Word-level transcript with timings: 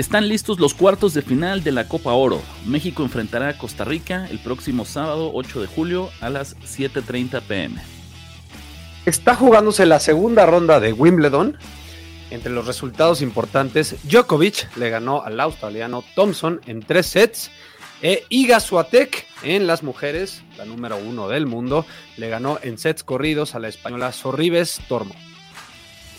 Están 0.00 0.28
listos 0.28 0.58
los 0.58 0.72
cuartos 0.72 1.12
de 1.12 1.20
final 1.20 1.62
de 1.62 1.72
la 1.72 1.86
Copa 1.86 2.14
Oro. 2.14 2.40
México 2.64 3.02
enfrentará 3.02 3.48
a 3.48 3.58
Costa 3.58 3.84
Rica 3.84 4.26
el 4.30 4.38
próximo 4.38 4.86
sábado 4.86 5.30
8 5.34 5.60
de 5.60 5.66
julio 5.66 6.08
a 6.22 6.30
las 6.30 6.56
7.30 6.60 7.42
pm. 7.42 7.82
Está 9.04 9.34
jugándose 9.34 9.84
la 9.84 10.00
segunda 10.00 10.46
ronda 10.46 10.80
de 10.80 10.94
Wimbledon. 10.94 11.58
Entre 12.30 12.50
los 12.50 12.66
resultados 12.66 13.20
importantes, 13.20 13.96
Djokovic 14.04 14.74
le 14.78 14.88
ganó 14.88 15.22
al 15.22 15.38
australiano 15.38 16.02
Thompson 16.14 16.62
en 16.66 16.80
tres 16.80 17.04
sets. 17.04 17.50
E 18.00 18.24
Iga 18.30 18.58
Swiatek 18.58 19.26
en 19.42 19.66
las 19.66 19.82
mujeres, 19.82 20.42
la 20.56 20.64
número 20.64 20.96
uno 20.96 21.28
del 21.28 21.44
mundo, 21.44 21.84
le 22.16 22.30
ganó 22.30 22.58
en 22.62 22.78
sets 22.78 23.04
corridos 23.04 23.54
a 23.54 23.58
la 23.58 23.68
española 23.68 24.12
Sorribes 24.12 24.80
Tormo. 24.88 25.14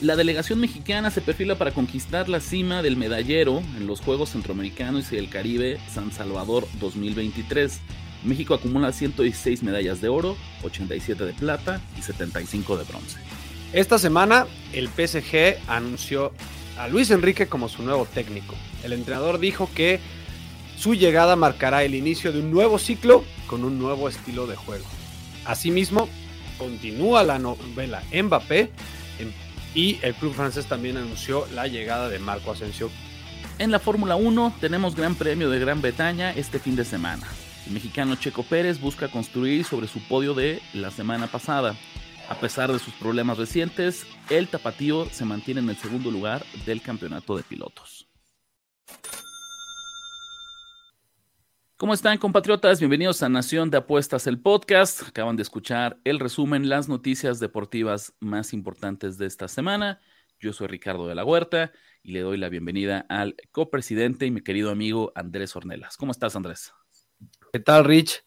La 0.02 0.16
delegación 0.16 0.60
mexicana 0.60 1.12
se 1.12 1.22
perfila 1.22 1.60
para 1.60 1.76
conquistar 1.76 2.28
la 2.28 2.40
cima 2.40 2.82
del 2.82 2.98
medallero 2.98 3.62
en 3.78 3.86
los 3.86 4.02
Juegos 4.02 4.32
Centroamericanos 4.32 5.12
y 5.12 5.16
del 5.16 5.30
Caribe 5.30 5.80
San 5.94 6.12
Salvador 6.12 6.68
2023. 6.80 7.80
México 8.24 8.56
acumula 8.56 8.94
116 8.94 9.62
medallas 9.62 10.02
de 10.02 10.10
oro, 10.10 10.38
87 10.64 11.24
de 11.24 11.34
plata 11.34 11.82
y 12.00 12.02
75 12.02 12.78
de 12.78 12.84
bronce. 12.86 13.20
Esta 13.74 14.00
semana 14.00 14.48
el 14.74 14.88
PSG 14.88 15.60
anunció 15.68 16.32
a 16.80 16.88
Luis 16.88 17.12
Enrique 17.12 17.46
como 17.46 17.70
su 17.70 17.84
nuevo 17.84 18.08
técnico. 18.12 18.56
El 18.84 18.94
entrenador 18.94 19.38
dijo 19.38 19.70
que 19.76 20.00
su 20.78 20.96
llegada 20.96 21.36
marcará 21.36 21.84
el 21.84 21.94
inicio 21.94 22.32
de 22.32 22.40
un 22.40 22.50
nuevo 22.50 22.80
ciclo 22.80 23.24
con 23.46 23.64
un 23.64 23.78
nuevo 23.78 24.10
estilo 24.10 24.48
de 24.48 24.56
juego. 24.56 24.86
Asimismo, 25.46 26.10
continúa 26.58 27.22
la 27.22 27.38
novela 27.38 28.02
Mbappé 28.12 28.72
y 29.74 30.00
el 30.02 30.14
club 30.14 30.34
francés 30.34 30.66
también 30.66 30.98
anunció 30.98 31.48
la 31.54 31.68
llegada 31.68 32.10
de 32.10 32.20
Marco 32.20 32.52
Asensio. 32.52 32.90
En 33.58 33.72
la 33.72 33.80
Fórmula 33.80 34.16
1 34.16 34.56
tenemos 34.60 34.96
Gran 34.96 35.16
Premio 35.16 35.50
de 35.50 35.60
Gran 35.60 35.82
Bretaña 35.82 36.32
este 36.32 36.60
fin 36.60 36.76
de 36.76 36.86
semana. 36.86 37.28
El 37.68 37.74
mexicano 37.74 38.16
Checo 38.16 38.44
Pérez 38.44 38.80
busca 38.80 39.08
construir 39.08 39.64
sobre 39.64 39.88
su 39.88 40.00
podio 40.08 40.34
de 40.34 40.62
la 40.74 40.92
semana 40.92 41.28
pasada. 41.28 41.76
A 42.28 42.36
pesar 42.36 42.72
de 42.72 42.80
sus 42.80 42.94
problemas 42.94 43.38
recientes, 43.38 44.06
el 44.30 44.48
tapatío 44.48 45.08
se 45.12 45.26
mantiene 45.26 45.62
en 45.62 45.70
el 45.70 45.78
segundo 45.78 46.12
lugar 46.12 46.46
del 46.66 46.82
campeonato 46.82 47.38
de 47.38 47.44
pilotos. 47.44 48.08
¿Cómo 51.82 51.96
están 51.96 52.20
compatriotas? 52.20 52.78
Bienvenidos 52.78 53.24
a 53.24 53.30
Nación 53.30 53.72
de 53.72 53.78
Apuestas, 53.78 54.28
el 54.28 54.40
podcast. 54.40 55.02
Acaban 55.08 55.36
de 55.36 55.42
escuchar 55.42 56.00
el 56.04 56.20
resumen, 56.20 56.70
las 56.70 56.88
noticias 56.88 57.40
deportivas 57.40 58.14
más 58.20 58.54
importantes 58.54 59.18
de 59.18 59.26
esta 59.26 59.48
semana. 59.48 60.00
Yo 60.40 60.54
soy 60.54 60.68
Ricardo 60.68 61.08
de 61.08 61.16
la 61.16 61.26
Huerta 61.26 61.72
y 62.04 62.12
le 62.12 62.20
doy 62.20 62.38
la 62.38 62.50
bienvenida 62.50 63.08
al 63.10 63.36
copresidente 63.50 64.28
y 64.28 64.32
mi 64.32 64.42
querido 64.42 64.70
amigo 64.70 65.12
Andrés 65.16 65.56
Ornelas. 65.56 65.98
¿Cómo 65.98 66.12
estás, 66.12 66.36
Andrés? 66.36 66.72
¿Qué 67.52 67.60
tal, 67.60 67.84
Rich? 67.86 68.26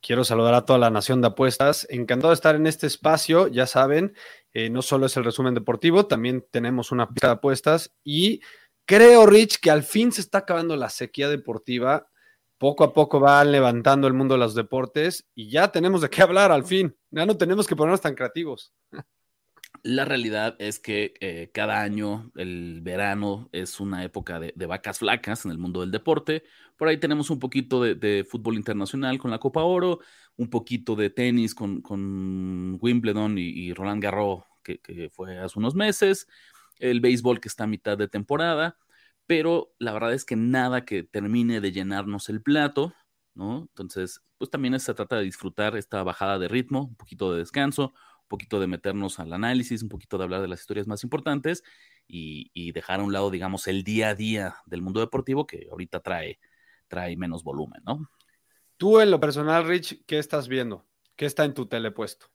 Quiero 0.00 0.22
saludar 0.22 0.54
a 0.54 0.64
toda 0.64 0.78
la 0.78 0.90
Nación 0.90 1.20
de 1.22 1.26
Apuestas. 1.26 1.88
Encantado 1.90 2.30
de 2.30 2.34
estar 2.34 2.54
en 2.54 2.68
este 2.68 2.86
espacio. 2.86 3.48
Ya 3.48 3.66
saben, 3.66 4.14
eh, 4.52 4.70
no 4.70 4.80
solo 4.80 5.06
es 5.06 5.16
el 5.16 5.24
resumen 5.24 5.54
deportivo, 5.54 6.06
también 6.06 6.46
tenemos 6.52 6.92
una 6.92 7.08
pista 7.08 7.26
de 7.26 7.32
apuestas 7.32 7.96
y 8.04 8.42
creo, 8.84 9.26
Rich, 9.26 9.58
que 9.58 9.72
al 9.72 9.82
fin 9.82 10.12
se 10.12 10.20
está 10.20 10.38
acabando 10.38 10.76
la 10.76 10.88
sequía 10.88 11.28
deportiva 11.28 12.06
poco 12.62 12.84
a 12.84 12.92
poco 12.92 13.18
va 13.18 13.44
levantando 13.44 14.06
el 14.06 14.14
mundo 14.14 14.34
de 14.34 14.38
los 14.38 14.54
deportes 14.54 15.28
y 15.34 15.50
ya 15.50 15.72
tenemos 15.72 16.00
de 16.00 16.08
qué 16.08 16.22
hablar 16.22 16.52
al 16.52 16.62
fin. 16.62 16.96
Ya 17.10 17.26
no 17.26 17.36
tenemos 17.36 17.66
que 17.66 17.74
ponernos 17.74 18.00
tan 18.00 18.14
creativos. 18.14 18.72
La 19.82 20.04
realidad 20.04 20.54
es 20.60 20.78
que 20.78 21.12
eh, 21.18 21.50
cada 21.52 21.82
año 21.82 22.30
el 22.36 22.80
verano 22.80 23.48
es 23.50 23.80
una 23.80 24.04
época 24.04 24.38
de, 24.38 24.54
vacas 24.66 25.00
flacas 25.00 25.44
en 25.44 25.50
el 25.50 25.58
mundo 25.58 25.80
del 25.80 25.90
deporte. 25.90 26.44
Por 26.76 26.86
ahí 26.86 26.98
tenemos 26.98 27.30
un 27.30 27.40
poquito 27.40 27.82
de, 27.82 28.24
fútbol 28.30 28.54
internacional 28.54 29.18
con 29.18 29.32
la 29.32 29.40
Copa 29.40 29.64
Oro, 29.64 29.98
un 30.36 30.48
poquito 30.48 30.94
de 30.94 31.10
tenis 31.10 31.56
con, 31.56 32.78
Wimbledon 32.80 33.38
y, 33.38 33.72
Roland 33.72 34.00
Garros, 34.00 34.44
que, 34.62 34.78
que 34.78 35.10
fue 35.10 35.36
hace 35.36 35.58
unos 35.58 35.74
meses, 35.74 36.28
el 36.78 37.00
béisbol 37.00 37.40
que 37.40 37.48
está 37.48 37.64
a 37.64 37.66
mitad 37.66 37.98
de 37.98 38.06
temporada 38.06 38.76
pero 39.32 39.72
la 39.78 39.94
verdad 39.94 40.12
es 40.12 40.26
que 40.26 40.36
nada 40.36 40.84
que 40.84 41.04
termine 41.04 41.62
de 41.62 41.72
llenarnos 41.72 42.28
el 42.28 42.42
plato, 42.42 42.92
¿no? 43.32 43.60
Entonces, 43.60 44.20
pues 44.36 44.50
también 44.50 44.78
se 44.78 44.92
trata 44.92 45.16
de 45.16 45.24
disfrutar 45.24 45.74
esta 45.74 46.02
bajada 46.02 46.38
de 46.38 46.48
ritmo, 46.48 46.82
un 46.82 46.96
poquito 46.96 47.32
de 47.32 47.38
descanso, 47.38 47.94
un 47.94 48.28
poquito 48.28 48.60
de 48.60 48.66
meternos 48.66 49.18
al 49.20 49.32
análisis, 49.32 49.82
un 49.82 49.88
poquito 49.88 50.18
de 50.18 50.24
hablar 50.24 50.42
de 50.42 50.48
las 50.48 50.60
historias 50.60 50.86
más 50.86 51.02
importantes 51.02 51.62
y, 52.06 52.72
dejar 52.72 53.00
a 53.00 53.04
un 53.04 53.14
lado, 53.14 53.30
digamos, 53.30 53.68
el 53.68 53.84
día 53.84 54.10
a 54.10 54.14
día 54.14 54.56
del 54.66 54.82
mundo 54.82 55.00
deportivo 55.00 55.46
que 55.46 55.66
ahorita 55.70 56.00
trae, 56.00 56.38
trae 56.86 57.16
menos 57.16 57.42
volumen, 57.42 57.80
¿no? 57.86 58.06
Tú 58.76 59.00
en 59.00 59.10
lo 59.10 59.18
personal, 59.18 59.66
Rich, 59.66 60.04
¿qué 60.04 60.18
estás 60.18 60.46
viendo? 60.46 60.86
¿Qué 61.16 61.24
está 61.24 61.46
en 61.46 61.54
tu 61.54 61.64
telepuesto? 61.64 62.26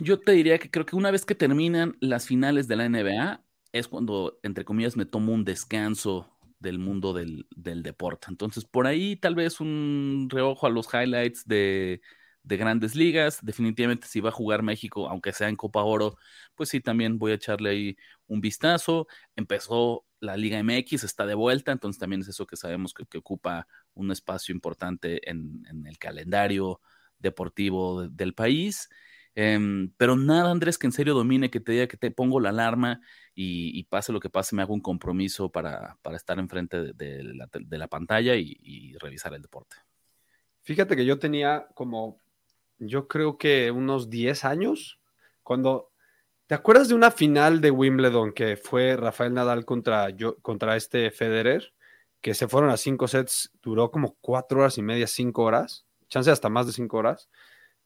Yo 0.00 0.18
te 0.18 0.32
diría 0.32 0.58
que 0.58 0.72
creo 0.72 0.86
que 0.86 0.96
una 0.96 1.12
vez 1.12 1.24
que 1.24 1.36
terminan 1.36 1.96
las 2.00 2.26
finales 2.26 2.66
de 2.66 2.74
la 2.74 2.88
NBA, 2.88 3.44
es 3.72 3.88
cuando, 3.88 4.38
entre 4.42 4.64
comillas, 4.64 4.96
me 4.96 5.06
tomo 5.06 5.32
un 5.32 5.44
descanso 5.44 6.36
del 6.58 6.78
mundo 6.78 7.12
del, 7.12 7.46
deporte. 7.82 8.26
Entonces, 8.28 8.64
por 8.64 8.86
ahí 8.86 9.16
tal 9.16 9.34
vez 9.34 9.60
un 9.60 10.28
reojo 10.30 10.66
a 10.66 10.70
los 10.70 10.92
highlights 10.92 11.46
de, 11.46 12.00
grandes 12.44 12.94
ligas. 12.96 13.38
Definitivamente, 13.42 14.06
si 14.06 14.20
va 14.20 14.30
a 14.30 14.32
jugar 14.32 14.62
México, 14.62 15.08
aunque 15.08 15.32
sea 15.32 15.48
en 15.48 15.56
Copa 15.56 15.82
Oro, 15.82 16.16
pues 16.54 16.68
sí, 16.68 16.80
también 16.80 17.18
voy 17.18 17.32
a 17.32 17.34
echarle 17.36 17.70
ahí 17.70 17.96
un 18.26 18.40
vistazo. 18.40 19.06
Empezó 19.36 20.04
la 20.20 20.36
Liga 20.36 20.58
MX, 20.58 21.04
está 21.04 21.26
de 21.26 21.34
vuelta, 21.34 21.72
entonces 21.72 21.98
también 21.98 22.22
es 22.22 22.28
eso 22.28 22.46
que 22.46 22.56
sabemos 22.56 22.92
que, 22.94 23.18
ocupa 23.18 23.66
un 23.94 24.10
espacio 24.10 24.54
importante 24.54 25.28
en, 25.30 25.64
en 25.70 25.86
el 25.86 25.98
calendario 25.98 26.80
deportivo 27.18 28.08
del 28.08 28.34
país. 28.34 28.88
Em, 29.34 29.92
pero 29.96 30.16
nada, 30.16 30.50
Andrés, 30.50 30.76
que 30.76 30.86
en 30.86 30.92
serio 30.92 31.14
domine, 31.14 31.50
que 31.50 31.60
te 31.60 31.72
diga 31.72 31.86
que 31.86 31.96
te 31.96 32.10
pongo 32.10 32.40
la 32.40 32.48
alarma 32.48 33.00
y, 33.34 33.84
pase 33.84 34.12
lo 34.12 34.20
que 34.20 34.28
pase, 34.28 34.56
me 34.56 34.62
hago 34.62 34.74
un 34.74 34.80
compromiso 34.80 35.50
para, 35.50 35.96
estar 36.14 36.38
enfrente 36.38 36.92
de, 36.92 37.22
la, 37.70 37.88
pantalla 37.88 38.34
y, 38.36 38.94
revisar 38.98 39.32
el 39.34 39.42
deporte. 39.42 39.76
Fíjate 40.62 40.96
que 40.96 41.06
yo 41.06 41.18
tenía 41.18 41.68
como, 41.74 42.20
yo 42.78 43.08
creo 43.08 43.38
que 43.38 43.70
unos 43.70 44.10
10 44.10 44.44
años, 44.44 45.00
cuando, 45.42 45.90
¿te 46.46 46.54
acuerdas 46.54 46.88
de 46.88 46.94
una 46.94 47.10
final 47.10 47.60
de 47.60 47.70
Wimbledon 47.70 48.32
que 48.32 48.56
fue 48.56 48.96
Rafael 48.96 49.32
Nadal 49.32 49.64
contra, 49.64 50.10
yo, 50.10 50.36
contra 50.38 50.76
este 50.76 51.10
Federer? 51.10 51.72
Que 52.20 52.34
se 52.34 52.48
fueron 52.48 52.68
a 52.68 52.76
cinco 52.76 53.08
sets, 53.08 53.50
duró 53.62 53.90
como 53.90 54.16
cuatro 54.20 54.60
horas 54.60 54.76
y 54.76 54.82
media, 54.82 55.06
cinco 55.06 55.44
horas, 55.44 55.86
chance 56.08 56.30
hasta 56.30 56.50
más 56.50 56.66
de 56.66 56.74
cinco 56.74 56.98
horas 56.98 57.30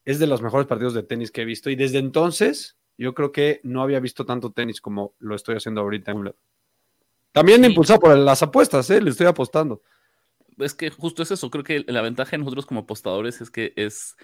es 0.04 0.18
de 0.18 0.26
los 0.26 0.42
mejores 0.42 0.66
partidos 0.66 0.94
de 0.94 1.02
tenis 1.02 1.30
que 1.30 1.42
he 1.42 1.44
visto 1.44 1.70
y 1.70 1.76
desde 1.76 1.98
entonces 1.98 2.76
yo 2.96 3.14
creo 3.14 3.32
que 3.32 3.60
no 3.64 3.82
había 3.82 4.00
visto 4.00 4.24
tanto 4.24 4.52
tenis 4.52 4.80
como 4.80 5.14
lo 5.18 5.34
estoy 5.34 5.56
haciendo 5.56 5.80
ahorita 5.80 6.14
También 7.32 7.64
impulsado 7.64 8.00
por 8.00 8.16
las 8.16 8.42
apuestas, 8.42 8.88
¿eh? 8.90 9.00
le 9.00 9.10
estoy 9.10 9.26
apostando. 9.26 9.82
Es 10.58 10.74
que 10.74 10.90
justo 10.90 11.22
es 11.22 11.30
eso, 11.32 11.50
creo 11.50 11.64
que 11.64 11.84
la 11.88 12.02
ventaja 12.02 12.32
de 12.32 12.38
nosotros 12.38 12.66
como 12.66 12.80
apostadores 12.80 13.40
es 13.40 13.50
que 13.50 13.72
es, 13.76 14.16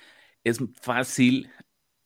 es 0.44 0.61
fácil 0.81 1.50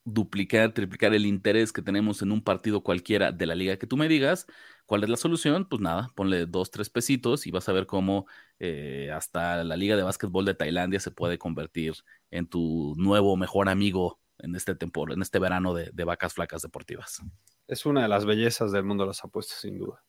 duplicar, 0.05 0.73
triplicar 0.73 1.15
el 1.15 1.27
interés 1.27 1.73
que 1.73 1.83
tenemos 1.83 2.23
en 2.23 2.33
un 2.33 2.43
partido 2.43 2.83
cualquiera 2.83 3.33
de 3.33 3.47
la 3.47 3.55
liga 3.55 3.79
que 3.79 3.87
tú 3.87 3.97
me 3.97 4.09
digas. 4.09 4.47
¿Cuál 4.87 5.03
es 5.03 5.09
la 5.09 5.17
solución? 5.17 5.67
Pues 5.67 5.81
nada, 5.81 6.11
ponle 6.15 6.47
dos, 6.47 6.71
tres 6.71 6.91
pesitos 6.91 7.47
y 7.47 7.51
vas 7.51 7.69
a 7.69 7.73
ver 7.73 7.87
cómo 7.87 8.27
eh, 8.59 9.11
hasta 9.13 9.65
la 9.65 9.77
liga 9.77 9.97
de 9.97 10.03
básquetbol 10.03 10.45
de 10.45 10.55
Tailandia 10.55 11.01
se 11.01 11.11
puede 11.11 11.39
convertir 11.39 11.95
en 12.31 12.47
tu 12.47 12.95
nuevo 12.97 13.37
mejor 13.37 13.69
amigo 13.69 14.21
en 14.39 14.55
este 14.55 14.73
en 14.73 15.23
este 15.23 15.39
verano 15.39 15.73
de, 15.75 15.91
de 15.93 16.05
vacas 16.05 16.35
flacas 16.35 16.61
deportivas. 16.63 17.23
Es 17.67 17.87
una 17.87 18.03
de 18.03 18.09
las 18.09 18.27
bellezas 18.27 18.73
del 18.73 18.85
mundo 18.85 19.05
de 19.05 19.09
las 19.09 19.25
apuestas, 19.25 19.61
sin 19.61 19.79
duda. 19.79 20.03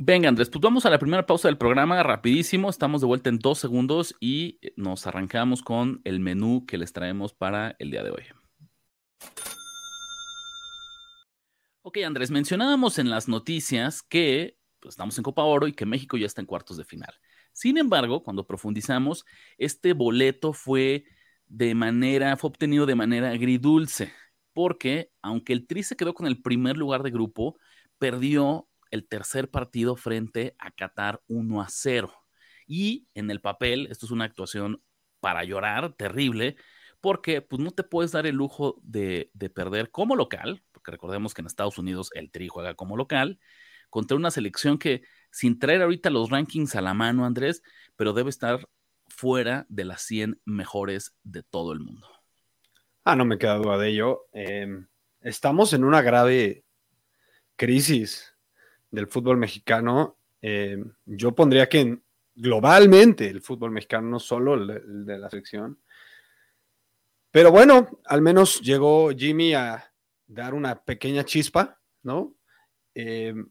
Venga, 0.00 0.28
Andrés, 0.28 0.48
pues 0.48 0.62
vamos 0.62 0.86
a 0.86 0.90
la 0.90 0.98
primera 1.00 1.26
pausa 1.26 1.48
del 1.48 1.58
programa, 1.58 2.00
rapidísimo, 2.04 2.70
estamos 2.70 3.00
de 3.00 3.08
vuelta 3.08 3.30
en 3.30 3.40
dos 3.40 3.58
segundos 3.58 4.14
y 4.20 4.60
nos 4.76 5.08
arrancamos 5.08 5.60
con 5.60 6.00
el 6.04 6.20
menú 6.20 6.66
que 6.66 6.78
les 6.78 6.92
traemos 6.92 7.34
para 7.34 7.74
el 7.80 7.90
día 7.90 8.04
de 8.04 8.12
hoy. 8.12 8.22
Ok, 11.82 11.98
Andrés, 12.04 12.30
mencionábamos 12.30 12.98
en 12.98 13.08
las 13.08 13.28
noticias 13.28 14.02
que 14.02 14.58
pues, 14.78 14.92
estamos 14.92 15.16
en 15.16 15.24
Copa 15.24 15.42
Oro 15.44 15.66
y 15.66 15.72
que 15.72 15.86
México 15.86 16.18
ya 16.18 16.26
está 16.26 16.42
en 16.42 16.46
cuartos 16.46 16.76
de 16.76 16.84
final. 16.84 17.14
Sin 17.54 17.78
embargo, 17.78 18.22
cuando 18.22 18.46
profundizamos, 18.46 19.24
este 19.56 19.94
boleto 19.94 20.52
fue 20.52 21.06
de 21.46 21.74
manera, 21.74 22.36
fue 22.36 22.50
obtenido 22.50 22.84
de 22.84 22.94
manera 22.94 23.30
agridulce, 23.30 24.12
porque 24.52 25.12
aunque 25.22 25.54
el 25.54 25.66
Tri 25.66 25.82
se 25.82 25.96
quedó 25.96 26.12
con 26.12 26.26
el 26.26 26.42
primer 26.42 26.76
lugar 26.76 27.02
de 27.02 27.10
grupo, 27.10 27.58
perdió 27.98 28.68
el 28.90 29.08
tercer 29.08 29.50
partido 29.50 29.96
frente 29.96 30.54
a 30.58 30.70
Qatar 30.70 31.22
1 31.26 31.62
a 31.62 31.68
0. 31.70 32.12
Y 32.66 33.08
en 33.14 33.30
el 33.30 33.40
papel, 33.40 33.88
esto 33.90 34.06
es 34.06 34.12
una 34.12 34.26
actuación 34.26 34.82
para 35.20 35.42
llorar, 35.44 35.94
terrible, 35.94 36.56
porque 37.00 37.42
pues, 37.42 37.60
no 37.60 37.70
te 37.70 37.84
puedes 37.84 38.12
dar 38.12 38.26
el 38.26 38.36
lujo 38.36 38.80
de, 38.82 39.30
de 39.34 39.50
perder 39.50 39.90
como 39.90 40.16
local, 40.16 40.62
porque 40.72 40.90
recordemos 40.90 41.34
que 41.34 41.42
en 41.42 41.46
Estados 41.46 41.78
Unidos 41.78 42.10
el 42.14 42.30
Tri 42.30 42.48
juega 42.48 42.74
como 42.74 42.96
local, 42.96 43.38
contra 43.90 44.16
una 44.16 44.30
selección 44.30 44.78
que, 44.78 45.02
sin 45.30 45.58
traer 45.58 45.82
ahorita 45.82 46.10
los 46.10 46.30
rankings 46.30 46.74
a 46.74 46.82
la 46.82 46.94
mano, 46.94 47.24
Andrés, 47.24 47.62
pero 47.96 48.12
debe 48.12 48.30
estar 48.30 48.68
fuera 49.08 49.66
de 49.68 49.84
las 49.84 50.02
100 50.02 50.40
mejores 50.44 51.16
de 51.22 51.42
todo 51.42 51.72
el 51.72 51.80
mundo. 51.80 52.06
Ah, 53.04 53.16
no 53.16 53.24
me 53.24 53.38
queda 53.38 53.56
duda 53.56 53.78
de 53.78 53.88
ello. 53.88 54.26
Em, 54.32 54.86
estamos 55.20 55.72
en 55.72 55.84
una 55.84 56.02
grave 56.02 56.64
crisis 57.56 58.34
del 58.90 59.06
fútbol 59.06 59.38
mexicano. 59.38 60.18
Em, 60.42 60.92
yo 61.06 61.34
pondría 61.34 61.68
que 61.68 61.98
globalmente 62.34 63.28
el 63.28 63.40
fútbol 63.40 63.70
mexicano, 63.70 64.08
no 64.08 64.20
solo 64.20 64.54
el 64.54 65.06
de 65.06 65.18
la 65.18 65.30
selección. 65.30 65.78
Pero 67.30 67.50
bueno, 67.50 68.00
al 68.04 68.22
menos 68.22 68.60
llegó 68.60 69.10
Jimmy 69.10 69.54
a 69.54 69.92
dar 70.26 70.54
una 70.54 70.82
pequeña 70.82 71.24
chispa, 71.24 71.80
¿no? 72.02 72.34
Em, 72.94 73.50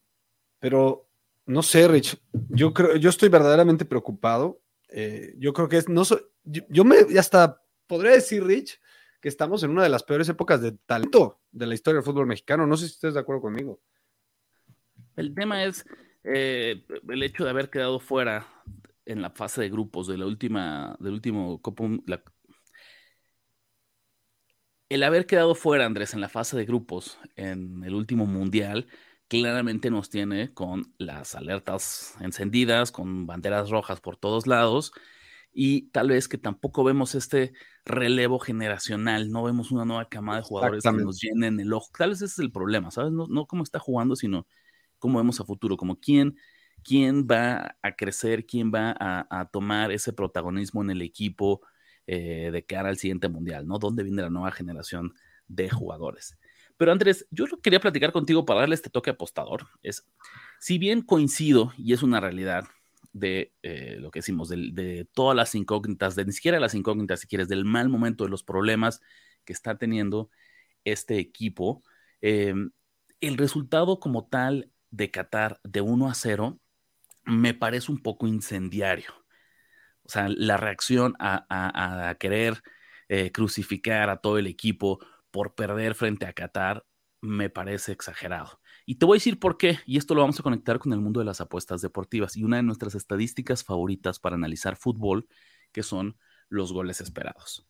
pero 0.59 1.07
no 1.45 1.62
sé, 1.62 1.88
Rich, 1.88 2.18
yo 2.50 2.74
creo, 2.74 2.95
yo 2.95 3.09
estoy 3.09 3.29
verdaderamente 3.29 3.85
preocupado. 3.85 4.59
Eh, 4.89 5.33
yo 5.38 5.53
creo 5.53 5.69
que 5.69 5.77
es, 5.77 5.89
no 5.89 6.03
yo, 6.44 6.85
me 6.85 6.97
hasta 7.18 7.62
podría 7.88 8.12
decir, 8.12 8.44
Rich, 8.44 8.79
que 9.21 9.29
estamos 9.29 9.63
en 9.63 9.71
una 9.71 9.83
de 9.83 9.89
las 9.89 10.03
peores 10.03 10.29
épocas 10.29 10.62
de 10.62 10.74
talento 10.74 11.41
de 11.51 11.68
la 11.68 11.74
historia 11.74 11.97
del 11.97 12.06
fútbol 12.06 12.27
mexicano. 12.27 12.68
No 12.68 12.77
sé 12.77 12.88
si 12.88 12.94
estás 12.94 13.13
de 13.13 13.19
acuerdo 13.19 13.41
conmigo. 13.41 13.79
El 15.15 15.33
tema 15.33 15.63
es 15.63 15.85
eh, 16.24 16.85
el 17.09 17.24
hecho 17.24 17.44
de 17.44 17.50
haber 17.50 17.69
quedado 17.69 18.00
fuera 18.00 18.47
en 19.06 19.21
la 19.21 19.29
fase 19.29 19.62
de 19.62 19.69
grupos 19.69 20.07
de 20.07 20.18
la 20.18 20.25
última, 20.25 20.95
del 21.00 21.13
último 21.13 21.62
Copa, 21.62 21.85
el 24.89 25.04
haber 25.04 25.25
quedado 25.25 25.56
fuera, 25.56 25.86
Andrés, 25.86 26.13
en 26.13 26.22
la 26.22 26.30
fase 26.30 26.57
de 26.57 26.66
grupos 26.66 27.19
en 27.36 27.84
el 27.84 27.94
último 27.94 28.25
mundial, 28.25 28.88
claramente 29.28 29.92
nos 29.92 30.10
tiene 30.10 30.54
con 30.54 30.94
las 30.98 31.36
alertas 31.36 32.16
encendidas, 32.22 32.92
con 32.92 33.25
banderas 33.25 33.69
rojas 33.69 34.00
por 34.00 34.18
todos 34.18 34.48
lados, 34.48 34.94
y 35.51 35.89
tal 35.89 36.10
vez 36.10 36.28
que 36.28 36.38
tampoco 36.38 36.84
vemos 36.84 37.16
este 37.16 37.54
relevo 37.84 38.38
generacional, 38.38 39.31
no 39.31 39.44
vemos 39.44 39.72
una 39.72 39.86
nueva 39.86 40.07
camada 40.07 40.39
de 40.39 40.45
jugadores 40.45 40.84
que 40.84 40.92
nos 40.92 41.19
llenen 41.19 41.60
el 41.60 41.74
ojo. 41.74 41.89
Tal 41.98 42.12
vez 42.12 42.22
ese 42.22 42.25
es 42.25 42.39
el 42.39 42.51
problema, 42.51 42.92
¿sabes? 42.92 43.12
No, 43.12 43.28
no 43.28 43.48
cómo 43.48 43.63
está 43.63 43.80
jugando, 43.80 44.16
sino 44.16 44.45
cómo 45.00 45.18
vemos 45.18 45.39
a 45.39 45.45
futuro, 45.45 45.78
como 45.78 46.00
quién, 46.00 46.38
quién 46.84 47.25
va 47.25 47.75
a 47.81 47.95
crecer, 47.95 48.45
quién 48.45 48.72
va 48.72 48.95
a, 49.00 49.50
tomar 49.51 49.92
ese 49.92 50.13
protagonismo 50.13 50.84
en 50.84 50.92
el 50.92 51.01
equipo 51.01 51.62
eh, 52.07 52.50
de 52.51 52.65
cara 52.65 52.89
al 52.89 52.98
siguiente 52.98 53.27
mundial, 53.30 53.68
¿no? 53.68 53.80
¿Dónde 53.80 54.04
viene 54.04 54.21
la 54.21 54.30
nueva 54.30 54.51
generación 54.51 55.13
de 55.48 55.69
jugadores? 55.69 56.38
Pero 56.77 56.92
Andrés, 56.92 57.27
yo 57.31 57.45
quería 57.62 57.80
platicar 57.80 58.12
contigo 58.12 58.45
para 58.45 58.62
darle 58.62 58.75
este 58.75 58.89
toque 58.89 59.09
apostador. 59.09 59.68
Es, 59.81 60.07
si 60.59 60.77
bien 60.77 61.01
coincido 61.01 61.74
y 61.77 61.94
es 61.94 62.04
una 62.04 62.19
realidad 62.19 62.65
de 63.13 63.54
eh, 63.63 63.98
lo 64.00 64.12
que 64.12 64.19
decimos, 64.19 64.50
de, 64.50 65.07
todas 65.13 65.36
las 65.36 65.56
incógnitas, 65.56 66.15
de 66.15 66.25
ni 66.25 66.31
siquiera 66.31 66.59
las 66.59 66.75
incógnitas, 66.75 67.19
si 67.19 67.27
quieres, 67.27 67.48
del 67.48 67.65
mal 67.65 67.89
momento, 67.89 68.24
de 68.24 68.30
los 68.30 68.44
problemas 68.44 69.01
que 69.44 69.53
está 69.53 69.77
teniendo 69.77 70.30
este 70.83 71.18
equipo, 71.18 71.83
eh, 72.21 72.53
el 73.21 73.38
resultado 73.38 74.00
como 74.00 74.27
tal 74.27 74.71
de 74.92 75.12
Qatar 75.12 75.60
de 75.63 75.81
1 75.81 76.10
a 76.10 76.13
0 76.13 76.60
me 77.25 77.53
parece 77.53 77.92
un 77.92 78.01
poco 78.01 78.27
incendiario. 78.27 79.12
O 80.07 80.09
sea, 80.09 80.30
la 80.30 80.57
reacción 80.57 81.15
a, 81.19 82.15
querer 82.19 82.62
eh, 83.09 83.31
crucificar 83.31 84.09
a 84.09 84.18
todo 84.18 84.38
el 84.38 84.48
equipo 84.48 85.00
por 85.31 85.54
perder 85.56 85.95
frente 85.95 86.25
a 86.25 86.33
Qatar 86.33 86.86
me 87.21 87.50
parece 87.50 87.92
exagerado. 87.92 88.62
Y 88.86 88.95
te 88.95 89.06
voy 89.06 89.18
a 89.18 89.19
decir 89.19 89.39
por 89.39 89.57
qué, 89.57 89.80
y 89.86 89.98
esto 89.98 90.15
lo 90.15 90.21
vamos 90.21 90.39
a 90.39 90.44
conectar 90.44 90.80
con 90.80 90.94
el 90.94 91.01
mundo 91.01 91.19
de 91.19 91.25
las 91.25 91.42
apuestas 91.42 91.81
deportivas 91.81 92.38
y 92.38 92.44
una 92.44 92.57
de 92.57 92.63
nuestras 92.63 92.95
estadísticas 92.95 93.63
favoritas 93.63 94.19
para 94.19 94.36
analizar 94.36 94.77
fútbol, 94.77 95.27
que 95.74 95.83
son 95.83 96.18
los 96.48 96.71
goles 96.71 97.01
esperados. 97.01 97.68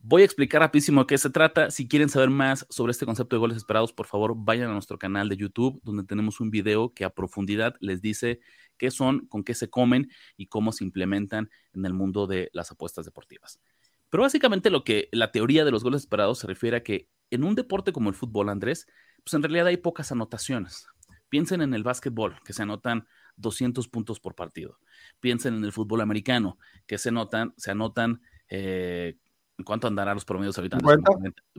Voy 0.00 0.22
a 0.22 0.24
explicar 0.24 0.60
rapidísimo 0.60 1.00
de 1.02 1.06
qué 1.08 1.18
se 1.18 1.28
trata. 1.28 1.70
Si 1.70 1.88
quieren 1.88 2.08
saber 2.08 2.30
más 2.30 2.66
sobre 2.70 2.92
este 2.92 3.04
concepto 3.04 3.34
de 3.34 3.40
goles 3.40 3.56
esperados, 3.56 3.92
por 3.92 4.06
favor, 4.06 4.32
vayan 4.36 4.70
a 4.70 4.72
nuestro 4.72 4.96
canal 4.98 5.28
de 5.28 5.36
YouTube, 5.36 5.80
donde 5.82 6.04
tenemos 6.04 6.40
un 6.40 6.50
video 6.50 6.94
que 6.94 7.04
a 7.04 7.10
profundidad 7.10 7.74
les 7.80 8.00
dice 8.00 8.40
qué 8.78 8.92
son, 8.92 9.26
con 9.26 9.42
qué 9.42 9.54
se 9.54 9.68
comen 9.68 10.08
y 10.36 10.46
cómo 10.46 10.70
se 10.70 10.84
implementan 10.84 11.50
en 11.72 11.84
el 11.84 11.94
mundo 11.94 12.28
de 12.28 12.48
las 12.52 12.70
apuestas 12.70 13.04
deportivas. 13.04 13.60
Pero 14.08 14.22
básicamente 14.22 14.70
lo 14.70 14.84
que 14.84 15.08
la 15.12 15.32
teoría 15.32 15.64
de 15.64 15.72
los 15.72 15.82
goles 15.82 16.02
esperados 16.02 16.38
se 16.38 16.46
refiere 16.46 16.76
a 16.76 16.82
que 16.82 17.08
en 17.30 17.42
un 17.42 17.56
deporte 17.56 17.92
como 17.92 18.08
el 18.08 18.14
fútbol, 18.14 18.48
Andrés, 18.48 18.86
pues 19.24 19.34
en 19.34 19.42
realidad 19.42 19.66
hay 19.66 19.78
pocas 19.78 20.12
anotaciones. 20.12 20.86
Piensen 21.28 21.60
en 21.60 21.74
el 21.74 21.82
básquetbol, 21.82 22.40
que 22.44 22.52
se 22.52 22.62
anotan 22.62 23.06
200 23.36 23.88
puntos 23.88 24.20
por 24.20 24.34
partido. 24.34 24.78
Piensen 25.20 25.56
en 25.56 25.64
el 25.64 25.72
fútbol 25.72 26.00
americano, 26.00 26.58
que 26.86 26.98
se, 26.98 27.10
notan, 27.10 27.52
se 27.56 27.72
anotan 27.72 28.22
eh, 28.48 29.18
¿Cuánto 29.64 29.88
andará 29.88 30.14
los 30.14 30.24
promedios 30.24 30.56
ahorita? 30.56 30.78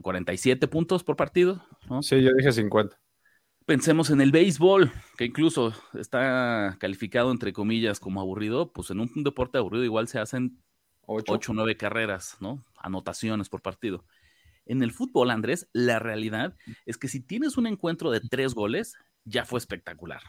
47 0.02 0.68
puntos 0.68 1.04
por 1.04 1.16
partido. 1.16 1.62
Sí, 2.00 2.22
yo 2.22 2.30
dije 2.32 2.52
50. 2.52 2.98
Pensemos 3.66 4.10
en 4.10 4.20
el 4.20 4.32
béisbol, 4.32 4.90
que 5.16 5.26
incluso 5.26 5.74
está 5.94 6.76
calificado 6.80 7.30
entre 7.30 7.52
comillas 7.52 8.00
como 8.00 8.20
aburrido, 8.20 8.72
pues 8.72 8.90
en 8.90 9.00
un 9.00 9.10
deporte 9.22 9.58
aburrido 9.58 9.84
igual 9.84 10.08
se 10.08 10.18
hacen 10.18 10.58
8 11.06 11.52
o 11.52 11.54
9 11.54 11.76
carreras, 11.76 12.36
¿no? 12.40 12.64
Anotaciones 12.78 13.48
por 13.48 13.62
partido. 13.62 14.04
En 14.66 14.82
el 14.82 14.92
fútbol, 14.92 15.30
Andrés, 15.30 15.68
la 15.72 15.98
realidad 15.98 16.56
es 16.86 16.96
que 16.96 17.08
si 17.08 17.20
tienes 17.20 17.58
un 17.58 17.66
encuentro 17.66 18.10
de 18.10 18.20
tres 18.20 18.54
goles, 18.54 18.94
ya 19.24 19.44
fue 19.44 19.58
espectacular, 19.58 20.22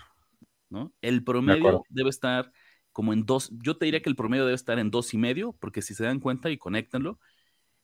¿no? 0.70 0.92
El 1.02 1.24
promedio 1.24 1.84
debe 1.90 2.10
estar 2.10 2.52
como 2.92 3.14
en 3.14 3.26
dos, 3.26 3.52
yo 3.64 3.78
te 3.78 3.86
diría 3.86 4.02
que 4.02 4.10
el 4.10 4.16
promedio 4.16 4.44
debe 4.46 4.56
estar 4.56 4.78
en 4.80 4.92
dos 4.92 5.14
y 5.14 5.18
medio, 5.18 5.54
porque 5.54 5.82
si 5.82 5.94
se 5.94 6.04
dan 6.04 6.20
cuenta 6.20 6.50
y 6.50 6.58
conéctenlo, 6.58 7.20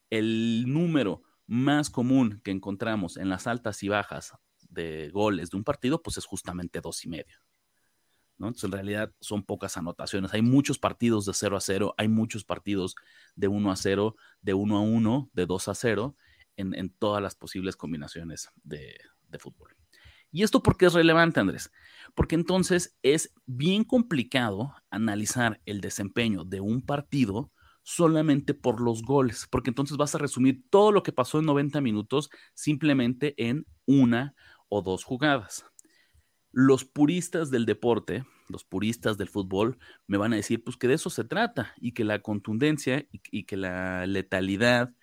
el 0.10 0.66
número 0.68 1.24
más 1.46 1.90
común 1.90 2.42
que 2.44 2.52
encontramos 2.52 3.18
en 3.18 3.30
las 3.30 3.48
altas 3.48 3.82
y 3.84 3.90
bajas 3.90 4.34
de 4.70 5.10
goles 5.10 5.50
de 5.50 5.58
un 5.58 5.64
partido, 5.64 6.02
pues 6.02 6.18
es 6.18 6.26
justamente 6.26 6.82
dos 6.82 7.04
y 7.06 7.10
medio. 7.10 7.38
¿no? 8.38 8.48
Entonces, 8.48 8.66
en 8.66 8.72
realidad 8.74 9.14
son 9.20 9.44
pocas 9.44 9.78
anotaciones. 9.78 10.34
Hay 10.34 10.42
muchos 10.42 10.78
partidos 10.78 11.26
de 11.26 11.34
0 11.34 11.58
a 11.58 11.62
0, 11.62 11.96
hay 11.98 12.08
muchos 12.08 12.44
partidos 12.44 12.96
de 13.36 13.48
1 13.48 13.72
a 13.72 13.76
0, 13.76 14.16
de 14.42 14.54
1 14.54 14.78
a 14.78 14.82
1, 14.82 15.30
de 15.34 15.46
2 15.46 15.68
a 15.68 15.76
0, 15.76 16.16
en, 16.58 16.90
todas 16.98 17.22
las 17.22 17.36
posibles 17.36 17.76
combinaciones 17.76 18.50
de, 18.64 18.98
de 19.30 19.40
fútbol. 19.40 19.76
¿Y 20.32 20.44
esto 20.44 20.62
por 20.62 20.78
qué 20.78 20.88
es 20.88 20.94
relevante, 20.94 21.40
Andrés? 21.40 21.72
Porque 22.14 22.36
entonces 22.36 22.98
es 23.02 23.34
bien 23.46 23.84
complicado 23.84 24.74
analizar 24.90 25.62
el 25.66 25.82
desempeño 25.82 26.44
de 26.44 26.60
un 26.60 26.82
partido 26.82 27.52
solamente 27.88 28.54
por 28.54 28.82
los 28.82 29.02
goles, 29.02 29.48
porque 29.50 29.70
entonces 29.70 29.96
vas 29.96 30.14
a 30.14 30.18
resumir 30.18 30.62
todo 30.70 30.92
lo 30.92 31.04
que 31.04 31.14
pasó 31.14 31.40
en 31.40 31.46
90 31.46 31.80
minutos 31.80 32.30
simplemente 32.54 33.34
en 33.38 33.66
una 33.86 34.36
o 34.68 34.82
dos 34.82 35.06
jugadas. 35.06 35.66
Los 36.52 36.84
puristas 36.84 37.50
del 37.50 37.66
deporte, 37.66 38.26
los 38.50 38.66
puristas 38.66 39.18
del 39.18 39.30
fútbol, 39.30 39.80
me 40.06 40.18
van 40.18 40.34
a 40.34 40.36
decir 40.36 40.66
pues 40.66 40.76
que 40.76 40.90
de 40.90 40.96
eso 40.96 41.10
se 41.10 41.24
trata 41.24 41.74
y 41.78 41.94
que 41.94 42.04
la 42.04 42.22
contundencia 42.22 43.08
y, 43.10 43.46
que 43.46 43.56
la 43.56 44.06
letalidad 44.06 44.94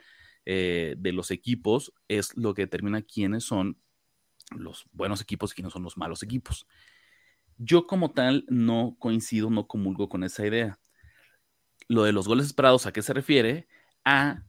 eh, 0.44 0.94
de 0.98 1.12
los 1.12 1.30
equipos 1.30 1.94
es 2.06 2.36
lo 2.36 2.52
que 2.52 2.66
determina 2.66 3.00
quiénes 3.00 3.44
son 3.44 3.78
los 4.50 4.84
buenos 4.92 5.22
equipos 5.22 5.52
y 5.52 5.54
quiénes 5.54 5.72
son 5.72 5.84
los 5.84 5.96
malos 5.96 6.22
equipos. 6.22 6.66
Yo 7.56 7.86
como 7.86 8.12
tal 8.12 8.44
no 8.48 8.94
coincido, 8.98 9.48
no 9.48 9.66
comulgo 9.68 10.10
con 10.10 10.22
esa 10.22 10.46
idea 10.46 10.78
lo 11.88 12.04
de 12.04 12.12
los 12.12 12.26
goles 12.26 12.46
esperados, 12.46 12.86
¿a 12.86 12.92
qué 12.92 13.02
se 13.02 13.12
refiere? 13.12 13.68
A, 14.04 14.44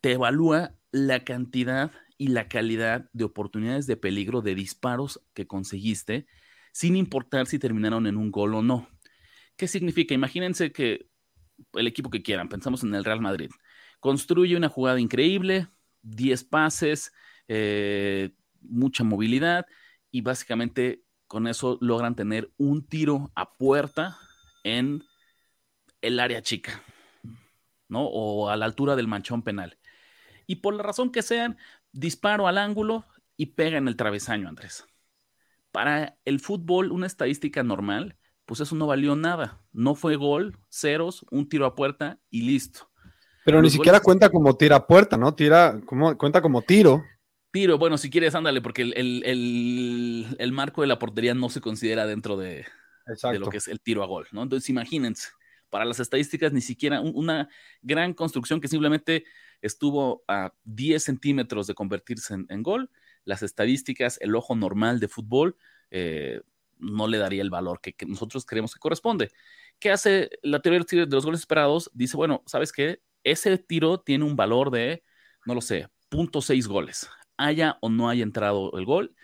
te 0.00 0.12
evalúa 0.12 0.74
la 0.92 1.24
cantidad 1.24 1.92
y 2.18 2.28
la 2.28 2.48
calidad 2.48 3.08
de 3.12 3.24
oportunidades 3.24 3.86
de 3.86 3.96
peligro, 3.96 4.42
de 4.42 4.54
disparos 4.54 5.22
que 5.34 5.46
conseguiste, 5.46 6.26
sin 6.72 6.96
importar 6.96 7.46
si 7.46 7.58
terminaron 7.58 8.06
en 8.06 8.16
un 8.16 8.30
gol 8.30 8.54
o 8.54 8.62
no. 8.62 8.88
¿Qué 9.56 9.68
significa? 9.68 10.14
Imagínense 10.14 10.72
que 10.72 11.08
el 11.74 11.86
equipo 11.86 12.10
que 12.10 12.22
quieran, 12.22 12.48
pensamos 12.48 12.82
en 12.82 12.94
el 12.94 13.04
Real 13.04 13.20
Madrid, 13.20 13.50
construye 14.00 14.56
una 14.56 14.68
jugada 14.68 15.00
increíble, 15.00 15.68
10 16.02 16.44
pases, 16.44 17.12
eh, 17.48 18.30
mucha 18.60 19.04
movilidad, 19.04 19.66
y 20.10 20.22
básicamente 20.22 21.04
con 21.26 21.46
eso 21.46 21.78
logran 21.80 22.16
tener 22.16 22.50
un 22.56 22.86
tiro 22.86 23.30
a 23.34 23.52
puerta 23.52 24.18
en 24.64 25.04
el 26.02 26.20
área 26.20 26.42
chica, 26.42 26.82
¿no? 27.88 28.04
O 28.06 28.48
a 28.48 28.56
la 28.56 28.64
altura 28.64 28.96
del 28.96 29.08
manchón 29.08 29.42
penal. 29.42 29.78
Y 30.46 30.56
por 30.56 30.74
la 30.74 30.82
razón 30.82 31.10
que 31.12 31.22
sean, 31.22 31.58
disparo 31.92 32.46
al 32.48 32.58
ángulo 32.58 33.04
y 33.36 33.46
pega 33.46 33.78
en 33.78 33.88
el 33.88 33.96
travesaño, 33.96 34.48
Andrés. 34.48 34.86
Para 35.72 36.18
el 36.24 36.40
fútbol, 36.40 36.90
una 36.90 37.06
estadística 37.06 37.62
normal, 37.62 38.16
pues 38.44 38.60
eso 38.60 38.74
no 38.74 38.86
valió 38.86 39.14
nada. 39.14 39.60
No 39.72 39.94
fue 39.94 40.16
gol, 40.16 40.58
ceros, 40.68 41.24
un 41.30 41.48
tiro 41.48 41.66
a 41.66 41.74
puerta 41.74 42.18
y 42.30 42.42
listo. 42.42 42.90
Pero 43.44 43.62
ni 43.62 43.70
siquiera 43.70 44.00
cuenta 44.00 44.28
como 44.28 44.56
tira 44.56 44.76
a 44.76 44.86
puerta, 44.86 45.16
¿no? 45.16 45.34
Tira, 45.34 45.80
como, 45.86 46.16
cuenta 46.18 46.42
como 46.42 46.62
tiro. 46.62 47.04
Tiro, 47.52 47.78
bueno, 47.78 47.98
si 47.98 48.10
quieres, 48.10 48.34
ándale, 48.34 48.60
porque 48.60 48.82
el, 48.82 50.52
marco 50.52 50.82
de 50.82 50.86
la 50.86 50.98
portería 50.98 51.34
no 51.34 51.48
se 51.48 51.60
considera 51.60 52.06
dentro 52.06 52.36
de, 52.36 52.66
lo 53.38 53.48
que 53.48 53.56
es 53.56 53.68
el 53.68 53.80
tiro 53.80 54.02
a 54.02 54.06
gol, 54.06 54.26
¿no? 54.32 54.42
Entonces, 54.42 54.68
imagínense, 54.68 55.28
para 55.70 55.84
las 55.84 56.00
estadísticas, 56.00 56.52
ni 56.52 56.60
siquiera 56.60 57.00
una 57.00 57.48
gran 57.82 58.12
construcción 58.14 58.60
que 58.60 58.68
simplemente 58.68 59.24
estuvo 59.62 60.24
a 60.28 60.52
10 60.64 61.02
centímetros 61.02 61.66
de 61.66 61.74
convertirse 61.74 62.34
en, 62.34 62.62
gol. 62.62 62.90
Las 63.24 63.42
estadísticas, 63.42 64.18
el 64.20 64.34
ojo 64.34 64.54
normal 64.56 65.00
de 65.00 65.08
fútbol, 65.08 65.56
eh, 65.90 66.40
no 66.78 67.08
le 67.08 67.18
daría 67.18 67.42
el 67.42 67.50
valor 67.50 67.80
que, 67.80 67.94
nosotros 68.06 68.44
creemos 68.44 68.74
que 68.74 68.80
corresponde. 68.80 69.30
¿Qué 69.78 69.90
hace 69.90 70.30
la 70.42 70.60
teoría 70.60 70.84
de 70.88 71.06
los 71.06 71.24
goles 71.24 71.40
esperados? 71.40 71.90
Dice, 71.94 72.16
bueno, 72.16 72.42
¿sabes 72.46 72.72
qué? 72.72 73.00
Ese 73.22 73.56
tiro 73.58 74.00
tiene 74.00 74.24
un 74.24 74.36
valor 74.36 74.70
de, 74.70 75.04
no 75.46 75.54
lo 75.54 75.60
sé, 75.60 75.88
0.6 76.10 76.66
goles 76.66 77.08
haya 77.40 77.78
o 77.80 77.88
no 77.88 78.08
haya 78.08 78.22
entrado 78.22 78.70
el 78.76 78.84
gol, 78.84 79.14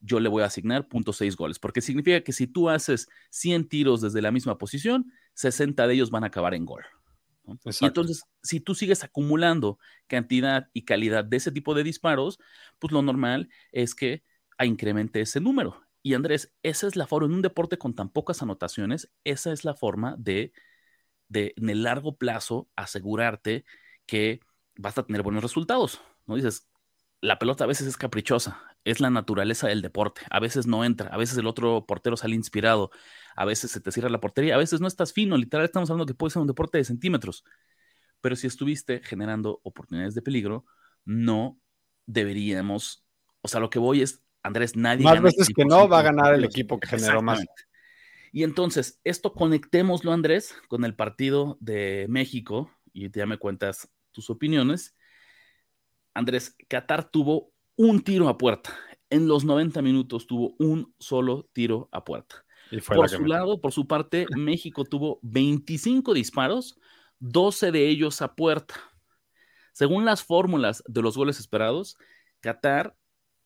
yo 0.00 0.20
le 0.20 0.28
voy 0.28 0.42
a 0.42 0.46
asignar 0.46 0.86
0.6 0.86 1.34
goles, 1.36 1.58
porque 1.58 1.80
significa 1.80 2.20
que 2.20 2.32
si 2.32 2.46
tú 2.46 2.68
haces 2.68 3.08
100 3.30 3.68
tiros 3.68 4.02
desde 4.02 4.20
la 4.20 4.30
misma 4.30 4.58
posición, 4.58 5.10
60 5.34 5.86
de 5.86 5.94
ellos 5.94 6.10
van 6.10 6.24
a 6.24 6.28
acabar 6.28 6.54
en 6.54 6.64
gol. 6.64 6.84
Y 7.80 7.84
entonces, 7.84 8.24
si 8.42 8.60
tú 8.60 8.74
sigues 8.74 9.04
acumulando 9.04 9.78
cantidad 10.06 10.70
y 10.72 10.84
calidad 10.84 11.24
de 11.24 11.36
ese 11.36 11.52
tipo 11.52 11.74
de 11.74 11.84
disparos, 11.84 12.38
pues 12.78 12.92
lo 12.92 13.02
normal 13.02 13.50
es 13.70 13.94
que 13.94 14.24
incremente 14.62 15.20
ese 15.20 15.40
número. 15.40 15.82
Y 16.02 16.14
Andrés, 16.14 16.52
esa 16.62 16.86
es 16.86 16.96
la 16.96 17.06
forma, 17.06 17.26
en 17.26 17.34
un 17.34 17.42
deporte 17.42 17.78
con 17.78 17.94
tan 17.94 18.08
pocas 18.10 18.42
anotaciones, 18.42 19.10
esa 19.24 19.52
es 19.52 19.64
la 19.64 19.74
forma 19.74 20.16
de, 20.18 20.52
de 21.28 21.54
en 21.56 21.70
el 21.70 21.82
largo 21.82 22.16
plazo, 22.16 22.68
asegurarte 22.76 23.64
que 24.06 24.40
vas 24.76 24.96
a 24.98 25.06
tener 25.06 25.22
buenos 25.22 25.42
resultados. 25.42 26.00
¿no? 26.26 26.36
Dices, 26.36 26.68
la 27.20 27.38
pelota 27.38 27.64
a 27.64 27.66
veces 27.66 27.86
es 27.86 27.96
caprichosa, 27.96 28.73
es 28.84 29.00
la 29.00 29.10
naturaleza 29.10 29.68
del 29.68 29.82
deporte, 29.82 30.22
a 30.30 30.40
veces 30.40 30.66
no 30.66 30.84
entra, 30.84 31.08
a 31.08 31.16
veces 31.16 31.36
el 31.38 31.46
otro 31.46 31.86
portero 31.86 32.16
sale 32.16 32.34
inspirado, 32.34 32.90
a 33.34 33.44
veces 33.44 33.70
se 33.70 33.80
te 33.80 33.90
cierra 33.90 34.08
la 34.10 34.20
portería, 34.20 34.54
a 34.54 34.58
veces 34.58 34.80
no 34.80 34.86
estás 34.86 35.12
fino, 35.12 35.36
literal 35.36 35.64
estamos 35.64 35.90
hablando 35.90 36.06
que 36.06 36.14
puede 36.14 36.30
ser 36.30 36.42
un 36.42 36.48
deporte 36.48 36.78
de 36.78 36.84
centímetros, 36.84 37.44
pero 38.20 38.36
si 38.36 38.46
estuviste 38.46 39.00
generando 39.02 39.60
oportunidades 39.62 40.14
de 40.14 40.22
peligro, 40.22 40.66
no 41.04 41.58
deberíamos, 42.06 43.04
o 43.40 43.48
sea, 43.48 43.60
lo 43.60 43.70
que 43.70 43.78
voy 43.78 44.02
es, 44.02 44.22
Andrés, 44.42 44.76
nadie... 44.76 45.04
Más 45.04 45.22
veces 45.22 45.48
que 45.54 45.64
no 45.64 45.88
va 45.88 46.00
a 46.00 46.02
ganar 46.02 46.34
el 46.34 46.44
equipo 46.44 46.78
que 46.78 46.86
generó 46.86 47.22
más. 47.22 47.42
Y 48.30 48.42
entonces, 48.42 49.00
esto 49.04 49.32
conectémoslo, 49.32 50.12
Andrés, 50.12 50.54
con 50.68 50.84
el 50.84 50.94
partido 50.94 51.56
de 51.60 52.06
México, 52.10 52.70
y 52.92 53.10
ya 53.10 53.24
me 53.24 53.38
cuentas 53.38 53.88
tus 54.12 54.28
opiniones 54.28 54.94
Andrés, 56.14 56.56
Qatar 56.68 57.10
tuvo 57.10 57.52
un 57.76 58.02
tiro 58.02 58.28
a 58.28 58.38
puerta. 58.38 58.76
En 59.10 59.28
los 59.28 59.44
90 59.44 59.82
minutos 59.82 60.26
tuvo 60.26 60.54
un 60.58 60.94
solo 60.98 61.48
tiro 61.52 61.88
a 61.92 62.04
puerta. 62.04 62.44
por 62.86 63.08
su 63.08 63.24
lado, 63.24 63.60
por 63.60 63.72
su 63.72 63.86
parte, 63.86 64.26
México 64.36 64.84
tuvo 64.84 65.18
25 65.22 66.14
disparos, 66.14 66.78
12 67.20 67.72
de 67.72 67.88
ellos 67.88 68.22
a 68.22 68.34
puerta. 68.34 68.74
Según 69.72 70.04
las 70.04 70.22
fórmulas 70.22 70.82
de 70.86 71.02
los 71.02 71.16
goles 71.16 71.40
esperados, 71.40 71.96
Qatar 72.40 72.96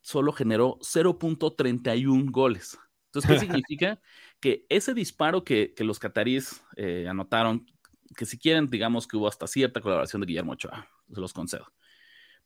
solo 0.01 0.33
generó 0.33 0.79
0.31 0.81 2.31
goles. 2.31 2.79
Entonces, 3.07 3.31
¿qué 3.31 3.39
significa? 3.47 4.01
que 4.41 4.67
ese 4.69 4.95
disparo 4.95 5.45
que, 5.45 5.75
los 5.79 5.99
cataríes 5.99 6.63
eh, 6.77 7.07
anotaron, 7.09 7.67
que 8.17 8.27
si 8.27 8.39
quieren, 8.39 8.71
digamos 8.71 9.07
que 9.07 9.17
hubo 9.17 9.29
hasta 9.29 9.47
cierta 9.47 9.81
colaboración 9.81 10.21
de 10.21 10.27
Guillermo 10.27 10.53
Ochoa, 10.53 10.89
se 11.13 11.21
los 11.21 11.33
concedo. 11.33 11.73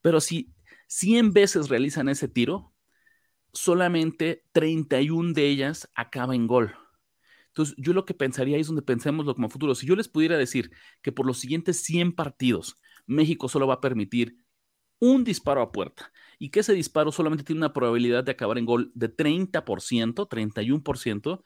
Pero 0.00 0.20
si 0.20 0.52
100 0.92 1.32
veces 1.32 1.70
realizan 1.70 2.10
ese 2.10 2.28
tiro, 2.28 2.74
solamente 3.54 4.44
31 4.52 5.32
de 5.32 5.48
ellas 5.48 5.90
acaba 5.94 6.34
en 6.34 6.46
gol. 6.46 6.76
Entonces, 7.48 7.74
yo 7.78 7.94
lo 7.94 8.04
que 8.04 8.12
pensaría 8.12 8.58
es 8.58 8.66
donde 8.66 8.82
pensemos 8.82 9.24
lo 9.24 9.34
como 9.34 9.48
futuro. 9.48 9.74
Si 9.74 9.86
yo 9.86 9.96
les 9.96 10.08
pudiera 10.08 10.36
decir 10.36 10.70
que 11.00 11.10
por 11.10 11.26
los 11.26 11.38
siguientes 11.38 11.82
100 11.82 12.14
partidos, 12.14 12.76
México 13.06 13.48
solo 13.48 13.66
va 13.66 13.74
a 13.74 13.80
permitir 13.80 14.36
un 14.98 15.24
disparo 15.24 15.62
a 15.62 15.72
puerta 15.72 16.12
y 16.38 16.50
que 16.50 16.60
ese 16.60 16.74
disparo 16.74 17.10
solamente 17.10 17.42
tiene 17.42 17.60
una 17.60 17.72
probabilidad 17.72 18.22
de 18.22 18.32
acabar 18.32 18.58
en 18.58 18.66
gol 18.66 18.92
de 18.94 19.14
30%, 19.14 20.28
31%, 20.28 21.42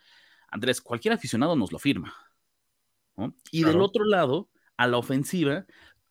Andrés, 0.50 0.80
cualquier 0.80 1.14
aficionado 1.14 1.54
nos 1.54 1.70
lo 1.70 1.78
firma. 1.78 2.14
Y 3.52 3.62
del 3.62 3.80
otro 3.80 4.04
lado, 4.04 4.50
a 4.76 4.88
la 4.88 4.98
ofensiva, 4.98 5.66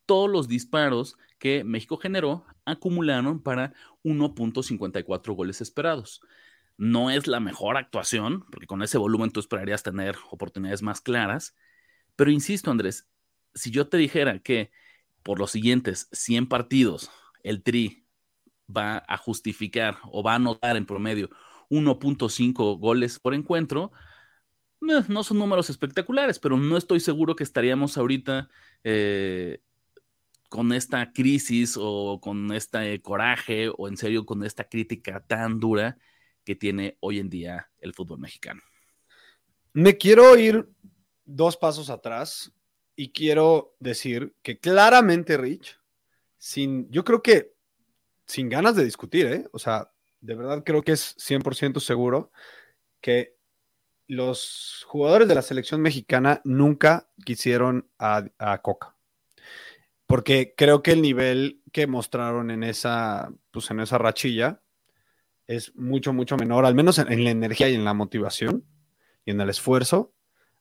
todos 0.05 0.29
los 0.29 0.47
disparos 0.47 1.17
que 1.45 1.63
México 1.63 1.97
generó 1.97 2.43
acumularon 2.65 3.39
para 3.39 3.71
1.54 4.03 5.35
goles 5.35 5.61
esperados. 5.61 6.19
No 6.75 7.11
es 7.11 7.27
la 7.27 7.39
mejor 7.39 7.77
actuación, 7.77 8.43
porque 8.49 8.65
con 8.65 8.81
ese 8.81 8.97
volumen 8.97 9.29
tú 9.29 9.41
esperarías 9.41 9.83
tener 9.83 10.15
oportunidades 10.31 10.81
más 10.81 11.01
claras, 11.01 11.55
pero 12.15 12.31
insisto, 12.31 12.71
Andrés, 12.71 13.07
si 13.53 13.69
yo 13.69 13.87
te 13.87 13.97
dijera 13.97 14.39
que 14.39 14.71
por 15.21 15.37
los 15.37 15.51
siguientes 15.51 16.09
100 16.13 16.49
partidos 16.49 17.11
el 17.43 17.61
Tri 17.61 18.07
va 18.67 19.03
a 19.07 19.15
justificar 19.15 19.99
o 20.11 20.23
va 20.23 20.31
a 20.31 20.37
anotar 20.37 20.77
en 20.77 20.87
promedio 20.87 21.29
1.5 21.69 22.79
goles 22.79 23.19
por 23.19 23.35
encuentro, 23.35 23.91
eh, 24.81 25.03
no 25.09 25.23
son 25.23 25.37
números 25.37 25.69
espectaculares, 25.69 26.39
pero 26.39 26.57
no 26.57 26.75
estoy 26.75 27.01
seguro 27.01 27.35
que 27.35 27.43
estaríamos 27.43 27.99
ahorita 27.99 28.49
eh, 28.83 29.61
con 30.49 30.71
esta 30.73 31.11
crisis 31.11 31.75
o 31.79 32.19
con 32.21 32.51
este 32.53 33.01
coraje 33.01 33.69
o 33.75 33.87
en 33.87 33.97
serio 33.97 34.25
con 34.25 34.43
esta 34.43 34.63
crítica 34.63 35.23
tan 35.25 35.59
dura 35.59 35.97
que 36.43 36.55
tiene 36.55 36.97
hoy 36.99 37.19
en 37.19 37.29
día 37.29 37.69
el 37.79 37.93
fútbol 37.93 38.19
mexicano. 38.19 38.61
Me 39.73 39.97
quiero 39.97 40.37
ir 40.37 40.69
dos 41.25 41.57
pasos 41.57 41.89
atrás 41.89 42.53
y 42.95 43.11
quiero 43.11 43.75
decir 43.79 44.35
que 44.41 44.59
claramente, 44.59 45.37
Rich, 45.37 45.77
sin, 46.37 46.89
yo 46.91 47.03
creo 47.03 47.21
que 47.21 47.53
sin 48.25 48.49
ganas 48.49 48.75
de 48.75 48.85
discutir, 48.85 49.25
¿eh? 49.27 49.47
o 49.51 49.59
sea, 49.59 49.91
de 50.21 50.35
verdad 50.35 50.63
creo 50.63 50.83
que 50.83 50.93
es 50.93 51.15
100% 51.17 51.79
seguro 51.79 52.31
que 53.01 53.35
los 54.07 54.85
jugadores 54.87 55.27
de 55.27 55.35
la 55.35 55.41
selección 55.41 55.81
mexicana 55.81 56.41
nunca 56.43 57.09
quisieron 57.25 57.89
a 57.97 58.61
Coca 58.61 58.94
porque 60.07 60.53
creo 60.55 60.83
que 60.83 60.91
el 60.91 61.01
nivel 61.01 61.61
que 61.71 61.87
mostraron 61.87 62.51
en 62.51 62.63
esa, 62.63 63.31
pues 63.51 63.69
en 63.71 63.79
esa 63.79 63.97
rachilla 63.97 64.61
es 65.47 65.75
mucho, 65.75 66.13
mucho 66.13 66.37
menor, 66.37 66.65
al 66.65 66.75
menos 66.75 66.99
en, 66.99 67.23
la 67.23 67.29
energía 67.29 67.69
y 67.69 67.75
en 67.75 67.85
la 67.85 67.93
motivación 67.93 68.65
y 69.25 69.31
en 69.31 69.41
el 69.41 69.49
esfuerzo 69.49 70.13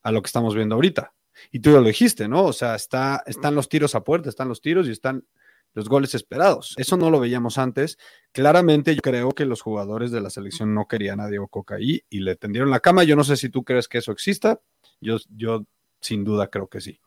a 0.03 0.13
lo 0.13 0.23
que 0.23 0.27
estamos 0.27 0.55
viendo 0.55 0.75
ahorita. 0.75 1.15
Y 1.51 1.61
tú 1.61 1.73
ya 1.73 1.79
lo 1.79 1.87
dijiste, 1.87 2.29
¿no? 2.29 2.45
O 2.45 2.53
sea, 2.53 2.75
está, 2.75 3.23
están 3.27 3.55
los 3.55 3.69
tiros 3.69 3.95
a 3.95 4.05
puerta, 4.05 4.29
están 4.29 4.49
los 4.49 4.61
tiros 4.61 4.87
y 4.87 4.93
están 4.93 5.27
los 5.73 5.89
goles 5.89 6.15
esperados. 6.15 6.75
Eso 6.77 6.97
no 6.97 7.11
lo 7.11 7.19
veíamos 7.19 7.59
antes. 7.59 7.99
Claramente 8.33 8.95
yo 8.95 9.03
creo 9.03 9.33
que 9.33 9.45
los 9.45 9.61
jugadores 9.61 10.13
de 10.13 10.21
la 10.21 10.31
selección 10.31 10.73
no 10.75 10.87
querían 10.87 11.21
a 11.21 11.29
Diego 11.29 11.49
Coca 11.49 11.77
ahí 11.77 12.03
y 12.09 12.21
le 12.21 12.37
tendieron 12.37 12.71
la 12.71 12.81
cama. 12.81 13.03
Yo 13.03 13.17
no 13.17 13.25
sé 13.25 13.37
si 13.37 13.49
tú 13.49 13.65
crees 13.65 13.89
que 13.89 13.99
eso 13.99 14.13
exista. 14.13 14.61
Yo, 15.01 15.17
yo 15.31 15.67
sin 16.01 16.23
duda 16.23 16.49
creo 16.49 16.69
que 16.69 16.81
sí. 16.81 17.01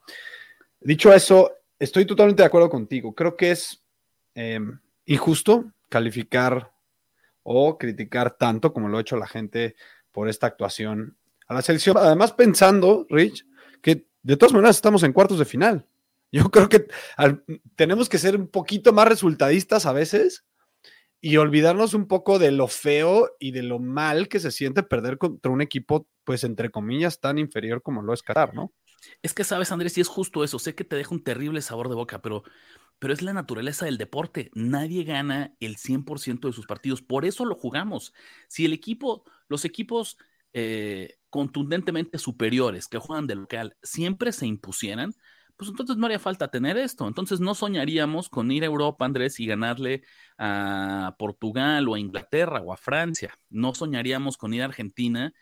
Dicho 0.80 1.12
eso, 1.12 1.50
estoy 1.78 2.06
totalmente 2.06 2.42
de 2.42 2.46
acuerdo 2.46 2.68
contigo. 2.68 3.14
Creo 3.14 3.36
que 3.36 3.50
es 3.50 3.82
em, 4.34 4.78
injusto 5.06 5.72
calificar 5.88 6.72
o 7.42 7.78
criticar 7.78 8.36
tanto 8.36 8.72
como 8.72 8.88
lo 8.88 8.98
ha 8.98 9.00
hecho 9.00 9.16
la 9.16 9.26
gente 9.26 9.74
por 10.12 10.28
esta 10.28 10.46
actuación 10.46 11.16
a 11.46 11.54
la 11.54 11.62
selección. 11.62 11.96
Además, 11.96 12.32
pensando, 12.32 13.06
Rich, 13.08 13.46
que 13.80 14.06
de 14.22 14.36
todas 14.36 14.52
maneras 14.52 14.76
estamos 14.76 15.02
en 15.02 15.12
cuartos 15.12 15.38
de 15.38 15.44
final. 15.44 15.86
Yo 16.32 16.50
creo 16.50 16.68
que 16.68 16.86
tenemos 17.74 18.08
que 18.08 18.18
ser 18.18 18.36
un 18.36 18.48
poquito 18.48 18.92
más 18.92 19.08
resultadistas 19.08 19.86
a 19.86 19.92
veces 19.92 20.44
y 21.20 21.38
olvidarnos 21.38 21.94
un 21.94 22.06
poco 22.06 22.38
de 22.38 22.52
lo 22.52 22.68
feo 22.68 23.30
y 23.40 23.52
de 23.52 23.62
lo 23.62 23.78
mal 23.78 24.28
que 24.28 24.38
se 24.38 24.50
siente 24.50 24.82
perder 24.82 25.16
contra 25.16 25.50
un 25.50 25.62
equipo, 25.62 26.06
pues 26.24 26.44
entre 26.44 26.70
comillas, 26.70 27.18
tan 27.20 27.38
inferior 27.38 27.82
como 27.82 28.02
lo 28.02 28.12
es 28.12 28.22
Qatar, 28.22 28.54
¿no? 28.54 28.72
Es 29.22 29.34
que 29.34 29.44
sabes, 29.44 29.72
Andrés, 29.72 29.96
y 29.98 30.00
es 30.00 30.08
justo 30.08 30.44
eso. 30.44 30.58
Sé 30.58 30.74
que 30.74 30.84
te 30.84 30.96
deja 30.96 31.14
un 31.14 31.22
terrible 31.22 31.62
sabor 31.62 31.88
de 31.88 31.94
boca, 31.94 32.20
pero 32.20 32.42
pero 32.98 33.12
es 33.12 33.22
la 33.22 33.32
naturaleza 33.32 33.84
del 33.84 33.98
deporte. 33.98 34.50
Nadie 34.54 35.04
gana 35.04 35.54
el 35.60 35.76
100% 35.76 36.48
de 36.48 36.52
sus 36.52 36.66
partidos. 36.66 37.02
Por 37.02 37.24
eso 37.24 37.44
lo 37.44 37.54
jugamos. 37.54 38.12
Si 38.48 38.64
el 38.64 38.72
equipo, 38.72 39.24
los 39.48 39.64
equipos 39.64 40.18
eh, 40.52 41.18
contundentemente 41.30 42.18
superiores 42.18 42.88
que 42.88 42.98
juegan 42.98 43.26
de 43.26 43.36
local 43.36 43.76
siempre 43.82 44.32
se 44.32 44.46
impusieran, 44.46 45.14
pues 45.56 45.70
entonces 45.70 45.96
no 45.96 46.06
haría 46.06 46.18
falta 46.18 46.50
tener 46.50 46.76
esto. 46.76 47.06
Entonces 47.06 47.40
no 47.40 47.54
soñaríamos 47.54 48.28
con 48.28 48.50
ir 48.50 48.62
a 48.64 48.66
Europa, 48.66 49.04
Andrés, 49.04 49.38
y 49.40 49.46
ganarle 49.46 50.02
a 50.36 51.14
Portugal 51.18 51.88
o 51.88 51.94
a 51.94 52.00
Inglaterra 52.00 52.60
o 52.62 52.72
a 52.72 52.76
Francia. 52.76 53.38
No 53.48 53.74
soñaríamos 53.74 54.36
con 54.36 54.54
ir 54.54 54.62
a 54.62 54.66
Argentina 54.66 55.32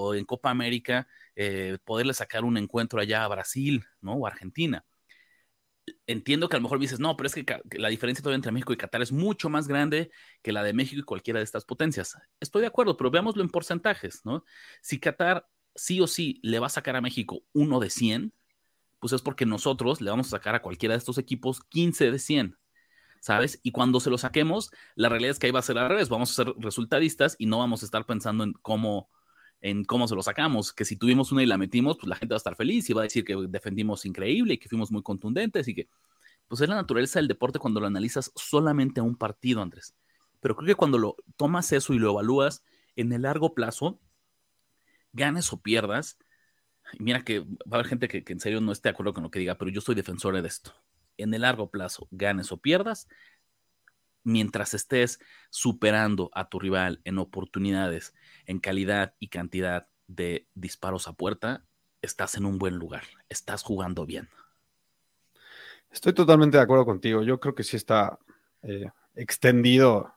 o 0.00 0.14
en 0.14 0.24
Copa 0.24 0.50
América 0.50 1.06
eh, 1.36 1.78
poderle 1.84 2.14
sacar 2.14 2.44
un 2.44 2.56
encuentro 2.56 3.00
allá 3.00 3.24
a 3.24 3.28
Brasil, 3.28 3.84
¿no? 4.00 4.14
O 4.14 4.26
Argentina 4.26 4.84
entiendo 6.06 6.48
que 6.48 6.56
a 6.56 6.58
lo 6.58 6.64
mejor 6.64 6.78
dices, 6.78 7.00
no, 7.00 7.16
pero 7.16 7.26
es 7.26 7.34
que 7.34 7.44
la 7.72 7.88
diferencia 7.88 8.22
todavía 8.22 8.36
entre 8.36 8.52
México 8.52 8.72
y 8.72 8.76
Qatar 8.76 9.02
es 9.02 9.12
mucho 9.12 9.48
más 9.48 9.68
grande 9.68 10.10
que 10.42 10.52
la 10.52 10.62
de 10.62 10.72
México 10.72 11.00
y 11.00 11.04
cualquiera 11.04 11.38
de 11.40 11.44
estas 11.44 11.64
potencias. 11.64 12.16
Estoy 12.40 12.62
de 12.62 12.68
acuerdo, 12.68 12.96
pero 12.96 13.10
veámoslo 13.10 13.42
en 13.42 13.50
porcentajes, 13.50 14.24
¿no? 14.24 14.44
Si 14.80 15.00
Qatar 15.00 15.46
sí 15.74 16.00
o 16.00 16.06
sí 16.06 16.40
le 16.42 16.58
va 16.58 16.66
a 16.66 16.70
sacar 16.70 16.96
a 16.96 17.00
México 17.00 17.42
uno 17.52 17.80
de 17.80 17.90
100, 17.90 18.32
pues 19.00 19.12
es 19.12 19.22
porque 19.22 19.46
nosotros 19.46 20.00
le 20.00 20.10
vamos 20.10 20.28
a 20.28 20.30
sacar 20.30 20.54
a 20.54 20.62
cualquiera 20.62 20.94
de 20.94 20.98
estos 20.98 21.18
equipos 21.18 21.60
15 21.68 22.10
de 22.10 22.18
100. 22.18 22.58
¿Sabes? 23.20 23.60
Y 23.62 23.70
cuando 23.70 24.00
se 24.00 24.10
lo 24.10 24.18
saquemos, 24.18 24.72
la 24.96 25.08
realidad 25.08 25.30
es 25.30 25.38
que 25.38 25.46
ahí 25.46 25.52
va 25.52 25.60
a 25.60 25.62
ser 25.62 25.78
al 25.78 25.88
revés. 25.88 26.08
Vamos 26.08 26.32
a 26.32 26.44
ser 26.44 26.54
resultadistas 26.58 27.36
y 27.38 27.46
no 27.46 27.58
vamos 27.58 27.82
a 27.82 27.84
estar 27.84 28.04
pensando 28.04 28.42
en 28.42 28.52
cómo, 28.62 29.10
en 29.62 29.84
cómo 29.84 30.08
se 30.08 30.16
lo 30.16 30.22
sacamos, 30.22 30.72
que 30.72 30.84
si 30.84 30.96
tuvimos 30.96 31.30
una 31.30 31.44
y 31.44 31.46
la 31.46 31.56
metimos, 31.56 31.96
pues 31.96 32.08
la 32.08 32.16
gente 32.16 32.34
va 32.34 32.36
a 32.36 32.38
estar 32.38 32.56
feliz 32.56 32.90
y 32.90 32.92
va 32.92 33.02
a 33.02 33.04
decir 33.04 33.24
que 33.24 33.36
defendimos 33.48 34.04
increíble 34.04 34.54
y 34.54 34.58
que 34.58 34.68
fuimos 34.68 34.90
muy 34.90 35.02
contundentes 35.02 35.68
y 35.68 35.74
que, 35.74 35.88
pues 36.48 36.60
es 36.60 36.68
la 36.68 36.74
naturaleza 36.74 37.20
del 37.20 37.28
deporte 37.28 37.60
cuando 37.60 37.80
lo 37.80 37.86
analizas 37.86 38.32
solamente 38.34 39.00
a 39.00 39.04
un 39.04 39.16
partido, 39.16 39.62
Andrés. 39.62 39.94
Pero 40.40 40.56
creo 40.56 40.66
que 40.66 40.74
cuando 40.74 40.98
lo 40.98 41.16
tomas 41.36 41.72
eso 41.72 41.94
y 41.94 42.00
lo 42.00 42.10
evalúas 42.10 42.64
en 42.96 43.12
el 43.12 43.22
largo 43.22 43.54
plazo, 43.54 44.00
ganes 45.12 45.52
o 45.52 45.62
pierdas, 45.62 46.18
y 46.94 47.02
mira 47.04 47.24
que 47.24 47.38
va 47.40 47.46
a 47.70 47.74
haber 47.76 47.86
gente 47.86 48.08
que, 48.08 48.24
que 48.24 48.32
en 48.32 48.40
serio 48.40 48.60
no 48.60 48.72
esté 48.72 48.88
de 48.88 48.94
acuerdo 48.94 49.14
con 49.14 49.22
lo 49.22 49.30
que 49.30 49.38
diga, 49.38 49.56
pero 49.56 49.70
yo 49.70 49.80
soy 49.80 49.94
defensor 49.94 50.40
de 50.42 50.46
esto. 50.46 50.74
En 51.18 51.32
el 51.34 51.42
largo 51.42 51.70
plazo, 51.70 52.08
ganes 52.10 52.50
o 52.50 52.56
pierdas, 52.56 53.06
mientras 54.24 54.74
estés 54.74 55.20
superando 55.50 56.30
a 56.34 56.48
tu 56.48 56.58
rival 56.58 57.00
en 57.04 57.18
oportunidades, 57.18 58.14
en 58.46 58.58
calidad 58.58 59.14
y 59.18 59.28
cantidad 59.28 59.88
de 60.06 60.46
disparos 60.54 61.08
a 61.08 61.14
puerta, 61.14 61.64
estás 62.02 62.36
en 62.36 62.46
un 62.46 62.58
buen 62.58 62.76
lugar, 62.76 63.04
estás 63.28 63.62
jugando 63.62 64.06
bien. 64.06 64.28
Estoy 65.90 66.12
totalmente 66.14 66.56
de 66.56 66.62
acuerdo 66.62 66.86
contigo. 66.86 67.22
Yo 67.22 67.38
creo 67.38 67.54
que 67.54 67.64
sí 67.64 67.76
está 67.76 68.18
eh, 68.62 68.86
extendido 69.14 70.14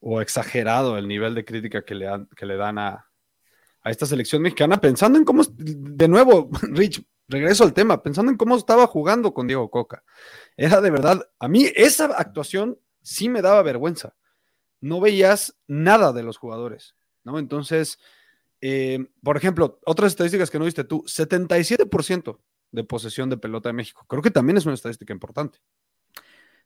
o 0.00 0.20
exagerado 0.20 0.96
el 0.96 1.08
nivel 1.08 1.34
de 1.34 1.44
crítica 1.44 1.84
que 1.84 1.94
le, 1.94 2.06
dan, 2.06 2.28
que 2.36 2.46
le 2.46 2.56
dan 2.56 2.78
a, 2.78 3.08
a 3.82 3.90
esta 3.90 4.06
selección 4.06 4.42
mexicana, 4.42 4.80
pensando 4.80 5.18
en 5.18 5.24
cómo, 5.24 5.42
de 5.48 6.08
nuevo, 6.08 6.48
Rich, 6.62 7.04
regreso 7.26 7.64
al 7.64 7.74
tema, 7.74 8.02
pensando 8.02 8.30
en 8.30 8.38
cómo 8.38 8.56
estaba 8.56 8.86
jugando 8.86 9.34
con 9.34 9.46
Diego 9.46 9.70
Coca. 9.70 10.04
Era 10.56 10.80
de 10.80 10.90
verdad, 10.90 11.28
a 11.38 11.48
mí 11.48 11.66
esa 11.74 12.06
actuación 12.06 12.78
sí 13.08 13.28
me 13.28 13.42
daba 13.42 13.62
vergüenza. 13.62 14.14
No 14.80 15.00
veías 15.00 15.56
nada 15.66 16.12
de 16.12 16.22
los 16.22 16.36
jugadores, 16.36 16.94
¿no? 17.24 17.38
Entonces, 17.38 17.98
eh, 18.60 19.06
por 19.22 19.36
ejemplo, 19.36 19.80
otras 19.86 20.12
estadísticas 20.12 20.50
que 20.50 20.58
no 20.58 20.66
viste 20.66 20.84
tú, 20.84 21.02
77% 21.06 22.38
de 22.70 22.84
posesión 22.84 23.30
de 23.30 23.38
pelota 23.38 23.70
de 23.70 23.72
México. 23.72 24.04
Creo 24.08 24.22
que 24.22 24.30
también 24.30 24.58
es 24.58 24.66
una 24.66 24.74
estadística 24.74 25.12
importante. 25.12 25.58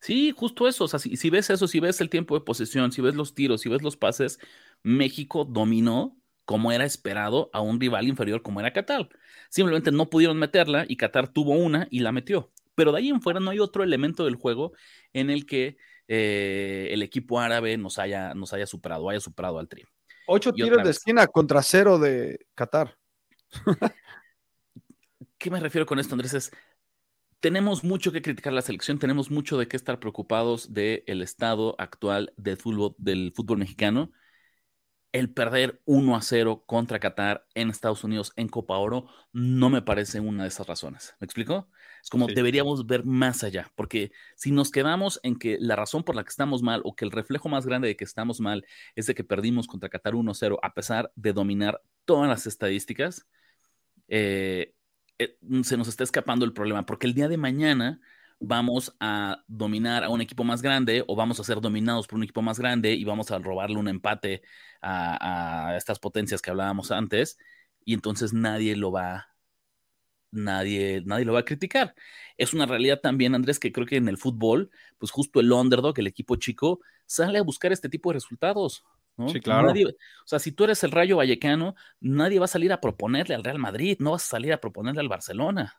Sí, 0.00 0.32
justo 0.36 0.66
eso. 0.66 0.84
O 0.84 0.88
sea, 0.88 0.98
si, 0.98 1.30
ves 1.30 1.48
eso, 1.48 1.68
si 1.68 1.78
ves 1.78 2.00
el 2.00 2.10
tiempo 2.10 2.34
de 2.34 2.44
posesión, 2.44 2.90
si 2.90 3.00
ves 3.00 3.14
los 3.14 3.34
tiros, 3.34 3.60
si 3.60 3.68
ves 3.68 3.82
los 3.82 3.96
pases, 3.96 4.40
México 4.82 5.44
dominó 5.44 6.18
como 6.44 6.72
era 6.72 6.84
esperado 6.84 7.50
a 7.52 7.60
un 7.60 7.80
rival 7.80 8.08
inferior 8.08 8.42
como 8.42 8.58
era 8.58 8.72
Qatar. 8.72 9.08
Simplemente 9.48 9.92
no 9.92 10.10
pudieron 10.10 10.38
meterla 10.38 10.86
y 10.88 10.96
Qatar 10.96 11.28
tuvo 11.28 11.52
una 11.52 11.86
y 11.88 12.00
la 12.00 12.10
metió. 12.10 12.50
Pero 12.74 12.90
de 12.90 12.98
ahí 12.98 13.10
en 13.10 13.22
fuera 13.22 13.38
no 13.38 13.50
hay 13.50 13.60
otro 13.60 13.84
elemento 13.84 14.24
del 14.24 14.34
juego 14.34 14.72
en 15.12 15.30
el 15.30 15.46
que 15.46 15.76
eh, 16.14 16.88
el 16.90 17.00
equipo 17.00 17.40
árabe 17.40 17.78
nos 17.78 17.98
haya, 17.98 18.34
nos 18.34 18.52
haya 18.52 18.66
superado, 18.66 19.08
haya 19.08 19.20
superado 19.20 19.58
al 19.58 19.66
Tri. 19.66 19.84
Ocho 20.26 20.52
tiros 20.52 20.84
de 20.84 20.90
esquina 20.90 21.26
contra 21.26 21.62
cero 21.62 21.98
de 21.98 22.46
Qatar. 22.54 22.98
¿Qué 25.38 25.50
me 25.50 25.58
refiero 25.58 25.86
con 25.86 25.98
esto, 25.98 26.14
Andrés? 26.14 26.34
Es, 26.34 26.50
tenemos 27.40 27.82
mucho 27.82 28.12
que 28.12 28.20
criticar 28.20 28.52
la 28.52 28.60
selección, 28.60 28.98
tenemos 28.98 29.30
mucho 29.30 29.56
de 29.56 29.68
qué 29.68 29.76
estar 29.78 29.98
preocupados 29.98 30.74
del 30.74 31.22
estado 31.22 31.74
actual 31.78 32.34
del 32.36 32.58
fútbol, 32.58 32.94
del 32.98 33.32
fútbol 33.34 33.56
mexicano 33.56 34.12
el 35.12 35.32
perder 35.32 35.80
1 35.84 36.16
a 36.16 36.22
0 36.22 36.64
contra 36.66 36.98
Qatar 36.98 37.46
en 37.54 37.70
Estados 37.70 38.02
Unidos 38.04 38.32
en 38.36 38.48
Copa 38.48 38.76
Oro 38.78 39.06
no 39.32 39.70
me 39.70 39.82
parece 39.82 40.20
una 40.20 40.42
de 40.42 40.48
esas 40.48 40.66
razones. 40.66 41.14
¿Me 41.20 41.26
explico? 41.26 41.68
Es 42.02 42.10
como 42.10 42.26
deberíamos 42.26 42.84
ver 42.86 43.04
más 43.04 43.44
allá, 43.44 43.70
porque 43.76 44.10
si 44.34 44.50
nos 44.50 44.70
quedamos 44.72 45.20
en 45.22 45.38
que 45.38 45.56
la 45.60 45.76
razón 45.76 46.02
por 46.02 46.16
la 46.16 46.24
que 46.24 46.30
estamos 46.30 46.60
mal 46.60 46.80
o 46.84 46.96
que 46.96 47.04
el 47.04 47.12
reflejo 47.12 47.48
más 47.48 47.64
grande 47.64 47.88
de 47.88 47.96
que 47.96 48.04
estamos 48.04 48.40
mal 48.40 48.66
es 48.96 49.06
de 49.06 49.14
que 49.14 49.22
perdimos 49.22 49.68
contra 49.68 49.88
Qatar 49.88 50.16
1 50.16 50.34
0 50.34 50.58
a 50.62 50.74
pesar 50.74 51.12
de 51.14 51.32
dominar 51.32 51.80
todas 52.04 52.28
las 52.28 52.46
estadísticas, 52.46 53.26
eh, 54.08 54.74
eh, 55.18 55.38
se 55.62 55.76
nos 55.76 55.88
está 55.88 56.02
escapando 56.02 56.44
el 56.44 56.52
problema, 56.52 56.84
porque 56.84 57.06
el 57.06 57.14
día 57.14 57.28
de 57.28 57.36
mañana 57.36 58.00
vamos 58.40 58.94
a 58.98 59.44
dominar 59.46 60.02
a 60.04 60.08
un 60.08 60.20
equipo 60.20 60.42
más 60.44 60.62
grande 60.62 61.04
o 61.06 61.14
vamos 61.14 61.38
a 61.38 61.44
ser 61.44 61.60
dominados 61.60 62.08
por 62.08 62.16
un 62.16 62.24
equipo 62.24 62.42
más 62.42 62.58
grande 62.58 62.92
y 62.92 63.04
vamos 63.04 63.30
a 63.30 63.38
robarle 63.38 63.76
un 63.76 63.88
empate 63.88 64.42
a, 64.82 65.74
estas 65.76 65.98
potencias 66.00 66.42
que 66.42 66.50
hablábamos 66.50 66.90
antes 66.90 67.38
y 67.84 67.94
entonces 67.94 68.32
nadie 68.32 68.76
lo 68.76 68.90
va 68.90 69.31
nadie 70.32 71.02
nadie 71.04 71.24
lo 71.24 71.34
va 71.34 71.40
a 71.40 71.44
criticar. 71.44 71.94
Es 72.36 72.52
una 72.52 72.66
realidad 72.66 73.00
también, 73.00 73.34
Andrés, 73.34 73.60
que 73.60 73.70
creo 73.70 73.86
que 73.86 73.96
en 73.96 74.08
el 74.08 74.18
fútbol, 74.18 74.70
pues 74.98 75.12
justo 75.12 75.38
el 75.38 75.52
underdog, 75.52 75.98
el 75.98 76.08
equipo 76.08 76.36
chico, 76.36 76.80
sale 77.06 77.38
a 77.38 77.42
buscar 77.42 77.70
este 77.70 77.88
tipo 77.88 78.10
de 78.10 78.14
resultados. 78.14 78.84
Sí, 79.28 79.40
claro. 79.40 79.70
o 79.70 80.26
sea, 80.26 80.38
si 80.38 80.52
tú 80.52 80.64
eres 80.64 80.82
el 80.84 80.90
Rayo 80.90 81.18
Vallecano, 81.18 81.74
nadie 82.00 82.38
va 82.38 82.46
a 82.46 82.48
salir 82.48 82.72
a 82.72 82.80
proponerle 82.80 83.34
al 83.34 83.44
Real 83.44 83.58
Madrid, 83.58 83.98
no 84.00 84.12
vas 84.12 84.24
a 84.24 84.30
salir 84.30 84.52
a 84.54 84.60
proponerle 84.60 85.00
al 85.00 85.08
Barcelona. 85.08 85.76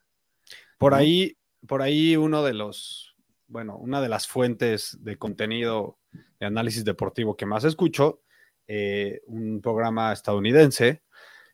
Por 0.77 0.93
ahí, 0.93 1.35
por 1.67 1.81
ahí 1.81 2.15
uno 2.15 2.43
de 2.43 2.53
los, 2.53 3.15
bueno, 3.47 3.75
una 3.77 4.01
de 4.01 4.09
las 4.09 4.27
fuentes 4.27 4.97
de 5.01 5.17
contenido 5.17 5.97
de 6.39 6.45
análisis 6.45 6.85
deportivo 6.85 7.35
que 7.35 7.47
más 7.47 7.63
escucho, 7.63 8.21
eh, 8.67 9.21
un 9.25 9.61
programa 9.61 10.13
estadounidense, 10.13 11.01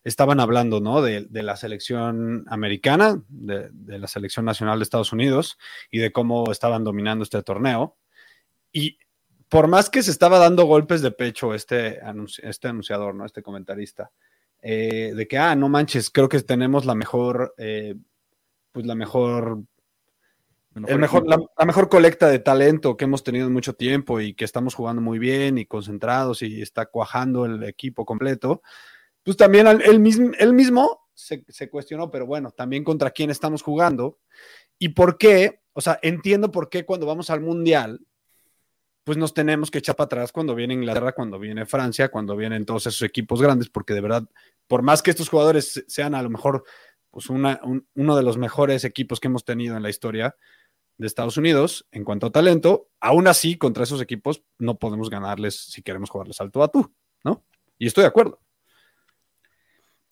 estaban 0.03 0.39
hablando, 0.39 0.79
¿no? 0.79 1.01
De, 1.01 1.27
la 1.31 1.55
selección 1.55 2.45
americana, 2.47 3.21
de, 3.27 3.69
la 3.73 4.07
selección 4.07 4.45
nacional 4.45 4.79
de 4.79 4.83
Estados 4.83 5.13
Unidos 5.13 5.57
y 5.91 5.99
de 5.99 6.11
cómo 6.11 6.51
estaban 6.51 6.83
dominando 6.83 7.23
este 7.23 7.41
torneo. 7.43 7.97
Y 8.71 8.97
por 9.49 9.67
más 9.67 9.89
que 9.89 10.03
se 10.03 10.11
estaba 10.11 10.37
dando 10.39 10.65
golpes 10.65 11.01
de 11.01 11.11
pecho 11.11 11.53
este, 11.53 11.99
este 12.43 12.67
anunciador, 12.67 13.15
¿no? 13.15 13.25
Este 13.25 13.41
comentarista, 13.41 14.11
eh, 14.61 15.13
de 15.15 15.27
que, 15.27 15.37
ah, 15.37 15.55
no 15.55 15.69
manches, 15.69 16.09
creo 16.09 16.29
que 16.29 16.39
tenemos 16.41 16.85
la 16.85 16.95
mejor, 16.95 17.53
eh, 17.57 17.95
pues 18.71 18.85
la 18.85 18.95
mejor 18.95 19.63
mejor, 20.75 21.27
la, 21.27 21.65
mejor 21.65 21.89
colecta 21.89 22.27
de 22.27 22.39
talento 22.39 22.95
que 22.95 23.05
hemos 23.05 23.23
tenido 23.23 23.47
en 23.47 23.53
mucho 23.53 23.73
tiempo 23.73 24.19
y 24.21 24.33
que 24.33 24.45
estamos 24.45 24.75
jugando 24.75 25.01
muy 25.01 25.19
bien 25.19 25.57
y 25.57 25.65
concentrados 25.65 26.41
y 26.41 26.61
está 26.61 26.85
cuajando 26.85 27.45
el 27.45 27.63
equipo 27.63 28.05
completo, 28.05 28.61
pues 29.23 29.37
también 29.37 29.67
él 29.67 29.99
mismo, 29.99 30.31
él 30.37 30.53
mismo 30.53 31.07
se, 31.13 31.69
cuestionó, 31.69 32.09
pero 32.09 32.25
bueno, 32.25 32.51
también 32.51 32.83
contra 32.83 33.11
quién 33.11 33.29
estamos 33.29 33.61
jugando 33.61 34.19
y 34.77 34.89
por 34.89 35.17
qué, 35.17 35.61
o 35.73 35.81
sea, 35.81 35.99
entiendo 36.01 36.51
por 36.51 36.69
qué 36.69 36.85
cuando 36.85 37.05
vamos 37.05 37.29
al 37.29 37.41
Mundial, 37.41 37.99
pues 39.03 39.17
nos 39.17 39.33
tenemos 39.33 39.71
que 39.71 39.79
echar 39.79 39.95
para 39.95 40.05
atrás 40.05 40.31
cuando 40.31 40.55
viene 40.55 40.73
Inglaterra, 40.73 41.13
cuando 41.13 41.39
viene 41.39 41.65
Francia, 41.65 42.09
cuando 42.09 42.35
vienen 42.35 42.65
todos 42.65 42.87
esos 42.87 43.01
equipos 43.01 43.41
grandes, 43.41 43.69
porque 43.69 43.93
de 43.93 44.01
verdad, 44.01 44.23
por 44.67 44.81
más 44.81 45.01
que 45.01 45.11
estos 45.11 45.29
jugadores 45.29 45.83
sean 45.87 46.15
a 46.15 46.21
lo 46.21 46.29
mejor 46.29 46.63
pues 47.11 47.29
una, 47.29 47.59
uno 47.95 48.15
de 48.15 48.23
los 48.23 48.37
mejores 48.37 48.83
equipos 48.83 49.19
que 49.19 49.27
hemos 49.27 49.43
tenido 49.43 49.75
en 49.75 49.83
la 49.83 49.89
historia, 49.89 50.35
de 50.99 51.07
Estados 51.07 51.37
Unidos 51.37 51.87
en 51.91 52.03
cuanto 52.03 52.27
a 52.27 52.31
talento, 52.31 52.89
aún 52.99 53.27
así 53.27 53.57
contra 53.57 53.83
esos 53.83 54.01
equipos 54.01 54.43
no 54.59 54.77
podemos 54.77 55.09
ganarles 55.09 55.55
si 55.55 55.81
queremos 55.81 56.09
jugarles 56.09 56.39
alto 56.41 56.61
a 56.61 56.67
tú, 56.67 56.93
¿no? 57.23 57.45
Y 57.79 57.87
estoy 57.87 58.01
de 58.01 58.09
acuerdo. 58.09 58.41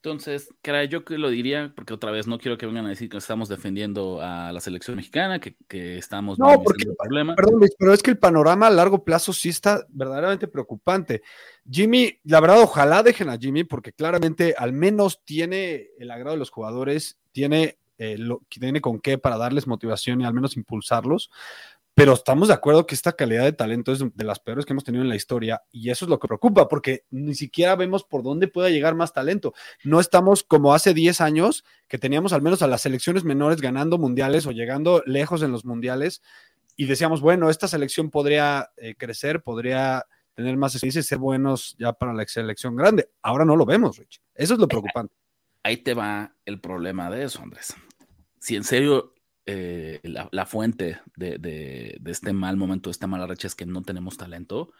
Entonces, 0.07 0.49
caray, 0.61 0.87
yo 0.87 1.03
que 1.03 1.17
lo 1.17 1.29
diría, 1.29 1.73
porque 1.75 1.93
otra 1.93 2.11
vez 2.11 2.27
no 2.27 2.39
quiero 2.39 2.57
que 2.57 2.65
vengan 2.65 2.85
a 2.85 2.89
decir 2.89 3.09
que 3.09 3.17
estamos 3.17 3.49
defendiendo 3.49 4.21
a 4.21 4.53
la 4.53 4.61
selección 4.61 4.95
mexicana, 4.95 5.39
que, 5.39 5.97
estamos... 5.97 6.39
No, 6.39 6.63
porque, 6.63 6.85
problema. 6.97 7.35
perdón, 7.35 7.59
pero 7.77 7.93
es 7.93 8.01
que 8.01 8.11
el 8.11 8.17
panorama 8.17 8.67
a 8.67 8.69
largo 8.69 9.03
plazo 9.03 9.33
sí 9.33 9.49
está 9.49 9.85
verdaderamente 9.89 10.47
preocupante. 10.47 11.23
Jimmy, 11.69 12.19
la 12.23 12.39
verdad, 12.39 12.61
ojalá 12.61 13.03
dejen 13.03 13.29
a 13.29 13.37
Jimmy, 13.37 13.65
porque 13.65 13.91
claramente 13.91 14.55
al 14.57 14.71
menos 14.71 15.21
tiene 15.25 15.89
el 15.99 16.09
agrado 16.09 16.35
de 16.35 16.39
los 16.39 16.51
jugadores, 16.51 17.19
tiene 17.33 17.77
eh, 17.99 18.15
lo, 18.17 18.43
tiene 18.47 18.79
con 18.79 18.99
qué 18.99 19.17
para 19.17 19.37
darles 19.37 19.65
motivación 19.65 20.21
y 20.21 20.25
al 20.25 20.33
menos 20.33 20.55
impulsarlos. 20.55 21.31
Pero 21.97 22.13
estamos 22.13 22.49
de 22.49 22.53
acuerdo 22.53 22.85
que 22.85 22.93
esta 22.93 23.13
calidad 23.13 23.43
de 23.43 23.53
talento 23.53 23.91
es 23.91 23.97
de 24.13 24.23
las 24.23 24.39
peores 24.39 24.67
que 24.67 24.73
hemos 24.73 24.83
tenido 24.83 25.03
en 25.03 25.09
la 25.09 25.15
historia 25.15 25.63
y 25.71 25.89
eso 25.89 26.05
es 26.05 26.09
lo 26.09 26.19
que 26.19 26.27
preocupa 26.27 26.67
porque 26.67 27.05
ni 27.09 27.33
siquiera 27.33 27.75
vemos 27.75 28.03
por 28.03 28.21
dónde 28.21 28.47
pueda 28.47 28.69
llegar 28.69 28.93
más 28.93 29.13
talento. 29.13 29.55
No 29.83 29.99
estamos 29.99 30.43
como 30.43 30.75
hace 30.75 30.93
10 30.93 31.21
años 31.21 31.65
que 31.87 31.97
teníamos 31.97 32.33
al 32.33 32.43
menos 32.43 32.61
a 32.61 32.67
las 32.67 32.83
selecciones 32.83 33.23
menores 33.23 33.61
ganando 33.61 33.97
mundiales 33.97 34.45
o 34.45 34.51
llegando 34.51 35.01
lejos 35.07 35.41
en 35.41 35.51
los 35.51 35.65
mundiales 35.65 36.21
y 36.75 36.85
decíamos, 36.85 37.19
bueno, 37.19 37.49
esta 37.49 37.67
selección 37.67 38.11
podría 38.11 38.69
eh, 38.77 38.93
crecer, 38.95 39.41
podría 39.41 40.05
tener 40.35 40.55
más 40.55 40.75
experiencia 40.75 40.99
y 40.99 41.03
ser 41.03 41.17
buenos 41.17 41.75
ya 41.79 41.93
para 41.93 42.13
la 42.13 42.27
selección 42.27 42.75
grande. 42.75 43.09
Ahora 43.23 43.43
no 43.43 43.55
lo 43.55 43.65
vemos, 43.65 43.97
Rich. 43.97 44.21
Eso 44.35 44.53
es 44.53 44.59
lo 44.59 44.67
preocupante. 44.67 45.15
Ahí 45.63 45.77
te 45.77 45.95
va 45.95 46.35
el 46.45 46.61
problema 46.61 47.09
de 47.09 47.23
eso, 47.23 47.41
Andrés. 47.41 47.73
Si 48.39 48.55
en 48.55 48.63
serio 48.63 49.15
eh, 49.49 50.01
la, 50.03 50.45
fuente 50.45 50.99
de, 51.15 51.99
este 52.05 52.33
mal 52.33 52.57
momento, 52.57 52.89
de 52.89 52.91
esta 52.91 53.07
mala 53.07 53.25
racha 53.25 53.47
es 53.47 53.55
que 53.55 53.65
no 53.65 53.81
tenemos 53.81 54.17
talento, 54.17 54.73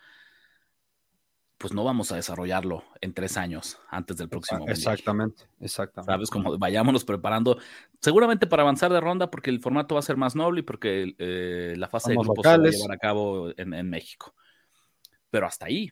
pues 1.58 1.73
no 1.73 1.86
vamos 1.86 2.12
a 2.12 2.17
desarrollarlo 2.17 2.84
en 2.99 3.13
tres 3.13 3.38
años 3.38 3.80
antes 3.89 4.17
del 4.17 4.27
próximo. 4.27 4.67
Exactamente, 4.67 5.45
exactamente. 5.62 6.12
Sabes, 6.12 6.30
como 6.30 6.58
vayámonos 6.58 7.06
preparando, 7.06 7.58
seguramente 8.01 8.45
para 8.45 8.63
avanzar 8.63 8.91
de 8.91 8.99
ronda, 8.99 9.32
porque 9.32 9.51
el 9.51 9.62
formato 9.62 9.95
va 9.95 9.99
a 9.99 10.03
ser 10.03 10.17
más 10.17 10.36
noble 10.36 10.60
y 10.60 10.63
porque 10.63 11.15
eh, 11.17 11.73
la 11.77 11.88
fase 11.88 12.12
de 12.12 12.17
grupos 12.17 12.43
se 12.43 12.49
va 12.49 12.56
a 12.56 12.69
llevar 12.69 12.91
a 12.91 12.97
cabo 12.97 13.49
en, 13.56 13.73
en 13.73 13.89
México. 13.89 14.36
Pero 15.30 15.47
hasta 15.47 15.67
ahí, 15.67 15.91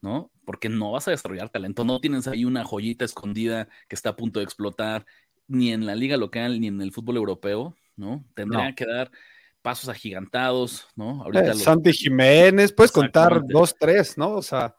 ¿no? 0.00 0.32
Porque 0.46 0.70
no 0.70 0.92
vas 0.92 1.06
a 1.08 1.10
desarrollar 1.10 1.50
talento, 1.50 1.84
no 1.84 2.00
tienes 2.00 2.26
ahí 2.26 2.46
una 2.46 2.64
joyita 2.64 3.04
escondida 3.04 3.68
que 3.86 3.96
está 3.96 4.08
a 4.08 4.16
punto 4.16 4.40
de 4.40 4.44
explotar, 4.44 5.04
ni 5.46 5.72
en 5.72 5.84
la 5.84 5.94
liga 5.94 6.16
local, 6.16 6.58
ni 6.58 6.68
en 6.68 6.80
el 6.80 6.92
fútbol 6.92 7.18
europeo, 7.18 7.76
¿no? 7.96 8.24
Tendrían 8.34 8.74
que 8.74 8.86
dar 8.86 9.10
pasos 9.62 9.88
agigantados, 9.88 10.88
¿no? 10.96 11.22
Ahorita 11.22 11.52
eh, 11.52 11.54
Santi 11.54 11.92
Jiménez, 11.92 12.72
puedes 12.72 12.92
contar 12.92 13.42
dos, 13.46 13.74
tres, 13.78 14.18
¿no? 14.18 14.34
O 14.34 14.42
sea. 14.42 14.76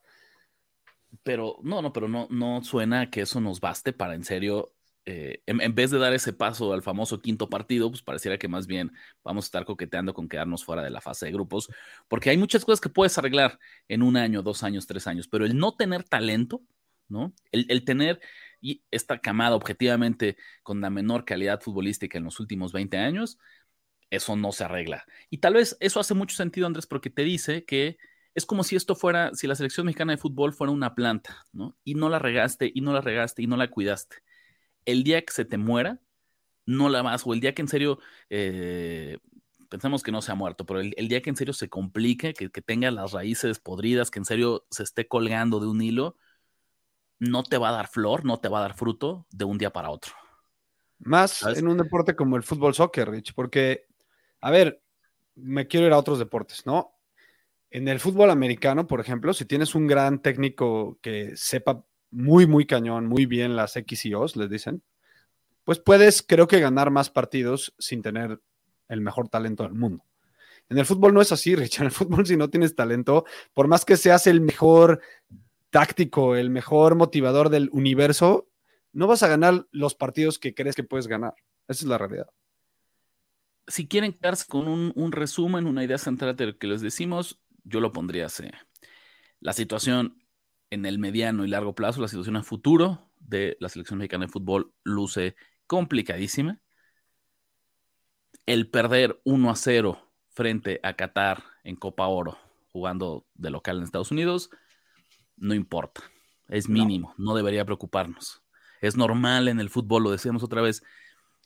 Pero, 1.23 1.57
no, 1.63 1.81
no, 1.81 1.93
pero 1.93 2.07
no, 2.07 2.27
no 2.29 2.63
suena 2.63 3.09
que 3.09 3.21
eso 3.21 3.39
nos 3.39 3.61
baste 3.61 3.93
para 3.93 4.13
en 4.15 4.25
serio, 4.25 4.73
eh, 5.05 5.41
en, 5.45 5.75
vez 5.75 5.91
de 5.91 5.99
dar 5.99 6.13
ese 6.13 6.33
paso 6.33 6.73
al 6.73 6.81
famoso 6.81 7.21
quinto 7.21 7.49
partido, 7.49 7.89
pues 7.89 8.01
pareciera 8.01 8.37
que 8.37 8.47
más 8.47 8.67
bien 8.67 8.91
vamos 9.23 9.45
a 9.45 9.47
estar 9.47 9.65
coqueteando 9.65 10.13
con 10.13 10.27
quedarnos 10.27 10.65
fuera 10.65 10.81
de 10.81 10.89
la 10.89 11.01
fase 11.01 11.25
de 11.25 11.31
grupos, 11.31 11.69
porque 12.07 12.29
hay 12.29 12.37
muchas 12.37 12.65
cosas 12.65 12.81
que 12.81 12.89
puedes 12.89 13.17
arreglar 13.17 13.59
en 13.87 14.01
un 14.01 14.17
año, 14.17 14.41
dos 14.41 14.63
años, 14.63 14.87
tres 14.87 15.07
años, 15.07 15.27
pero 15.27 15.45
el 15.45 15.57
no 15.57 15.75
tener 15.75 16.03
talento, 16.03 16.61
¿no? 17.09 17.33
El, 17.51 17.65
el 17.69 17.85
tener 17.85 18.21
y 18.63 18.81
esta 18.91 19.19
camada 19.19 19.55
objetivamente 19.55 20.37
con 20.63 20.79
la 20.79 20.89
menor 20.89 21.25
calidad 21.25 21.61
futbolística 21.61 22.17
en 22.17 22.23
los 22.23 22.39
últimos 22.39 22.71
20 22.71 22.97
años, 22.97 23.37
eso 24.09 24.35
no 24.37 24.51
se 24.53 24.63
arregla. 24.63 25.05
Y 25.29 25.39
tal 25.39 25.55
vez 25.55 25.75
eso 25.81 25.99
hace 25.99 26.13
mucho 26.13 26.35
sentido, 26.35 26.65
Andrés, 26.65 26.87
porque 26.87 27.09
te 27.09 27.23
dice 27.23 27.65
que 27.65 27.97
es 28.35 28.45
como 28.45 28.63
si 28.63 28.75
esto 28.75 28.95
fuera, 28.95 29.31
si 29.33 29.47
la 29.47 29.55
selección 29.55 29.85
mexicana 29.85 30.13
de 30.13 30.17
fútbol 30.17 30.53
fuera 30.53 30.71
una 30.71 30.95
planta, 30.95 31.45
¿no? 31.51 31.77
Y 31.83 31.95
no 31.95 32.09
la 32.09 32.19
regaste, 32.19 32.71
y 32.73 32.81
no 32.81 32.93
la 32.93 33.01
regaste, 33.01 33.43
y 33.43 33.47
no 33.47 33.57
la 33.57 33.69
cuidaste. 33.69 34.17
El 34.85 35.03
día 35.03 35.23
que 35.23 35.33
se 35.33 35.45
te 35.45 35.57
muera, 35.57 35.99
no 36.65 36.89
la 36.89 37.01
vas, 37.01 37.27
o 37.27 37.33
el 37.33 37.41
día 37.41 37.53
que 37.53 37.61
en 37.63 37.67
serio, 37.67 37.99
eh, 38.29 39.17
pensamos 39.69 40.03
que 40.03 40.11
no 40.11 40.21
se 40.21 40.31
ha 40.31 40.35
muerto, 40.35 40.65
pero 40.65 40.79
el, 40.79 41.07
día 41.09 41.21
que 41.21 41.29
en 41.29 41.35
serio 41.35 41.53
se 41.53 41.69
complique, 41.69 42.33
que, 42.33 42.49
que 42.49 42.61
tenga 42.61 42.91
las 42.91 43.11
raíces 43.11 43.59
podridas, 43.59 44.09
que 44.09 44.19
en 44.19 44.25
serio 44.25 44.65
se 44.71 44.83
esté 44.83 45.07
colgando 45.07 45.59
de 45.59 45.67
un 45.67 45.81
hilo, 45.81 46.17
no 47.29 47.43
te 47.43 47.57
va 47.57 47.69
a 47.69 47.73
dar 47.73 47.87
flor, 47.87 48.25
no 48.25 48.39
te 48.39 48.49
va 48.49 48.59
a 48.59 48.61
dar 48.61 48.75
fruto 48.75 49.25
de 49.31 49.45
un 49.45 49.57
día 49.57 49.71
para 49.71 49.89
otro. 49.89 50.13
Más 50.99 51.43
en 51.43 51.67
un 51.67 51.77
deporte 51.77 52.15
como 52.15 52.37
el 52.37 52.43
fútbol 52.43 52.73
soccer, 52.73 53.09
Rich, 53.09 53.33
porque, 53.33 53.87
a 54.41 54.51
ver, 54.51 54.81
me 55.35 55.67
quiero 55.67 55.87
ir 55.87 55.93
a 55.93 55.97
otros 55.97 56.19
deportes, 56.19 56.65
¿no? 56.65 56.95
En 57.69 57.87
el 57.87 57.99
fútbol 57.99 58.29
americano, 58.29 58.87
por 58.87 58.99
ejemplo, 58.99 59.33
si 59.33 59.45
tienes 59.45 59.73
un 59.75 59.87
gran 59.87 60.21
técnico 60.21 60.99
que 61.01 61.35
sepa 61.35 61.83
muy, 62.11 62.45
muy 62.45 62.65
cañón, 62.65 63.07
muy 63.07 63.25
bien 63.25 63.55
las 63.55 63.75
X 63.75 64.05
y 64.05 64.13
O's, 64.13 64.35
les 64.35 64.49
dicen, 64.49 64.83
pues 65.63 65.79
puedes, 65.79 66.21
creo 66.21 66.47
que, 66.47 66.59
ganar 66.59 66.91
más 66.91 67.09
partidos 67.09 67.73
sin 67.79 68.01
tener 68.01 68.39
el 68.89 69.01
mejor 69.01 69.29
talento 69.29 69.63
del 69.63 69.73
mundo. 69.73 70.03
En 70.69 70.77
el 70.77 70.85
fútbol 70.85 71.13
no 71.13 71.21
es 71.21 71.31
así, 71.31 71.55
Rich. 71.55 71.79
En 71.79 71.85
el 71.85 71.91
fútbol, 71.91 72.25
si 72.25 72.37
no 72.37 72.49
tienes 72.49 72.75
talento, 72.75 73.25
por 73.53 73.67
más 73.67 73.85
que 73.85 73.97
seas 73.97 74.27
el 74.27 74.41
mejor 74.41 75.01
táctico, 75.73 76.35
el 76.35 76.51
mejor 76.51 76.93
motivador 76.93 77.49
del 77.49 77.69
universo, 77.73 78.47
no 78.91 79.07
vas 79.07 79.23
a 79.23 79.27
ganar 79.27 79.65
los 79.71 79.95
partidos 79.95 80.37
que 80.37 80.53
crees 80.53 80.75
que 80.75 80.83
puedes 80.83 81.07
ganar. 81.07 81.33
Esa 81.67 81.83
es 81.83 81.89
la 81.89 81.97
realidad. 81.97 82.29
Si 83.65 83.87
quieren 83.87 84.13
quedarse 84.13 84.45
con 84.47 84.67
un, 84.67 85.11
resumen, 85.11 85.65
una 85.65 85.83
idea 85.83 85.97
central 85.97 86.35
de 86.35 86.45
lo 86.45 86.57
que 86.59 86.67
les 86.67 86.81
decimos, 86.81 87.41
yo 87.63 87.79
lo 87.79 87.91
pondría 87.91 88.27
así. 88.27 88.43
La 89.39 89.51
situación 89.51 90.23
en 90.69 90.85
el 90.85 90.99
mediano 90.99 91.43
y 91.43 91.47
largo 91.47 91.73
plazo, 91.73 92.01
la 92.01 92.07
situación 92.07 92.35
a 92.35 92.43
futuro 92.43 93.09
de 93.17 93.57
la 93.59 93.67
selección 93.67 93.97
mexicana 93.97 94.27
de 94.27 94.31
fútbol 94.31 94.75
luce 94.83 95.35
complicadísima. 95.65 96.61
El 98.45 98.69
perder 98.69 99.19
1 99.23 99.49
a 99.49 99.55
0 99.55 100.11
frente 100.29 100.79
a 100.83 100.93
Qatar 100.93 101.43
en 101.63 101.77
Copa 101.77 102.05
Oro, 102.05 102.37
jugando 102.71 103.25
de 103.33 103.49
local 103.49 103.77
en 103.77 103.83
Estados 103.85 104.11
Unidos, 104.11 104.51
no 105.37 105.53
importa. 105.53 106.03
Es 106.47 106.69
mínimo, 106.69 107.13
no. 107.17 107.35
debería 107.35 107.65
preocuparnos. 107.65 108.43
Es 108.81 108.97
normal 108.97 109.47
en 109.47 109.59
el 109.59 109.69
fútbol, 109.69 110.03
lo 110.03 110.11
decíamos 110.11 110.43
otra 110.43 110.61
vez. 110.61 110.83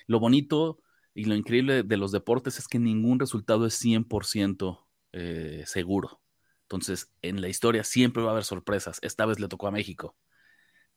Lo 0.08 0.20
bonito 0.20 0.80
y 1.14 1.26
lo 1.26 1.36
increíble 1.36 1.84
de 1.84 1.98
los 1.98 2.12
deportes 2.12 2.60
es 2.60 2.68
que 2.68 2.80
ningún 2.80 3.20
resultado 3.20 3.66
es 3.66 3.84
100% 3.84 4.86
eh, 5.14 5.64
seguro. 5.66 6.22
Entonces, 6.64 7.12
en 7.22 7.42
la 7.42 7.48
historia 7.48 7.84
siempre 7.84 8.22
va 8.22 8.30
a 8.30 8.32
haber 8.34 8.44
sorpresas. 8.44 9.00
Esta 9.02 9.26
vez 9.26 9.40
le 9.40 9.48
tocó 9.48 9.68
a 9.68 9.72
México. 9.72 10.16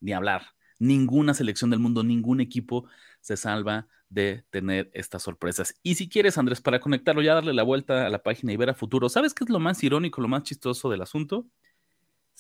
Ni 0.00 0.12
hablar. 0.12 0.46
Ninguna 0.79 1.35
selección 1.35 1.70
del 1.70 1.79
mundo, 1.79 2.03
ningún 2.03 2.40
equipo 2.40 2.88
se 3.20 3.37
salva 3.37 3.87
de 4.09 4.44
tener 4.50 4.90
estas 4.92 5.22
sorpresas. 5.22 5.74
Y 5.83 5.94
si 5.94 6.09
quieres, 6.09 6.37
Andrés, 6.38 6.61
para 6.61 6.81
conectarlo, 6.81 7.22
ya 7.22 7.35
darle 7.35 7.55
la 7.55 7.62
vuelta 7.62 8.07
a 8.07 8.11
la 8.11 8.22
página 8.22 8.53
y 8.53 8.57
ver 8.57 8.70
a 8.70 8.74
futuro, 8.74 9.09
¿sabes 9.09 9.33
qué 9.35 9.44
es 9.44 9.50
lo 9.50 9.61
más 9.61 9.83
irónico, 9.85 10.20
lo 10.20 10.29
más 10.29 10.42
chistoso 10.42 10.90
del 10.90 11.03
asunto? 11.03 11.46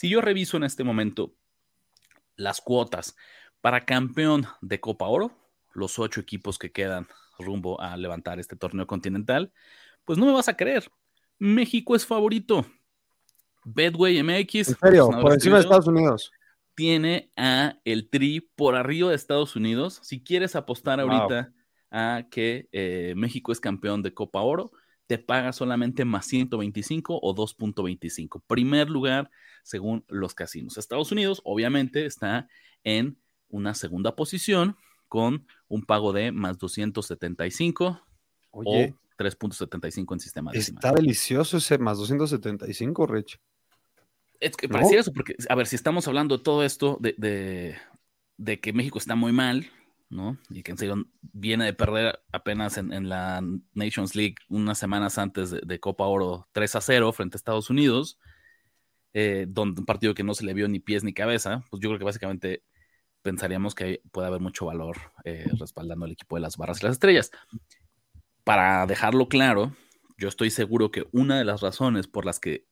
Si 0.00 0.08
yo 0.08 0.22
reviso 0.22 0.56
en 0.56 0.64
este 0.64 0.82
momento 0.82 1.34
las 2.34 2.62
cuotas 2.62 3.16
para 3.60 3.84
campeón 3.84 4.46
de 4.62 4.80
Copa 4.80 5.06
Oro, 5.06 5.30
los 5.74 5.98
ocho 5.98 6.22
equipos 6.22 6.58
que 6.58 6.72
quedan 6.72 7.06
rumbo 7.38 7.78
a 7.82 7.98
levantar 7.98 8.40
este 8.40 8.56
torneo 8.56 8.86
continental, 8.86 9.52
pues 10.06 10.18
no 10.18 10.24
me 10.24 10.32
vas 10.32 10.48
a 10.48 10.56
creer. 10.56 10.90
México 11.38 11.94
es 11.94 12.06
favorito. 12.06 12.64
Bedway 13.62 14.22
MX. 14.22 14.70
En 14.70 14.76
serio, 14.78 15.10
por 15.20 15.34
encima 15.34 15.56
de 15.56 15.64
Estados 15.64 15.86
Unidos. 15.86 16.32
Tiene 16.74 17.30
a 17.36 17.76
el 17.84 18.08
Tri 18.08 18.40
por 18.40 18.76
arriba 18.76 19.10
de 19.10 19.16
Estados 19.16 19.54
Unidos. 19.54 20.00
Si 20.02 20.24
quieres 20.24 20.56
apostar 20.56 20.98
ahorita 20.98 21.52
a 21.90 22.26
que 22.30 22.70
eh, 22.72 23.12
México 23.18 23.52
es 23.52 23.60
campeón 23.60 24.00
de 24.00 24.14
Copa 24.14 24.40
Oro, 24.40 24.72
te 25.10 25.18
paga 25.18 25.52
solamente 25.52 26.04
más 26.04 26.24
125 26.26 27.18
o 27.20 27.34
2.25. 27.34 28.44
Primer 28.46 28.88
lugar 28.88 29.28
según 29.64 30.04
los 30.06 30.36
casinos. 30.36 30.78
Estados 30.78 31.10
Unidos, 31.10 31.42
obviamente, 31.44 32.06
está 32.06 32.46
en 32.84 33.18
una 33.48 33.74
segunda 33.74 34.14
posición 34.14 34.76
con 35.08 35.48
un 35.66 35.82
pago 35.82 36.12
de 36.12 36.30
más 36.30 36.58
275 36.58 38.00
o 38.52 38.62
3.75 38.62 40.12
en 40.12 40.20
sistema 40.20 40.52
Está 40.52 40.92
delicioso 40.92 41.56
ese 41.56 41.78
más 41.78 41.98
275, 41.98 43.06
Rich. 43.08 43.40
Es 44.38 44.56
que 44.56 44.68
parecía 44.68 45.00
eso, 45.00 45.12
porque, 45.12 45.34
a 45.48 45.56
ver, 45.56 45.66
si 45.66 45.74
estamos 45.74 46.06
hablando 46.06 46.36
de 46.38 46.44
todo 46.44 46.62
esto, 46.62 46.98
de, 47.00 47.76
de 48.36 48.60
que 48.60 48.72
México 48.72 48.98
está 48.98 49.16
muy 49.16 49.32
mal, 49.32 49.68
Y 50.48 50.62
que 50.62 50.72
en 50.72 50.78
serio 50.78 51.06
viene 51.20 51.66
de 51.66 51.72
perder 51.72 52.20
apenas 52.32 52.78
en, 52.78 53.08
la 53.08 53.40
Nations 53.74 54.16
League 54.16 54.36
unas 54.48 54.78
semanas 54.78 55.18
antes 55.18 55.50
de, 55.50 55.80
Copa 55.80 56.04
Oro 56.04 56.48
3 56.52 56.76
a 56.76 56.80
0 56.80 57.12
frente 57.12 57.36
a 57.36 57.38
Estados 57.38 57.70
Unidos, 57.70 58.18
eh, 59.12 59.46
donde 59.48 59.80
un 59.80 59.86
partido 59.86 60.12
que 60.14 60.24
no 60.24 60.34
se 60.34 60.44
le 60.44 60.54
vio 60.54 60.66
ni 60.68 60.80
pies 60.80 61.04
ni 61.04 61.12
cabeza, 61.12 61.62
pues 61.70 61.80
yo 61.80 61.88
creo 61.90 61.98
que 61.98 62.04
básicamente 62.04 62.64
pensaríamos 63.22 63.74
que 63.74 64.02
puede 64.10 64.26
haber 64.26 64.40
mucho 64.40 64.66
valor 64.66 64.96
eh, 65.24 65.46
respaldando 65.58 66.06
al 66.06 66.12
equipo 66.12 66.36
de 66.36 66.42
las 66.42 66.56
barras 66.56 66.80
y 66.80 66.86
las 66.86 66.92
estrellas. 66.92 67.30
Para 68.42 68.86
dejarlo 68.86 69.28
claro, 69.28 69.76
yo 70.18 70.28
estoy 70.28 70.50
seguro 70.50 70.90
que 70.90 71.06
una 71.12 71.38
de 71.38 71.44
las 71.44 71.60
razones 71.60 72.08
por 72.08 72.24
las 72.24 72.40
que 72.40 72.66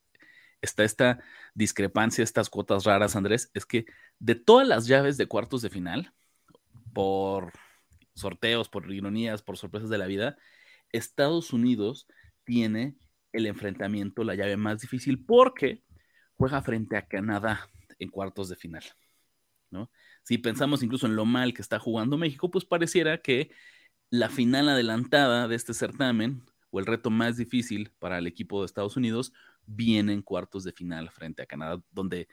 está 0.61 0.83
esta 0.83 1.21
discrepancia, 1.55 2.25
estas 2.25 2.51
cuotas 2.51 2.85
raras, 2.85 3.15
Andrés, 3.15 3.51
es 3.55 3.65
que 3.65 3.87
de 4.19 4.35
todas 4.35 4.67
las 4.67 4.89
llaves 4.89 5.17
de 5.17 5.27
cuartos 5.27 5.63
de 5.63 5.71
final, 5.71 6.13
por 6.99 7.53
sorteos, 8.13 8.69
por 8.69 8.93
ironías, 8.93 9.41
por 9.41 9.57
sorpresas 9.57 9.89
de 9.89 9.99
la 9.99 10.09
vida, 10.09 10.37
Estados 10.91 11.53
Unidos 11.53 12.09
tiene 12.43 12.97
el 13.31 13.47
enfrentamiento, 13.47 14.25
la 14.25 14.35
llave 14.35 14.57
más 14.57 14.81
difícil, 14.81 15.25
porque 15.25 15.85
juega 16.35 16.61
frente 16.61 16.97
a 16.97 17.07
Canadá 17.07 17.69
en 18.01 18.09
cuartos 18.09 18.49
de 18.49 18.57
final. 18.57 18.83
¿no? 19.71 19.93
Si 20.25 20.39
pensamos 20.39 20.83
incluso 20.83 21.07
en 21.07 21.15
lo 21.15 21.25
mal 21.25 21.55
que 21.55 21.63
está 21.63 21.79
jugando 21.79 22.19
México, 22.19 22.51
pues 22.51 22.65
pareciera 22.65 23.23
que 23.23 23.53
la 24.11 24.29
final 24.29 24.69
adelantada 24.69 25.47
de 25.47 25.55
este 25.55 25.75
certamen 25.75 26.43
o 26.71 26.81
el 26.81 26.87
reto 26.87 27.11
más 27.11 27.37
difícil 27.37 27.93
para 28.01 28.19
el 28.19 28.27
equipo 28.27 28.59
de 28.59 28.67
Estados 28.67 28.97
Unidos 28.97 29.33
viene 29.67 30.15
en 30.15 30.23
cuartos 30.23 30.65
de 30.65 30.73
final 30.73 31.13
frente 31.13 31.43
a 31.43 31.47
Canadá, 31.47 31.81
donde 31.93 32.27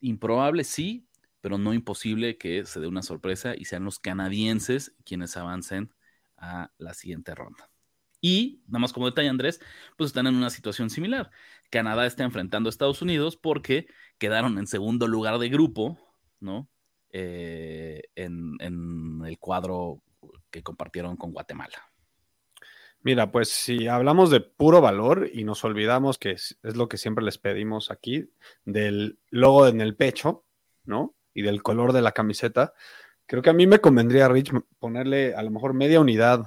improbable 0.00 0.62
sí, 0.62 1.08
pero 1.44 1.58
no 1.58 1.74
imposible 1.74 2.38
que 2.38 2.64
se 2.64 2.80
dé 2.80 2.86
una 2.86 3.02
sorpresa 3.02 3.52
y 3.54 3.66
sean 3.66 3.84
los 3.84 3.98
canadienses 3.98 4.96
quienes 5.04 5.36
avancen 5.36 5.92
a 6.38 6.70
la 6.78 6.94
siguiente 6.94 7.34
ronda. 7.34 7.68
Y, 8.18 8.62
nada 8.66 8.78
más 8.78 8.94
como 8.94 9.04
detalle, 9.04 9.28
Andrés, 9.28 9.60
pues 9.98 10.08
están 10.08 10.26
en 10.26 10.36
una 10.36 10.48
situación 10.48 10.88
similar. 10.88 11.30
Canadá 11.68 12.06
está 12.06 12.24
enfrentando 12.24 12.68
a 12.68 12.70
Estados 12.70 13.02
Unidos 13.02 13.36
porque 13.36 13.88
quedaron 14.16 14.56
en 14.56 14.66
segundo 14.66 15.06
lugar 15.06 15.38
de 15.38 15.50
grupo, 15.50 15.98
¿no? 16.40 16.70
Eh, 17.10 18.00
en, 18.14 18.56
el 18.62 19.38
cuadro 19.38 20.00
que 20.50 20.62
compartieron 20.62 21.18
con 21.18 21.32
Guatemala. 21.32 21.92
Mira, 23.02 23.30
pues 23.30 23.50
si 23.50 23.86
hablamos 23.86 24.30
de 24.30 24.40
puro 24.40 24.80
valor 24.80 25.28
y 25.30 25.44
nos 25.44 25.62
olvidamos 25.62 26.16
que 26.16 26.30
es, 26.30 26.58
lo 26.62 26.88
que 26.88 26.96
siempre 26.96 27.22
les 27.22 27.36
pedimos 27.36 27.90
aquí, 27.90 28.30
del 28.64 29.18
logo 29.28 29.68
en 29.68 29.82
el 29.82 29.94
pecho, 29.94 30.46
¿no? 30.86 31.14
Y 31.34 31.42
del 31.42 31.62
color 31.62 31.92
de 31.92 32.02
la 32.02 32.12
camiseta, 32.12 32.72
creo 33.26 33.42
que 33.42 33.50
a 33.50 33.54
mí 33.54 33.66
me 33.66 33.80
convendría, 33.80 34.28
Rich, 34.28 34.52
ponerle 34.78 35.34
a 35.34 35.42
lo 35.42 35.50
mejor 35.50 35.74
media 35.74 36.00
unidad 36.00 36.44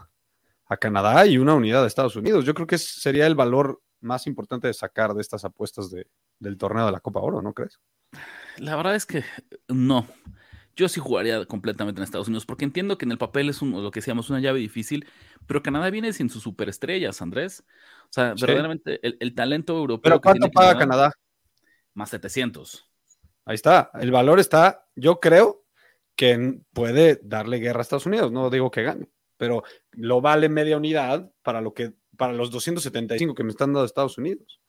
a 0.66 0.78
Canadá 0.78 1.26
y 1.26 1.38
una 1.38 1.56
unidad 1.56 1.84
a 1.84 1.88
Estados 1.88 2.16
Unidos. 2.16 2.46
Yo 2.46 2.54
creo 2.54 2.68
que 2.68 2.78
sería 2.78 3.28
el 3.28 3.36
valor 3.36 3.82
más 4.00 4.28
importante 4.28 4.68
de 4.68 4.74
sacar 4.74 5.14
de 5.14 5.22
estas 5.22 5.44
apuestas 5.46 5.90
del 6.40 6.58
torneo 6.58 6.86
de 6.86 6.92
la 6.92 7.00
Copa 7.00 7.20
Oro, 7.20 7.42
¿no 7.42 7.54
crees? 7.54 7.80
La 8.58 8.76
verdad 8.76 8.96
es 8.96 9.06
que 9.06 9.24
no. 9.68 10.08
Yo 10.76 10.88
sí 10.88 11.00
jugaría 11.00 11.44
completamente 11.46 12.00
en 12.00 12.04
Estados 12.04 12.28
Unidos, 12.28 12.46
porque 12.46 12.64
entiendo 12.64 13.00
que 13.00 13.06
en 13.06 13.12
el 13.12 13.18
papel 13.18 13.50
es 13.50 13.62
lo 13.62 13.90
que 13.90 14.00
decíamos, 14.00 14.30
una 14.30 14.40
llave 14.40 14.60
difícil, 14.60 15.08
pero 15.48 15.64
Canadá 15.64 15.90
viene 15.90 16.14
sin 16.14 16.30
sus 16.30 16.44
superestrellas, 16.44 17.22
Andrés. 17.22 17.64
O 18.04 18.12
sea, 18.12 18.36
verdaderamente 18.40 19.00
el, 19.02 19.34
talento 19.34 19.76
europeo. 19.76 20.04
¿Pero 20.04 20.22
cuánto 20.22 20.52
paga 20.52 20.78
Canadá? 20.78 21.14
Más 21.96 22.12
700. 22.12 22.88
Ahí 23.48 23.56
está. 23.56 23.90
El 23.96 24.12
valor 24.12 24.40
está, 24.40 24.88
yo 24.96 25.20
creo 25.20 25.66
que 26.16 26.60
puede 26.74 27.20
darle 27.24 27.58
guerra 27.58 27.80
a 27.80 27.82
Estados 27.82 28.06
Unidos. 28.06 28.32
No 28.32 28.50
digo 28.50 28.70
que 28.70 28.84
gane 28.84 29.10
pero 29.38 29.64
lo 29.92 30.20
vale 30.20 30.50
media 30.50 30.78
unidad 30.78 31.32
para 31.44 31.62
lo 31.62 31.74
que 31.74 31.94
para 32.18 32.34
los 32.34 32.50
275 32.52 33.36
que 33.36 33.44
me 33.44 33.52
están 33.52 33.72
dando 33.72 33.86
Estados 33.86 34.18
Unidos. 34.18 34.60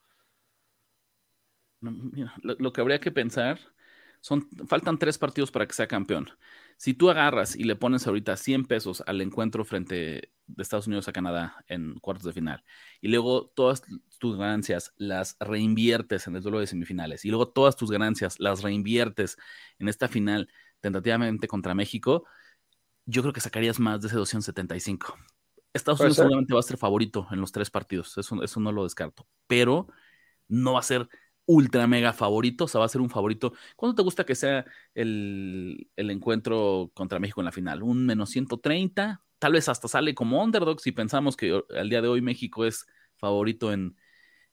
lo, 1.81 2.73
que 2.73 2.81
habría 2.81 3.01
que 3.01 3.11
pensar 3.11 3.59
son 4.21 4.49
faltan 4.67 4.99
tres 4.99 5.17
partidos 5.17 5.51
para 5.51 5.67
que 5.67 5.73
sea 5.73 5.89
campeón. 5.89 6.29
Si 6.79 6.95
tú 6.95 7.11
agarras 7.11 7.57
y 7.57 7.65
le 7.65 7.75
pones 7.75 8.07
ahorita 8.07 8.37
100 8.37 8.65
pesos 8.65 9.03
al 9.07 9.21
encuentro 9.21 9.65
frente 9.65 10.31
de 10.47 10.63
Estados 10.63 10.87
Unidos 10.87 11.09
a 11.09 11.13
Canadá 11.13 11.65
en 11.67 11.99
cuartos 11.99 12.25
de 12.25 12.33
final 12.33 12.63
y 13.01 13.09
luego 13.09 13.49
todas 13.49 13.83
tus 14.19 14.39
ganancias 14.39 14.95
las 14.97 15.37
reinviertes 15.41 16.29
en 16.29 16.37
el 16.37 16.43
duelo 16.43 16.61
de 16.61 16.69
semifinales 16.69 17.25
y 17.25 17.31
luego 17.31 17.49
todas 17.49 17.75
tus 17.75 17.91
ganancias 17.91 18.39
las 18.39 18.63
reinviertes 18.63 19.37
en 19.81 19.89
esta 19.89 20.07
final 20.07 20.49
tentativamente 20.81 21.49
contra 21.49 21.75
México, 21.75 22.25
yo 23.07 23.23
creo 23.23 23.33
que 23.33 23.41
sacarías 23.41 23.81
más 23.81 24.01
de 24.01 24.07
ese 24.07 24.17
275. 24.17 25.17
Estados 25.73 25.99
Unidos 25.99 26.17
seguramente 26.17 26.55
va 26.55 26.61
a 26.61 26.63
ser 26.63 26.77
favorito 26.77 27.27
en 27.33 27.41
los 27.41 27.51
tres 27.51 27.71
partidos, 27.71 28.17
eso, 28.19 28.41
eso 28.43 28.61
no 28.61 28.71
lo 28.71 28.85
descarto, 28.85 29.27
pero 29.49 29.89
no 30.47 30.75
va 30.75 30.79
a 30.79 30.85
ser 30.85 31.09
ultra 31.49 31.87
mega 31.87 32.13
favorito, 32.13 32.65
o 32.65 32.69
sea, 32.69 32.81
va 32.81 32.87
a 32.87 32.89
ser 32.89 33.01
un 33.01 33.11
favorito. 33.11 33.55
¿Cuánto 33.77 33.97
te 33.97 34.03
gusta 34.03 34.25
que 34.25 34.35
sea 34.35 34.67
el, 34.95 35.91
encuentro 35.97 36.91
contra 36.95 37.19
México 37.19 37.41
en 37.41 37.47
la 37.47 37.53
final? 37.53 37.83
¿Un 37.83 38.07
menos 38.07 38.31
130? 38.31 39.23
Tal 39.39 39.53
vez 39.53 39.69
hasta 39.69 39.89
sale 39.89 40.15
como 40.15 40.43
underdog 40.43 40.81
si 40.81 40.93
pensamos 40.93 41.37
que 41.37 41.61
al 41.77 41.91
día 41.91 42.03
de 42.03 42.09
hoy 42.09 42.21
México 42.23 42.67
es 42.67 42.87
favorito 43.17 43.73
en, 43.73 43.97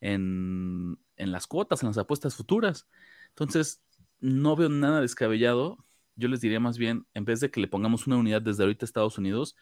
en, 0.02 0.98
en 1.18 1.32
las 1.32 1.48
cuotas, 1.48 1.84
en 1.84 1.90
las 1.90 1.98
apuestas 1.98 2.36
futuras. 2.36 2.88
Entonces, 3.30 3.84
no 4.20 4.56
veo 4.56 4.70
nada 4.70 5.02
descabellado 5.02 5.86
yo 6.16 6.28
les 6.28 6.42
diría 6.42 6.60
más 6.60 6.78
bien, 6.78 7.06
en 7.14 7.26
vez 7.26 7.40
de 7.40 7.52
que 7.52 7.60
le 7.60 7.68
pongamos 7.68 8.08
una 8.08 8.18
unidad 8.18 8.42
desde 8.42 8.64
ahorita 8.64 8.86
a 8.86 8.88
Estados 8.88 9.18
Unidos, 9.18 9.56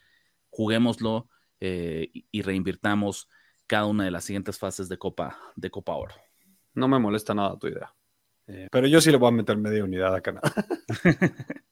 juguémoslo 0.50 1.30
eh, 1.60 2.12
y 2.32 2.42
reinvirtamos 2.42 3.30
cada 3.68 3.86
una 3.86 4.06
de 4.06 4.12
las 4.12 4.26
siguientes 4.26 4.60
fases 4.60 4.90
de 4.90 4.98
Copa, 4.98 5.40
de 5.56 5.72
Copa 5.72 5.96
Oro. 5.96 6.16
No 6.74 6.88
me 6.88 7.00
molesta 7.00 7.34
nada 7.34 7.58
tu 7.58 7.68
idea. 7.68 7.94
Eh, 8.48 8.68
pero 8.72 8.88
yo 8.88 9.00
sí 9.00 9.12
le 9.12 9.18
voy 9.18 9.30
a 9.30 9.32
meter 9.32 9.58
media 9.58 9.84
unidad 9.84 10.16
a 10.16 10.22
Canadá. 10.22 10.54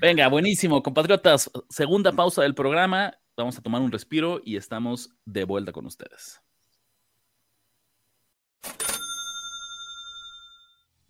Venga, 0.00 0.28
buenísimo, 0.28 0.82
compatriotas. 0.82 1.50
Segunda 1.68 2.12
pausa 2.12 2.42
del 2.42 2.54
programa. 2.54 3.14
Vamos 3.36 3.58
a 3.58 3.62
tomar 3.62 3.80
un 3.80 3.92
respiro 3.92 4.40
y 4.44 4.56
estamos 4.56 5.10
de 5.24 5.44
vuelta 5.44 5.72
con 5.72 5.86
ustedes. 5.86 6.40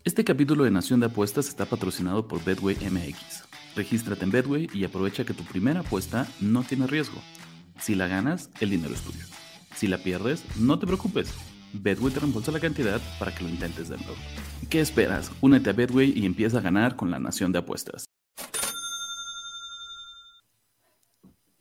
Este 0.04 0.24
capítulo 0.24 0.64
de 0.64 0.70
Nación 0.70 1.00
de 1.00 1.06
Apuestas 1.06 1.48
está 1.48 1.66
patrocinado 1.66 2.26
por 2.28 2.42
Bedway 2.44 2.76
MX. 2.76 3.44
Regístrate 3.76 4.24
en 4.24 4.30
Bedway 4.30 4.68
y 4.72 4.84
aprovecha 4.84 5.24
que 5.24 5.34
tu 5.34 5.44
primera 5.44 5.80
apuesta 5.80 6.26
no 6.40 6.62
tiene 6.62 6.86
riesgo. 6.86 7.20
Si 7.78 7.94
la 7.94 8.08
ganas, 8.08 8.50
el 8.60 8.70
dinero 8.70 8.94
es 8.94 9.02
tuyo. 9.02 9.24
Si 9.74 9.86
la 9.86 9.98
pierdes, 9.98 10.44
no 10.58 10.78
te 10.78 10.86
preocupes. 10.86 11.34
Bedway 11.72 12.12
te 12.12 12.20
reembolsa 12.20 12.52
la 12.52 12.60
cantidad 12.60 13.00
para 13.18 13.34
que 13.34 13.44
lo 13.44 13.50
intentes 13.50 13.88
de 13.88 13.96
nuevo. 13.96 14.14
¿Qué 14.70 14.80
esperas? 14.80 15.30
Únete 15.40 15.70
a 15.70 15.72
Bedway 15.72 16.12
y 16.14 16.26
empieza 16.26 16.58
a 16.58 16.60
ganar 16.60 16.96
con 16.96 17.10
la 17.10 17.18
Nación 17.18 17.52
de 17.52 17.58
Apuestas. 17.58 18.04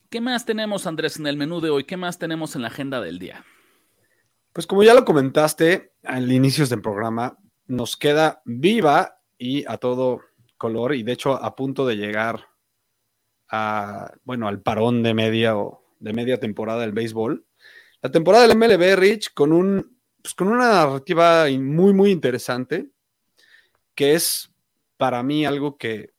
¿Qué 0.09 0.21
más 0.21 0.45
tenemos, 0.45 0.87
Andrés, 0.87 1.17
en 1.19 1.27
el 1.27 1.35
menú 1.35 1.59
de 1.59 1.69
hoy? 1.69 1.83
¿Qué 1.83 1.97
más 1.97 2.17
tenemos 2.17 2.55
en 2.55 2.61
la 2.61 2.69
agenda 2.69 3.01
del 3.01 3.19
día? 3.19 3.43
Pues 4.53 4.65
como 4.65 4.83
ya 4.83 4.93
lo 4.93 5.03
comentaste 5.03 5.91
al 6.03 6.31
inicio 6.31 6.65
del 6.65 6.81
programa, 6.81 7.37
nos 7.67 7.97
queda 7.97 8.41
viva 8.45 9.19
y 9.37 9.65
a 9.67 9.77
todo 9.77 10.21
color 10.57 10.95
y 10.95 11.03
de 11.03 11.11
hecho 11.11 11.33
a 11.33 11.55
punto 11.55 11.85
de 11.85 11.97
llegar 11.97 12.47
a, 13.49 14.13
bueno, 14.23 14.47
al 14.47 14.61
parón 14.61 15.03
de 15.03 15.13
media 15.13 15.57
o 15.57 15.83
de 15.99 16.13
media 16.13 16.39
temporada 16.39 16.81
del 16.81 16.93
béisbol. 16.93 17.45
La 18.01 18.11
temporada 18.11 18.47
del 18.47 18.57
MLB, 18.57 18.95
Rich, 18.95 19.33
con, 19.33 19.51
un, 19.51 19.96
pues, 20.27 20.33
con 20.33 20.49
una 20.49 20.67
narrativa 20.67 21.45
muy, 21.57 21.93
muy 21.93 22.11
interesante, 22.11 22.89
que 23.95 24.13
es 24.13 24.51
para 24.97 25.23
mí 25.23 25.45
algo 25.45 25.77
que 25.77 26.11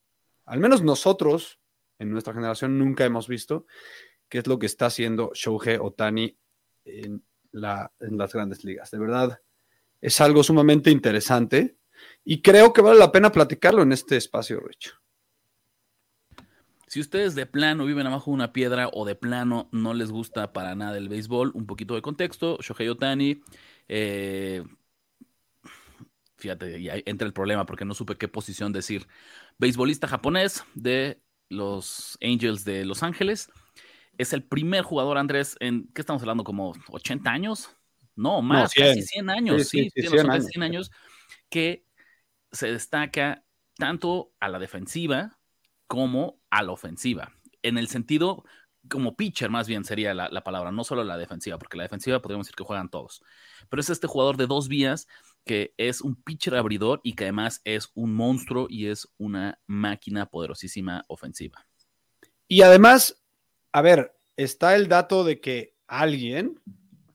al 0.46 0.60
menos 0.60 0.82
nosotros 0.82 1.60
en 1.98 2.10
nuestra 2.10 2.32
generación 2.32 2.78
nunca 2.78 3.04
hemos 3.04 3.28
visto, 3.28 3.66
que 4.30 4.38
es 4.38 4.46
lo 4.46 4.58
que 4.58 4.64
está 4.64 4.86
haciendo 4.86 5.30
Shohei 5.34 5.76
Otani 5.78 6.34
en, 6.86 7.22
la, 7.52 7.92
en 8.00 8.16
las 8.16 8.32
grandes 8.32 8.64
ligas. 8.64 8.90
De 8.90 8.98
verdad, 8.98 9.42
es 10.00 10.18
algo 10.22 10.42
sumamente 10.42 10.90
interesante 10.90 11.76
y 12.24 12.40
creo 12.40 12.72
que 12.72 12.80
vale 12.80 12.98
la 12.98 13.12
pena 13.12 13.30
platicarlo 13.30 13.82
en 13.82 13.92
este 13.92 14.16
espacio, 14.16 14.58
Rich. 14.58 14.94
Si 16.88 17.00
ustedes 17.00 17.34
de 17.34 17.44
plano 17.44 17.84
viven 17.84 18.06
abajo 18.06 18.30
de 18.30 18.34
una 18.34 18.52
piedra 18.52 18.88
o 18.92 19.04
de 19.04 19.14
plano 19.14 19.68
no 19.72 19.92
les 19.92 20.10
gusta 20.10 20.54
para 20.54 20.74
nada 20.74 20.96
el 20.96 21.10
béisbol, 21.10 21.52
un 21.54 21.66
poquito 21.66 21.94
de 21.94 22.02
contexto, 22.02 22.58
Shohei 22.62 22.88
Otani, 22.88 23.42
eh, 23.88 24.64
fíjate, 26.38 26.82
ya 26.82 26.94
entra 27.04 27.26
el 27.26 27.34
problema 27.34 27.66
porque 27.66 27.84
no 27.84 27.92
supe 27.92 28.16
qué 28.16 28.26
posición 28.26 28.72
decir, 28.72 29.06
beisbolista 29.58 30.08
japonés 30.08 30.64
de 30.74 31.20
los 31.50 32.16
Angels 32.22 32.64
de 32.64 32.86
Los 32.86 33.02
Ángeles, 33.02 33.50
es 34.16 34.32
el 34.32 34.42
primer 34.42 34.82
jugador, 34.82 35.18
Andrés, 35.18 35.56
en, 35.60 35.88
¿qué 35.94 36.00
estamos 36.00 36.22
hablando? 36.22 36.42
Como 36.42 36.72
80 36.88 37.30
años, 37.30 37.70
no, 38.16 38.40
más, 38.40 38.72
casi 38.72 39.02
100 39.02 39.28
años, 39.28 39.68
sí, 39.68 39.90
100, 39.90 40.62
años. 40.62 40.90
que 41.50 41.84
se 42.50 42.72
destaca 42.72 43.44
tanto 43.76 44.32
a 44.40 44.48
la 44.48 44.58
defensiva 44.58 45.38
como 45.86 46.37
a 46.50 46.62
la 46.62 46.72
ofensiva. 46.72 47.32
En 47.62 47.78
el 47.78 47.88
sentido, 47.88 48.44
como 48.88 49.16
pitcher 49.16 49.50
más 49.50 49.68
bien 49.68 49.84
sería 49.84 50.14
la, 50.14 50.28
la, 50.28 50.44
palabra, 50.44 50.72
no 50.72 50.84
solo 50.84 51.04
la 51.04 51.18
defensiva, 51.18 51.58
porque 51.58 51.76
la 51.76 51.82
defensiva 51.84 52.22
podríamos 52.22 52.46
decir 52.46 52.56
que 52.56 52.64
juegan 52.64 52.90
todos. 52.90 53.22
Pero 53.68 53.80
es 53.80 53.90
este 53.90 54.06
jugador 54.06 54.36
de 54.36 54.46
dos 54.46 54.68
vías 54.68 55.06
que 55.44 55.74
es 55.78 56.02
un 56.02 56.14
pitcher 56.14 56.54
abridor 56.54 57.00
y 57.02 57.14
que 57.14 57.24
además 57.24 57.62
es 57.64 57.90
un 57.94 58.14
monstruo 58.14 58.66
y 58.68 58.86
es 58.86 59.08
una 59.16 59.58
máquina 59.66 60.26
poderosísima 60.26 61.04
ofensiva. 61.08 61.66
Y 62.46 62.62
además, 62.62 63.22
a 63.72 63.82
ver, 63.82 64.14
está 64.36 64.76
el 64.76 64.88
dato 64.88 65.24
de 65.24 65.40
que 65.40 65.74
alguien 65.86 66.60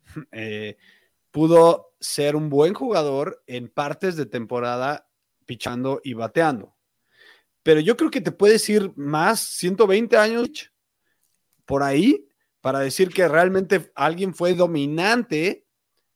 eh, 0.31 0.77
pudo 1.31 1.93
ser 1.99 2.35
un 2.35 2.49
buen 2.49 2.73
jugador 2.73 3.43
en 3.47 3.69
partes 3.69 4.15
de 4.15 4.25
temporada 4.25 5.07
pichando 5.45 6.01
y 6.03 6.13
bateando. 6.13 6.75
Pero 7.63 7.79
yo 7.79 7.95
creo 7.97 8.11
que 8.11 8.21
te 8.21 8.31
puedes 8.31 8.67
ir 8.69 8.91
más 8.95 9.39
120 9.39 10.17
años 10.17 10.71
por 11.65 11.81
ahí 11.81 12.27
para 12.61 12.79
decir 12.79 13.09
que 13.09 13.27
realmente 13.27 13.91
alguien 13.95 14.33
fue 14.33 14.53
dominante 14.53 15.65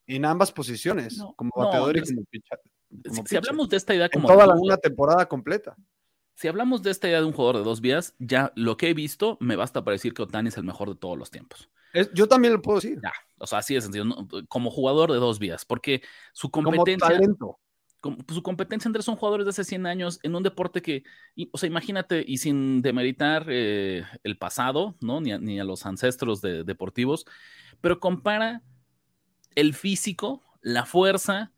en 0.06 0.26
ambas 0.26 0.52
posiciones, 0.52 1.22
como 1.36 1.52
bateador 1.56 1.98
y 1.98 2.02
como 2.02 2.24
pitcher. 2.30 2.60
si, 3.26 3.36
hablamos 3.36 3.70
de 3.70 3.78
esta 3.78 3.94
idea 3.94 4.10
como 4.10 4.28
toda 4.28 4.48
la 4.48 4.56
una 4.56 4.78
temporada 4.78 5.28
completa. 5.28 5.76
Si 6.36 6.48
hablamos 6.48 6.84
de 6.84 6.92
esta 6.92 7.08
idea 7.08 7.20
de 7.20 7.26
un 7.26 7.34
jugador 7.34 7.58
de 7.58 7.64
dos 7.64 7.82
vías, 7.82 8.14
ya 8.20 8.54
lo 8.56 8.78
que 8.78 8.90
he 8.90 8.94
visto 8.94 9.38
me 9.42 9.56
basta 9.56 9.84
para 9.84 9.94
decir 9.94 10.14
que 10.14 10.22
Otani 10.22 10.50
es 10.50 10.58
el 10.58 10.64
mejor 10.64 10.90
de 10.90 10.96
todos 10.96 11.18
los 11.18 11.32
tiempos. 11.32 11.70
yo 12.14 12.28
también 12.28 12.54
lo 12.54 12.62
puedo 12.62 12.78
decir. 12.78 13.00
Ya, 13.02 13.14
o 13.40 13.48
sea, 13.48 13.60
así 13.60 13.74
de 13.74 13.82
sencillo, 13.82 14.06
como 14.48 14.70
jugador 14.70 15.12
de 15.12 15.18
dos 15.18 15.40
vías, 15.40 15.66
porque 15.66 16.02
su 16.34 16.52
competencia... 16.52 17.08
Como 17.08 17.20
talento. 17.20 17.60
Pues, 18.02 18.16
su 18.30 18.44
competencia 18.44 18.88
entre 18.88 19.02
son 19.02 19.16
jugadores 19.16 19.46
de 19.46 19.50
hace 19.50 19.64
100 19.64 19.86
años 19.86 20.20
en 20.24 20.36
un 20.36 20.44
deporte 20.44 20.82
que, 20.82 21.04
o 21.52 21.58
sea, 21.58 21.68
imagínate, 21.68 22.24
y 22.28 22.38
sin 22.38 22.82
demeritar 22.82 23.48
eh, 23.50 24.04
el 24.24 24.38
pasado, 24.38 24.96
¿no? 25.02 25.20
Ni 25.22 25.60
a, 25.60 25.64
los 25.64 25.86
ancestros 25.86 26.42
de, 26.42 26.64
deportivos, 26.64 27.26
pero 27.82 28.00
compara 28.00 28.62
el 29.56 29.74
físico, 29.74 30.44
la 30.62 30.86
fuerza, 30.86 31.52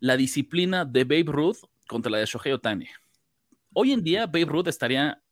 la 0.00 0.16
disciplina 0.16 0.84
de 0.84 1.04
Babe 1.04 1.24
Ruth 1.26 1.58
contra 1.86 2.10
la 2.10 2.18
de 2.18 2.26
Shohei 2.26 2.52
Otani. 2.52 2.88
Hoy 3.74 3.92
en 3.92 4.02
día, 4.02 4.26
Babe 4.26 4.46
Ruth 4.46 4.68
estaría, 4.68 5.22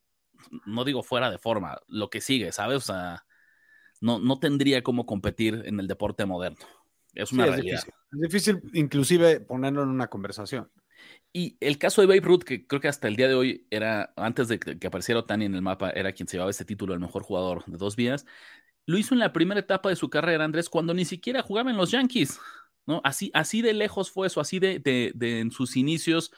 no 0.67 0.85
digo 0.85 1.03
fuera 1.03 1.31
de 1.31 1.39
forma, 1.39 1.79
lo 1.89 2.11
que 2.11 2.21
sigue, 2.21 2.53
¿sabes? 2.53 2.79
O 2.79 2.81
sea, 2.93 3.25
no, 4.01 4.19
no 4.19 4.39
tendría 4.39 4.83
cómo 4.83 5.07
competir 5.07 5.63
en 5.65 5.81
el 5.81 5.89
deporte 5.89 6.27
moderno. 6.27 6.67
Es 7.15 7.33
una 7.33 7.47
realidad. 7.47 7.83
Es 8.13 8.21
difícil, 8.21 8.61
inclusive, 8.73 9.41
ponerlo 9.41 9.83
en 9.83 9.89
una 9.89 10.09
conversación. 10.09 10.71
Y 11.33 11.57
el 11.61 11.79
caso 11.79 12.01
de 12.01 12.09
Babe 12.09 12.21
Ruth, 12.21 12.43
que 12.43 12.67
creo 12.67 12.81
que 12.81 12.89
hasta 12.89 13.09
el 13.09 13.17
día 13.17 13.29
de 13.29 13.35
hoy 13.35 13.67
era, 13.71 14.13
antes 14.17 14.49
de 14.49 14.59
que 14.59 14.87
apareciera 14.87 15.21
Otani 15.21 15.45
en 15.45 15.55
el 15.55 15.63
mapa, 15.63 15.91
era 15.91 16.13
quien 16.13 16.27
se 16.27 16.37
llevaba 16.37 16.51
ese 16.51 16.65
título, 16.65 16.93
el 16.93 17.01
mejor 17.01 17.23
jugador 17.23 17.65
de 17.67 17.77
dos 17.77 17.95
vías, 17.95 18.27
lo 18.87 18.99
hizo 18.99 19.15
en 19.15 19.21
la 19.21 19.33
primera 19.33 19.61
etapa 19.61 19.89
de 19.89 19.97
su 19.97 20.11
carrera, 20.11 20.45
Andrés, 20.45 20.69
cuando 20.69 20.93
ni 20.93 21.05
siquiera 21.05 21.43
jugaba 21.43 21.71
en 21.71 21.77
los 21.77 21.93
Yankees. 21.93 22.41
¿no? 22.87 23.01
Así, 23.05 23.31
así 23.35 23.63
de 23.63 23.73
lejos 23.73 24.11
fue 24.11 24.27
eso, 24.27 24.41
así 24.41 24.59
de, 24.59 24.81
de, 24.81 25.41
en 25.41 25.51
sus 25.53 25.77
inicios 25.77 26.33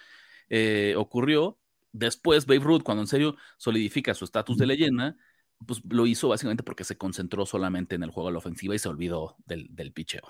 eh, 0.50 0.94
ocurrió. 0.96 1.58
Después, 1.92 2.46
Babe 2.46 2.60
Ruth, 2.60 2.82
cuando 2.82 3.02
en 3.02 3.06
serio 3.06 3.36
solidifica 3.56 4.14
su 4.14 4.24
estatus 4.24 4.58
de 4.58 4.66
leyenda, 4.66 5.16
pues 5.66 5.82
lo 5.88 6.06
hizo 6.06 6.28
básicamente 6.28 6.62
porque 6.62 6.84
se 6.84 6.96
concentró 6.96 7.46
solamente 7.46 7.94
en 7.94 8.02
el 8.02 8.10
juego 8.10 8.28
de 8.28 8.32
la 8.32 8.38
ofensiva 8.38 8.74
y 8.74 8.78
se 8.78 8.88
olvidó 8.88 9.36
del, 9.46 9.68
del 9.70 9.92
picheo. 9.92 10.22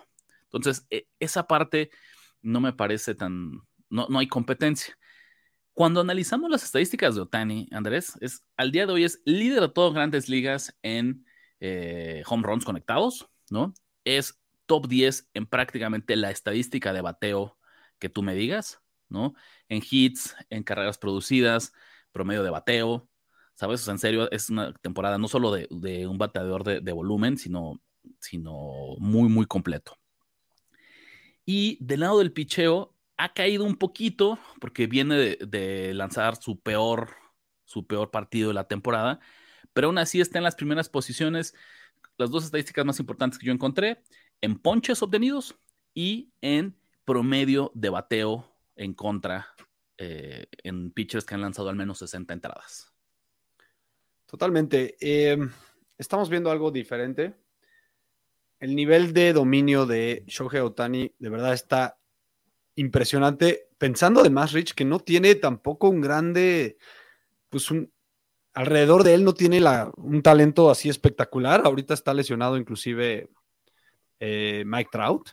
Entonces, 0.53 0.87
e, 0.91 1.07
esa 1.21 1.47
parte 1.47 1.91
no 2.43 2.61
me 2.61 2.73
parece 2.73 3.15
tan, 3.15 3.61
no, 3.89 4.07
no 4.09 4.19
hay 4.19 4.29
competencia. 4.29 4.97
Cuando 5.75 6.01
analizamos 6.01 6.51
las 6.51 6.65
estadísticas 6.65 7.15
de 7.15 7.23
Otani, 7.23 7.69
Andrés, 7.73 8.19
es, 8.21 8.45
al 8.57 8.73
día 8.73 8.87
de 8.87 8.93
hoy 8.93 9.05
es 9.05 9.23
líder 9.25 9.61
de 9.61 9.69
todas 9.71 9.95
grandes 9.95 10.29
ligas 10.29 10.77
en 10.83 11.25
eh, 11.61 12.23
home 12.27 12.43
runs 12.43 12.65
conectados, 12.65 13.29
¿no? 13.51 13.73
Es 14.05 14.41
top 14.67 14.89
10 14.89 15.31
en 15.35 15.47
prácticamente 15.47 16.17
la 16.17 16.31
estadística 16.31 16.93
de 16.93 17.01
bateo 17.01 17.59
que 17.99 18.09
tú 18.11 18.23
me 18.23 18.35
digas, 18.35 18.83
¿no? 19.09 19.35
En 19.69 19.83
hits, 19.89 20.35
en 20.51 20.63
carreras 20.63 20.99
producidas, 20.99 21.73
promedio 22.13 22.43
de 22.43 22.51
bateo, 22.51 23.09
¿sabes? 23.55 23.87
en 23.89 23.99
serio, 23.99 24.31
es 24.31 24.51
una 24.51 24.73
temporada 24.75 25.19
no 25.19 25.29
solo 25.29 25.53
de, 25.53 26.07
un 26.07 26.19
bateador 26.19 26.65
de, 26.65 26.81
de, 26.81 26.93
volumen, 26.93 27.39
sino, 27.39 27.81
sino 28.19 28.97
muy, 28.99 29.29
muy 29.29 29.47
completo. 29.47 30.02
Y 31.45 31.79
del 31.85 32.01
lado 32.01 32.19
del 32.19 32.33
picheo, 32.33 32.95
ha 33.17 33.33
caído 33.33 33.65
un 33.65 33.77
poquito 33.77 34.39
porque 34.61 34.87
viene 34.87 35.37
de, 35.37 35.95
lanzar 35.95 36.37
su 36.37 36.61
peor, 36.61 37.11
su 37.65 37.87
peor 37.87 38.11
partido 38.11 38.49
de 38.49 38.55
la 38.55 38.69
temporada, 38.69 39.21
pero 39.73 39.89
aún 39.89 39.99
así 39.99 40.21
está 40.21 40.39
en 40.39 40.45
las 40.45 40.57
primeras 40.57 40.89
posiciones. 40.89 41.55
Las 42.19 42.31
dos 42.31 42.45
estadísticas 42.45 42.85
más 42.85 43.01
importantes 43.01 43.39
que 43.39 43.47
yo 43.47 43.53
encontré, 43.53 44.03
en 44.41 44.59
ponches 44.59 45.03
obtenidos 45.03 45.57
y 45.95 46.33
en 46.41 46.77
promedio 47.05 47.71
de 47.75 47.91
bateo 47.91 48.53
en 48.77 48.95
contra 48.95 49.55
eh, 49.99 50.47
en 50.65 50.91
pitchers 50.91 51.25
que 51.25 51.35
han 51.35 51.41
lanzado 51.41 51.69
al 51.69 51.77
menos 51.77 51.99
60 51.99 52.35
entradas. 52.35 52.93
Totalmente. 54.27 54.97
Em, 55.01 55.51
estamos 55.97 56.29
viendo 56.29 56.51
algo 56.51 56.71
diferente 56.71 57.35
el 58.63 58.77
nivel 58.77 59.13
de 59.13 59.33
dominio 59.33 59.87
de 59.87 60.23
Shohei 60.29 60.61
Otani 60.61 61.13
de 61.19 61.29
verdad 61.29 61.53
está 61.53 61.99
impresionante. 62.77 63.69
Pensando 63.77 64.21
además, 64.21 64.53
Rich, 64.53 64.75
que 64.75 64.85
no 64.85 65.01
tiene 65.01 65.35
tampoco 65.35 65.89
un 65.89 66.01
grande, 66.01 66.79
pues 67.49 67.73
un, 67.73 67.93
alrededor 68.55 69.03
de 69.03 69.15
él 69.15 69.25
no 69.25 69.35
tiene 69.35 69.61
un 69.97 70.23
talento 70.23 70.71
así 70.71 70.89
espectacular. 70.89 71.63
Ahorita 71.65 71.93
está 71.93 72.15
lesionado 72.15 72.57
inclusive 72.57 73.31
eh, 74.21 74.63
Mike 74.65 74.91
Trout. 74.93 75.31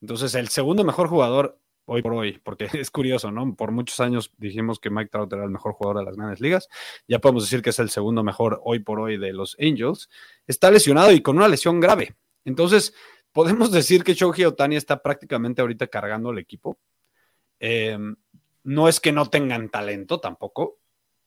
Entonces, 0.00 0.34
el 0.34 0.48
segundo 0.48 0.82
mejor 0.82 1.08
jugador 1.08 1.60
hoy 1.84 2.00
por 2.00 2.14
hoy, 2.14 2.40
porque 2.42 2.68
es 2.72 2.90
curioso, 2.90 3.30
¿no? 3.30 3.54
Por 3.54 3.70
muchos 3.70 4.00
años 4.00 4.32
dijimos 4.38 4.80
que 4.80 4.88
Mike 4.88 5.10
Trout 5.10 5.30
era 5.30 5.44
el 5.44 5.50
mejor 5.50 5.74
jugador 5.74 5.98
de 5.98 6.06
las 6.06 6.16
grandes 6.16 6.40
ligas. 6.40 6.70
Ya 7.06 7.18
podemos 7.18 7.44
decir 7.44 7.60
que 7.60 7.68
es 7.68 7.78
el 7.80 7.90
segundo 7.90 8.24
mejor 8.24 8.62
hoy 8.64 8.78
por 8.78 8.98
hoy 8.98 9.18
de 9.18 9.34
los 9.34 9.58
Angels. 9.60 10.08
Está 10.46 10.70
lesionado 10.70 11.12
y 11.12 11.20
con 11.20 11.36
una 11.36 11.48
lesión 11.48 11.80
grave. 11.80 12.16
Entonces, 12.46 12.94
podemos 13.32 13.70
decir 13.70 14.02
que 14.02 14.14
Shohei 14.14 14.46
Otani 14.46 14.76
está 14.76 15.02
prácticamente 15.02 15.60
ahorita 15.60 15.88
cargando 15.88 16.30
el 16.30 16.38
equipo. 16.38 16.78
Em, 17.60 18.16
no 18.64 18.88
es 18.88 19.00
que 19.00 19.12
no 19.12 19.28
tengan 19.28 19.68
talento 19.68 20.20
tampoco, 20.20 20.78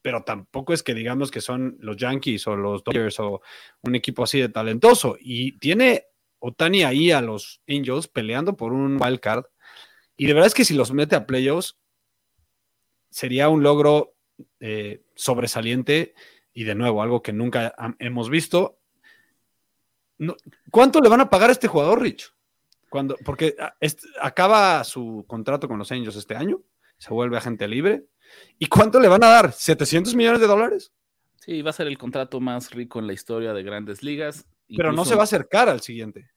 pero 0.02 0.24
tampoco 0.24 0.74
es 0.74 0.82
que 0.82 0.94
digamos 0.94 1.30
que 1.30 1.42
son 1.42 1.78
los 1.80 1.98
Yankees 1.98 2.48
o 2.48 2.56
los 2.56 2.84
Dodgers 2.84 3.20
o 3.20 3.42
un 3.82 3.96
equipo 3.96 4.24
así 4.24 4.40
de 4.40 4.50
talentoso. 4.50 5.18
Y 5.20 5.60
tiene 5.60 6.06
Otani 6.40 6.84
ahí 6.84 7.12
a 7.12 7.22
los 7.22 7.62
Angels 7.68 8.08
peleando 8.08 8.56
por 8.56 8.74
un 8.74 8.98
wild 9.00 9.20
card. 9.20 9.46
Y 10.18 10.26
de 10.26 10.34
verdad 10.34 10.48
es 10.48 10.54
que 10.54 10.66
si 10.66 10.74
los 10.74 10.92
mete 10.94 11.16
a 11.16 11.28
playoffs, 11.28 11.78
sería 13.10 13.50
un 13.50 13.62
logro 13.62 14.16
eh, 14.60 15.04
sobresaliente 15.16 16.14
y 16.54 16.64
de 16.64 16.76
nuevo, 16.76 17.02
algo 17.02 17.22
que 17.22 17.34
nunca 17.34 17.74
hemos 18.00 18.30
visto. 18.30 18.79
¿Cuánto 20.72 21.02
le 21.02 21.10
van 21.10 21.22
a 21.22 21.30
pagar 21.30 21.50
a 21.50 21.54
este 21.54 21.68
jugador, 21.68 22.02
Rich? 22.02 22.34
Cuando, 22.90 23.16
porque 23.24 23.56
ah, 23.60 23.76
acaba 24.22 24.84
su 24.84 25.24
contrato 25.28 25.68
con 25.68 25.78
los 25.78 25.92
Angels 25.92 26.16
este 26.16 26.36
año, 26.36 26.62
se 26.98 27.14
vuelve 27.14 27.38
agente 27.38 27.68
libre. 27.68 28.06
¿Y 28.58 28.68
cuánto 28.68 29.00
le 29.00 29.08
van 29.08 29.24
a 29.24 29.28
dar? 29.28 29.52
¿700 29.52 30.16
millones 30.16 30.42
de 30.42 30.48
dólares? 30.48 30.92
Sí, 31.38 31.62
va 31.62 31.70
a 31.70 31.74
ser 31.74 31.88
el 31.88 31.98
contrato 31.98 32.40
más 32.40 32.72
rico 32.72 33.00
en 33.00 33.08
la 33.08 33.14
historia 33.14 33.54
de 33.54 33.64
grandes 33.64 34.04
ligas. 34.04 34.46
Pero 34.76 34.92
no 34.92 35.06
se 35.06 35.16
va 35.16 35.22
a 35.22 35.24
acercar 35.24 35.70
al 35.70 35.82
siguiente. 35.82 36.30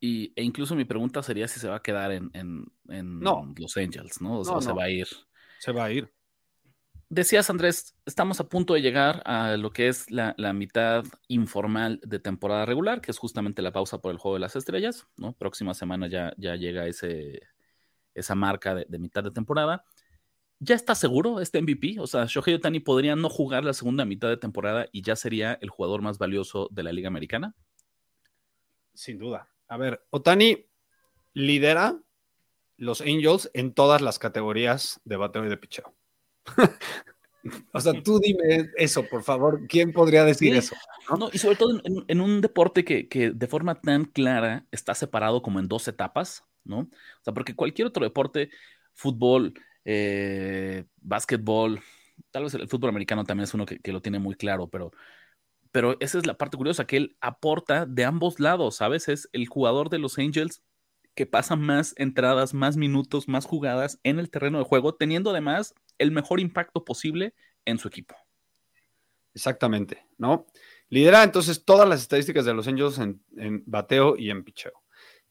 Y, 0.00 0.32
e 0.34 0.42
incluso 0.42 0.74
mi 0.74 0.84
pregunta 0.84 1.22
sería 1.22 1.46
si 1.46 1.60
se 1.60 1.68
va 1.68 1.76
a 1.76 1.82
quedar 1.82 2.10
en, 2.10 2.72
Los 2.86 3.76
Angels, 3.76 4.20
¿no? 4.20 4.40
O 4.40 4.60
se 4.60 4.72
va 4.72 4.84
a 4.84 4.90
ir. 4.90 5.06
Se 5.60 5.70
va 5.70 5.84
a 5.84 5.92
ir 5.92 6.12
decías, 7.12 7.50
Andrés, 7.50 7.94
estamos 8.06 8.40
a 8.40 8.48
punto 8.48 8.72
de 8.72 8.80
llegar 8.80 9.22
a 9.26 9.58
lo 9.58 9.70
que 9.70 9.88
es 9.88 10.10
la, 10.10 10.34
mitad 10.54 11.04
informal 11.28 12.00
de 12.02 12.18
temporada 12.18 12.64
regular, 12.64 13.02
que 13.02 13.10
es 13.10 13.18
justamente 13.18 13.60
la 13.60 13.70
pausa 13.70 14.00
por 14.00 14.12
el 14.12 14.18
Juego 14.18 14.36
de 14.36 14.40
las 14.40 14.56
Estrellas, 14.56 15.06
¿no? 15.18 15.34
Próxima 15.34 15.74
semana 15.74 16.08
ya, 16.08 16.32
llega 16.38 16.86
esa 16.86 18.34
marca 18.34 18.74
de, 18.74 18.98
mitad 18.98 19.22
de 19.22 19.30
temporada. 19.30 19.84
¿Ya 20.58 20.74
está 20.74 20.94
seguro 20.94 21.40
este 21.40 21.60
MVP? 21.60 22.00
O 22.00 22.06
sea, 22.06 22.24
Shohei 22.26 22.54
Otani 22.54 22.80
podría 22.80 23.14
no 23.14 23.28
jugar 23.28 23.64
la 23.64 23.74
segunda 23.74 24.06
mitad 24.06 24.28
de 24.28 24.38
temporada 24.38 24.86
y 24.90 25.02
ya 25.02 25.14
sería 25.14 25.58
el 25.60 25.68
jugador 25.68 26.00
más 26.00 26.16
valioso 26.16 26.68
de 26.70 26.82
la 26.82 26.92
Liga 26.92 27.08
Americana. 27.08 27.54
Sin 28.94 29.18
duda. 29.18 29.50
A 29.68 29.76
ver, 29.76 30.02
Otani 30.08 30.66
lidera 31.34 32.00
los 32.78 33.02
Angels 33.02 33.50
en 33.52 33.74
todas 33.74 34.00
las 34.00 34.18
categorías 34.18 35.00
de 35.04 35.16
bateo 35.16 35.44
y 35.44 35.48
de 35.50 35.56
picheo. 35.58 35.94
o 37.72 37.80
sea, 37.80 37.92
tú 38.02 38.18
dime 38.18 38.70
eso, 38.76 39.04
por 39.08 39.22
favor. 39.22 39.66
¿Quién 39.68 39.92
podría 39.92 40.24
decir 40.24 40.54
eso? 40.54 40.74
¿no? 41.18 41.30
y 41.32 41.38
sobre 41.38 41.56
todo 41.56 41.80
en, 41.84 42.20
un 42.20 42.40
deporte 42.40 42.84
que, 42.84 43.32
de 43.34 43.46
forma 43.46 43.80
tan 43.80 44.04
clara 44.04 44.66
está 44.70 44.94
separado 44.94 45.42
como 45.42 45.60
en 45.60 45.68
dos 45.68 45.88
etapas, 45.88 46.44
¿no? 46.64 46.80
O 46.80 47.22
sea, 47.22 47.34
porque 47.34 47.54
cualquier 47.54 47.88
otro 47.88 48.04
deporte, 48.04 48.50
fútbol, 48.94 49.54
eh, 49.84 50.84
básquetbol, 50.96 51.80
tal 52.30 52.44
vez 52.44 52.54
el, 52.54 52.68
fútbol 52.68 52.90
americano 52.90 53.24
también 53.24 53.44
es 53.44 53.54
uno 53.54 53.66
que, 53.66 53.78
que, 53.80 53.92
lo 53.92 54.00
tiene 54.00 54.18
muy 54.18 54.34
claro, 54.34 54.68
pero, 54.68 54.92
pero 55.72 55.96
esa 56.00 56.18
es 56.18 56.26
la 56.26 56.38
parte 56.38 56.56
curiosa, 56.56 56.86
que 56.86 56.96
él 56.96 57.16
aporta 57.20 57.86
de 57.86 58.04
ambos 58.04 58.38
lados, 58.40 58.76
¿sabes? 58.76 59.08
Es 59.08 59.28
el 59.32 59.48
jugador 59.48 59.90
de 59.90 59.98
los 59.98 60.18
Angels 60.18 60.62
que 61.14 61.26
pasa 61.26 61.56
más 61.56 61.94
entradas, 61.98 62.54
más 62.54 62.76
minutos, 62.76 63.28
más 63.28 63.44
jugadas 63.44 64.00
en 64.02 64.18
el 64.18 64.30
terreno 64.30 64.58
de 64.58 64.64
juego, 64.64 64.94
teniendo 64.94 65.30
además 65.30 65.74
el 66.02 66.10
mejor 66.10 66.40
impacto 66.40 66.84
posible 66.84 67.34
en 67.64 67.78
su 67.78 67.88
equipo. 67.88 68.16
Exactamente, 69.34 70.06
¿no? 70.18 70.46
Lidera 70.88 71.22
entonces 71.22 71.64
todas 71.64 71.88
las 71.88 72.02
estadísticas 72.02 72.44
de 72.44 72.54
los 72.54 72.68
Angels 72.68 72.98
en, 72.98 73.62
bateo 73.66 74.16
y 74.16 74.30
en 74.30 74.44
picheo. 74.44 74.82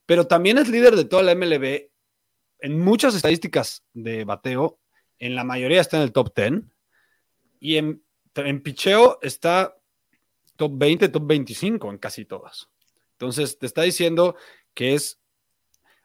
Pero 0.06 0.26
también 0.26 0.58
es 0.58 0.68
líder 0.70 0.96
de 0.96 1.06
toda 1.06 1.22
la 1.22 1.36
MLB 1.36 1.90
en 2.60 2.80
muchas 2.80 3.14
estadísticas 3.16 3.86
de 3.94 4.24
bateo. 4.24 4.80
En 5.20 5.36
la 5.36 5.44
mayoría 5.44 5.82
está 5.82 5.98
en 5.98 6.04
el 6.04 6.12
top 6.12 6.34
10. 6.36 6.64
Y 7.60 7.78
en, 7.78 8.04
en 8.36 8.64
picheo 8.64 9.20
está 9.22 9.78
top 10.56 10.72
20, 10.76 11.10
top 11.10 11.28
25 11.28 11.92
en 11.92 11.98
casi 12.00 12.26
todas. 12.26 12.70
Entonces 13.12 13.60
te 13.60 13.68
está 13.68 13.84
diciendo 13.84 14.36
que 14.74 14.96
es 14.96 15.22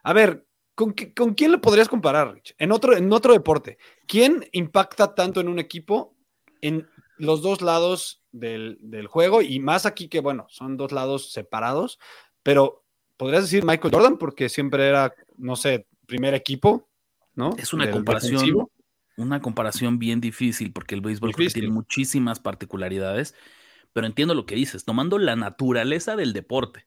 a 0.07 0.12
ver, 0.12 0.47
¿con, 0.77 0.93
quién 0.93 1.51
lo 1.51 1.61
podrías 1.61 1.89
comparar, 1.89 2.35
Rich? 2.35 2.55
En 2.59 2.70
otro, 2.70 2.97
en 2.97 3.12
otro 3.12 3.33
deporte. 3.33 3.79
¿Quién 4.07 4.47
impacta 4.53 5.14
tanto 5.14 5.41
en 5.41 5.49
un 5.49 5.59
equipo 5.59 6.14
en 6.61 6.89
los 7.16 7.43
dos 7.43 7.62
lados 7.62 8.22
del, 8.31 8.79
del 8.81 9.09
juego 9.09 9.43
y 9.43 9.59
más 9.59 9.87
aquí 9.87 10.09
que, 10.09 10.20
bueno, 10.20 10.47
son 10.51 10.77
dos 10.77 10.93
lados 10.93 11.33
separados, 11.33 11.99
pero 12.43 12.85
podrías 13.16 13.43
decir 13.45 13.64
Michael 13.64 13.93
Jordan 13.93 14.18
porque 14.18 14.49
siempre 14.49 14.87
era, 14.87 15.14
no 15.39 15.57
sé, 15.57 15.87
primer 16.07 16.35
equipo, 16.35 16.89
¿no? 17.35 17.55
Es 17.59 17.72
una 17.72 17.85
Del 17.85 17.95
comparación, 17.95 18.33
defensivo. 18.33 18.70
una 19.16 19.41
comparación 19.41 19.99
bien 19.99 20.20
difícil 20.20 20.72
porque 20.72 20.95
el 20.95 21.01
béisbol 21.01 21.35
tiene 21.35 21.68
muchísimas 21.68 22.39
particularidades, 22.39 23.35
pero 23.93 24.07
entiendo 24.07 24.35
lo 24.35 24.45
que 24.45 24.55
dices, 24.55 24.85
tomando 24.85 25.18
la 25.18 25.37
naturaleza 25.37 26.16
del 26.16 26.35
deporte. 26.35 26.87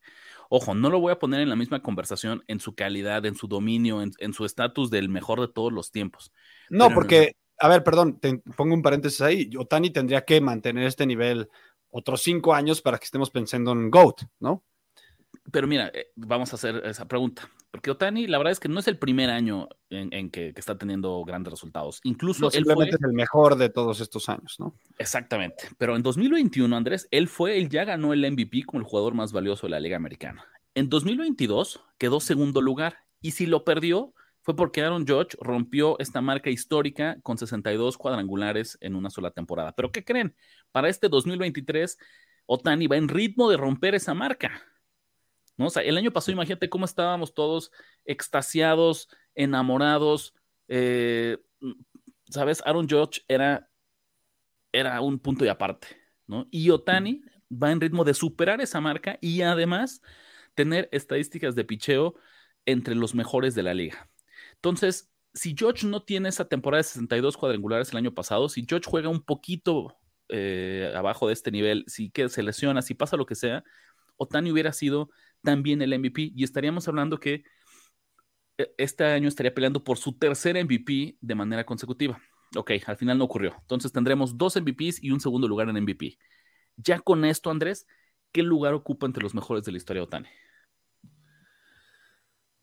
Ojo, 0.50 0.74
no 0.74 0.90
lo 0.90 1.00
voy 1.00 1.12
a 1.12 1.20
poner 1.20 1.42
en 1.42 1.50
la 1.50 1.56
misma 1.56 1.82
conversación 1.82 2.44
en 2.48 2.60
su 2.60 2.74
calidad, 2.74 3.26
en 3.26 3.36
su 3.36 3.48
dominio, 3.48 4.02
en, 4.02 4.12
en 4.18 4.34
su 4.34 4.46
estatus 4.46 4.90
del 4.90 5.08
mejor 5.08 5.40
de 5.40 5.48
todos 5.48 5.72
los 5.72 5.92
tiempos. 5.92 6.32
No, 6.70 6.86
Pero- 6.86 6.96
porque, 6.96 7.36
a 7.60 7.68
ver, 7.68 7.84
perdón, 7.84 8.20
te 8.20 8.40
pongo 8.58 8.74
un 8.74 8.82
paréntesis 8.82 9.22
ahí. 9.22 9.50
Otani 9.58 9.92
tendría 9.92 10.26
que 10.26 10.42
mantener 10.42 10.86
este 10.86 11.06
nivel 11.06 11.50
otros 11.92 12.22
cinco 12.22 12.54
años 12.54 12.82
para 12.82 12.98
que 12.98 13.06
estemos 13.06 13.30
pensando 13.30 13.72
en 13.72 13.90
GOAT, 13.92 14.24
¿no? 14.40 14.64
Pero 15.52 15.68
mira, 15.68 15.92
eh, 15.94 16.08
vamos 16.16 16.52
a 16.52 16.56
hacer 16.56 16.82
esa 16.86 17.08
pregunta. 17.08 17.50
Porque 17.72 17.92
Otani, 17.92 18.26
la 18.26 18.40
verdad 18.40 18.52
es 18.52 18.60
que 18.60 18.68
no 18.68 18.80
es 18.80 18.88
el 18.88 18.98
primer 18.98 19.30
año 19.30 19.70
en, 19.90 20.12
en 20.12 20.32
que, 20.32 20.54
que 20.54 20.60
está 20.60 20.78
teniendo 20.78 21.24
grandes 21.24 21.52
resultados. 21.52 22.00
Incluso 22.04 22.42
No, 22.42 22.52
él 22.52 22.66
fue, 22.66 22.90
es 22.90 22.98
el 23.02 23.14
mejor 23.14 23.58
de 23.58 23.70
todos 23.70 24.02
estos 24.02 24.28
años, 24.28 24.56
¿no? 24.60 24.76
Exactamente. 24.98 25.70
Pero 25.78 25.96
en 25.96 26.02
2021, 26.02 26.76
Andrés, 26.76 27.08
él 27.12 27.28
fue, 27.28 27.58
él 27.58 27.70
ya 27.70 27.86
ganó 27.86 28.14
el 28.14 28.30
MVP 28.30 28.64
como 28.64 28.80
el 28.80 28.86
jugador 28.86 29.14
más 29.14 29.32
valioso 29.32 29.68
de 29.68 29.72
la 29.72 29.80
Liga 29.80 29.98
Americana. 29.98 30.46
En 30.74 30.90
2022 30.90 31.82
quedó 31.98 32.20
segundo 32.20 32.62
lugar 32.62 32.98
y 33.22 33.32
si 33.32 33.46
lo 33.46 33.64
perdió 33.64 34.14
fue 34.42 34.56
porque 34.56 34.82
Aaron 34.82 35.06
Judge 35.06 35.38
rompió 35.40 36.00
esta 36.00 36.22
marca 36.22 36.50
histórica 36.50 37.18
con 37.22 37.38
62 37.38 37.98
cuadrangulares 37.98 38.78
en 38.82 38.96
una 38.96 39.10
sola 39.10 39.32
temporada. 39.32 39.74
Pero 39.74 39.92
¿qué 39.92 40.04
creen? 40.04 40.36
Para 40.72 40.90
este 40.90 41.10
2023, 41.10 41.98
Otani 42.46 42.88
va 42.88 42.98
en 42.98 43.10
ritmo 43.10 43.50
de 43.50 43.58
romper 43.58 43.94
esa 43.94 44.14
marca. 44.14 44.64
¿No? 45.60 45.68
El 45.76 45.98
año 45.98 46.12
pasado, 46.12 46.32
imagínate 46.32 46.70
cómo 46.70 46.86
estábamos 46.86 47.36
todos 47.36 47.72
extasiados, 48.06 49.10
enamorados. 49.36 50.34
eh, 50.70 51.38
¿Sabes? 52.30 52.64
Aaron 52.66 52.88
Judge 52.90 53.22
era 53.28 53.70
era 54.72 55.02
un 55.02 55.20
punto 55.20 55.46
y 55.46 55.48
aparte, 55.48 55.88
¿no? 56.28 56.48
Y 56.52 56.70
Otani 56.70 57.24
va 57.52 57.72
en 57.72 57.82
ritmo 57.82 58.04
de 58.04 58.14
superar 58.14 58.62
esa 58.62 58.80
marca 58.82 59.18
y 59.22 59.42
además 59.42 60.02
tener 60.54 60.90
estadísticas 60.92 61.56
de 61.56 61.66
picheo 61.66 62.16
entre 62.66 62.96
los 62.96 63.16
mejores 63.16 63.56
de 63.56 63.64
la 63.64 63.74
liga. 63.74 64.10
Entonces, 64.56 65.12
si 65.34 65.56
George 65.58 65.88
no 65.88 66.04
tiene 66.04 66.30
esa 66.30 66.48
temporada 66.48 66.80
de 66.80 66.84
62 66.84 67.38
cuadrangulares 67.38 67.92
el 67.92 67.98
año 67.98 68.14
pasado, 68.14 68.50
si 68.50 68.66
George 68.68 68.90
juega 68.90 69.10
un 69.10 69.24
poquito 69.24 69.98
eh, 70.30 70.94
abajo 70.96 71.28
de 71.28 71.34
este 71.34 71.52
nivel, 71.52 71.84
si 71.88 72.12
que 72.12 72.30
se 72.30 72.44
lesiona, 72.44 72.82
si 72.82 72.94
pasa 72.94 73.18
lo 73.18 73.26
que 73.26 73.36
sea, 73.36 73.64
Otani 74.18 74.52
hubiera 74.52 74.74
sido 74.74 75.10
también 75.44 75.82
el 75.82 75.98
MVP 75.98 76.32
y 76.36 76.44
estaríamos 76.44 76.88
hablando 76.88 77.20
que 77.20 77.44
eh, 78.58 78.74
este 78.78 79.06
año 79.06 79.28
estaría 79.28 79.54
peleando 79.54 79.84
por 79.84 79.98
su 79.98 80.18
tercer 80.18 80.64
MVP 80.64 81.18
de 81.20 81.36
manera 81.36 81.66
consecutiva. 81.66 82.22
Ok, 82.56 82.72
al 82.86 82.98
final 82.98 83.18
no 83.18 83.26
ocurrió. 83.26 83.56
Entonces 83.62 83.92
tendremos 83.92 84.38
dos 84.38 84.56
MVPs 84.56 85.04
y 85.04 85.12
un 85.12 85.20
segundo 85.20 85.48
lugar 85.48 85.70
en 85.70 85.82
MVP. 85.82 86.18
Ya 86.76 87.00
con 87.00 87.26
esto, 87.26 87.52
Andrés, 87.52 87.86
¿qué 88.32 88.44
lugar 88.44 88.74
ocupa 88.74 89.06
entre 89.06 89.24
los 89.24 89.36
mejores 89.36 89.64
de 89.66 89.72
la 89.72 89.78
historia 89.78 90.02
de 90.02 90.06
Otani? 90.06 90.30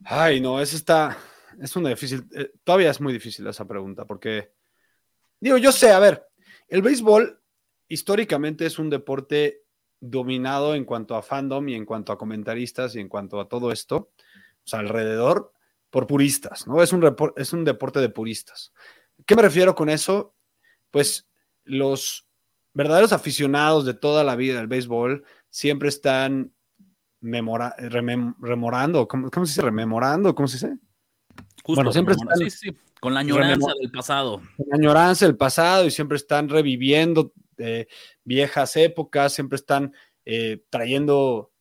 Ay, 0.04 0.40
no, 0.40 0.60
eso 0.60 0.76
está, 0.76 1.16
es 1.60 1.74
una 1.76 1.88
difícil, 1.88 2.24
eh, 2.34 2.50
todavía 2.64 2.90
es 2.90 3.00
muy 3.00 3.12
difícil 3.12 3.46
esa 3.46 3.66
pregunta, 3.66 4.04
porque, 4.04 4.52
digo, 5.40 5.56
yo 5.56 5.72
sé, 5.72 5.90
a 5.90 5.98
ver, 5.98 6.26
el 6.68 6.82
béisbol 6.82 7.40
históricamente 7.88 8.66
es 8.66 8.78
un 8.78 8.90
deporte 8.90 9.62
dominado 10.00 10.74
en 10.74 10.84
cuanto 10.84 11.16
a 11.16 11.22
fandom 11.22 11.68
y 11.68 11.74
en 11.74 11.84
cuanto 11.84 12.12
a 12.12 12.18
comentaristas 12.18 12.94
y 12.96 13.00
en 13.00 13.08
cuanto 13.08 13.40
a 13.40 13.48
todo 13.48 13.72
esto, 13.72 13.96
o 13.96 14.68
sea, 14.68 14.80
alrededor, 14.80 15.52
por 15.90 16.06
puristas, 16.06 16.66
¿no? 16.66 16.82
Es 16.82 16.92
un, 16.92 17.14
es 17.36 17.52
un 17.52 17.64
deporte 17.64 18.00
de 18.00 18.08
puristas. 18.08 18.72
¿Qué 19.24 19.34
me 19.34 19.42
refiero 19.42 19.74
con 19.74 19.88
eso? 19.88 20.34
Pues 20.90 21.28
los 21.64 22.28
verdaderos 22.74 23.12
aficionados 23.12 23.86
de 23.86 23.94
toda 23.94 24.22
la 24.22 24.36
vida 24.36 24.56
del 24.56 24.66
béisbol 24.66 25.24
siempre 25.48 25.88
están 25.88 26.52
memora- 27.22 27.74
remem- 27.78 28.34
remorando, 28.40 29.08
¿cómo, 29.08 29.30
cómo 29.30 29.46
se 29.46 29.52
dice? 29.52 29.62
Rememorando, 29.62 30.34
¿cómo 30.34 30.46
se 30.48 30.56
dice? 30.56 30.78
Justo, 31.64 31.76
Bueno, 31.76 31.92
siempre 31.92 32.14
están- 32.14 32.36
sí, 32.36 32.50
sí, 32.50 32.76
con 33.00 33.14
la 33.14 33.20
añoranza 33.20 33.72
del 33.80 33.90
pasado. 33.90 34.42
La 34.58 34.76
añoranza 34.76 35.26
del 35.26 35.36
pasado 35.36 35.86
y 35.86 35.90
siempre 35.90 36.16
están 36.16 36.48
reviviendo 36.48 37.32
viejas 38.24 38.76
épocas, 38.76 39.32
siempre 39.32 39.56
están 39.56 39.92
eh, 40.24 40.64
trayendo 40.70 41.52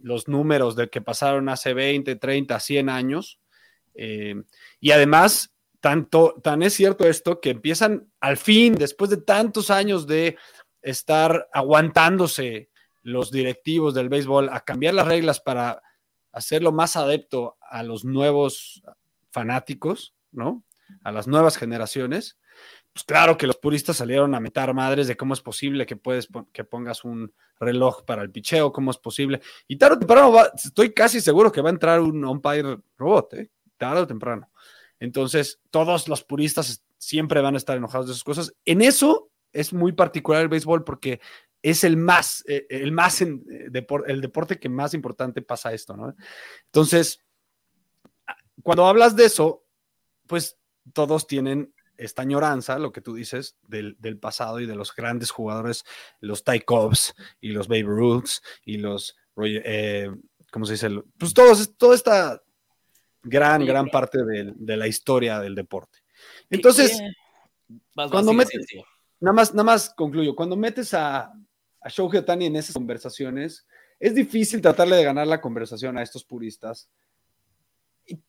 los 0.00 0.26
números 0.26 0.74
de 0.74 0.90
que 0.90 1.00
pasaron 1.00 1.48
hace 1.48 1.72
20, 1.72 2.16
30, 2.16 2.58
100 2.58 2.88
años. 2.88 3.38
Eh, 3.94 4.34
y 4.80 4.90
además, 4.90 5.54
tanto, 5.80 6.34
tan 6.42 6.62
es 6.62 6.74
cierto 6.74 7.06
esto 7.06 7.40
que 7.40 7.50
empiezan 7.50 8.10
al 8.20 8.36
fin, 8.36 8.74
después 8.74 9.10
de 9.10 9.18
tantos 9.18 9.70
años 9.70 10.08
de 10.08 10.36
estar 10.82 11.48
aguantándose 11.52 12.70
los 13.02 13.30
directivos 13.30 13.94
del 13.94 14.08
béisbol 14.08 14.48
a 14.48 14.60
cambiar 14.60 14.94
las 14.94 15.06
reglas 15.06 15.40
para 15.40 15.80
hacerlo 16.32 16.72
más 16.72 16.96
adepto 16.96 17.56
a 17.60 17.84
los 17.84 18.04
nuevos 18.04 18.82
fanáticos, 19.30 20.14
¿no? 20.32 20.64
A 21.04 21.12
las 21.12 21.28
nuevas 21.28 21.56
generaciones. 21.56 22.38
Pues 22.92 23.04
claro 23.04 23.38
que 23.38 23.46
los 23.46 23.56
puristas 23.56 23.96
salieron 23.96 24.34
a 24.34 24.40
meter 24.40 24.74
madres 24.74 25.06
de 25.06 25.16
cómo 25.16 25.32
es 25.32 25.40
posible 25.40 25.86
que 25.86 25.96
puedes 25.96 26.28
que 26.52 26.64
pongas 26.64 27.04
un 27.04 27.32
reloj 27.58 28.04
para 28.04 28.22
el 28.22 28.30
picheo, 28.30 28.72
cómo 28.72 28.90
es 28.90 28.98
posible. 28.98 29.40
Y 29.66 29.76
tarde 29.76 29.96
o 29.96 29.98
temprano 29.98 30.34
estoy 30.54 30.92
casi 30.92 31.20
seguro 31.20 31.50
que 31.50 31.62
va 31.62 31.70
a 31.70 31.72
entrar 31.72 32.00
un 32.00 32.22
umpire 32.24 32.78
robot, 32.98 33.34
¿eh? 33.34 33.50
tarde 33.78 34.02
o 34.02 34.06
temprano. 34.06 34.50
Entonces, 35.00 35.60
todos 35.70 36.06
los 36.06 36.22
puristas 36.22 36.84
siempre 36.98 37.40
van 37.40 37.54
a 37.54 37.58
estar 37.58 37.76
enojados 37.76 38.06
de 38.06 38.12
esas 38.12 38.24
cosas. 38.24 38.52
En 38.64 38.82
eso 38.82 39.30
es 39.52 39.72
muy 39.72 39.92
particular 39.92 40.42
el 40.42 40.48
béisbol 40.48 40.84
porque 40.84 41.20
es 41.62 41.84
el 41.84 41.96
más, 41.96 42.44
eh, 42.46 42.66
el 42.68 42.92
más, 42.92 43.22
eh, 43.22 43.40
el 44.06 44.20
deporte 44.20 44.58
que 44.58 44.68
más 44.68 44.94
importante 44.94 45.40
pasa 45.40 45.72
esto, 45.72 45.96
¿no? 45.96 46.14
Entonces, 46.66 47.24
cuando 48.62 48.86
hablas 48.86 49.16
de 49.16 49.24
eso, 49.24 49.64
pues 50.26 50.58
todos 50.92 51.26
tienen 51.26 51.72
esta 52.04 52.22
añoranza, 52.22 52.78
lo 52.78 52.92
que 52.92 53.00
tú 53.00 53.14
dices, 53.14 53.56
del, 53.66 53.96
del 53.98 54.18
pasado 54.18 54.60
y 54.60 54.66
de 54.66 54.74
los 54.74 54.94
grandes 54.94 55.30
jugadores, 55.30 55.84
los 56.20 56.44
Ty 56.44 56.60
Cobbs 56.60 57.14
y 57.40 57.50
los 57.50 57.68
Babe 57.68 57.82
Ruths 57.84 58.42
y 58.64 58.78
los, 58.78 59.16
Roy- 59.36 59.60
eh, 59.64 60.10
¿cómo 60.50 60.64
se 60.66 60.72
dice? 60.72 60.88
Pues 61.18 61.32
todos, 61.34 61.76
toda 61.76 61.94
esta 61.94 62.42
gran, 63.22 63.64
gran 63.64 63.88
parte 63.88 64.24
de, 64.24 64.52
de 64.56 64.76
la 64.76 64.86
historia 64.88 65.38
del 65.40 65.54
deporte. 65.54 65.98
Entonces, 66.50 66.98
¿Qué- 66.98 67.10
vas, 67.68 67.80
vas, 67.94 68.10
cuando 68.10 68.32
sigue, 68.32 68.44
metes- 68.44 68.66
sigue, 68.66 68.84
nada 69.20 69.34
más, 69.34 69.54
nada 69.54 69.64
más 69.64 69.94
concluyo. 69.94 70.34
Cuando 70.34 70.56
metes 70.56 70.92
a, 70.94 71.32
a 71.80 71.88
Shohei 71.88 72.18
Ohtani 72.20 72.46
en 72.46 72.56
esas 72.56 72.74
conversaciones, 72.74 73.66
es 74.00 74.14
difícil 74.14 74.60
tratarle 74.60 74.96
de 74.96 75.04
ganar 75.04 75.26
la 75.28 75.40
conversación 75.40 75.96
a 75.96 76.02
estos 76.02 76.24
puristas. 76.24 76.88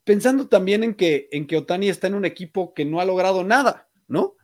Pensando 0.03 0.47
también 0.47 0.84
en 0.84 0.93
que, 0.95 1.28
en 1.32 1.47
que 1.47 1.57
Otani 1.57 1.89
está 1.89 2.07
en 2.07 2.15
un 2.15 2.26
equipo 2.26 2.74
que 2.74 2.86
no 2.86 2.99
ha 2.99 3.05
logrado 3.05 3.43
nada, 3.43 3.89
¿no? 4.07 4.36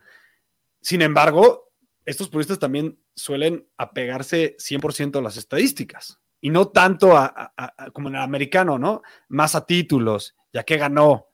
Sin 0.82 1.02
embargo, 1.02 1.72
estos 2.06 2.30
puristas 2.30 2.60
también 2.60 3.00
suelen 3.16 3.68
apegarse 3.78 4.56
100% 4.58 5.20
a 5.20 5.22
las 5.22 5.38
estadísticas 5.38 6.20
y 6.42 6.50
no 6.50 6.70
tanto 6.70 7.16
a- 7.18 7.54
como 7.94 8.08
en 8.10 8.16
el 8.16 8.22
americano, 8.22 8.80
¿no? 8.80 9.02
Más 9.28 9.56
a 9.56 9.66
títulos, 9.66 10.36
ya 10.54 10.64
que 10.64 10.78
ganó. 10.78 11.28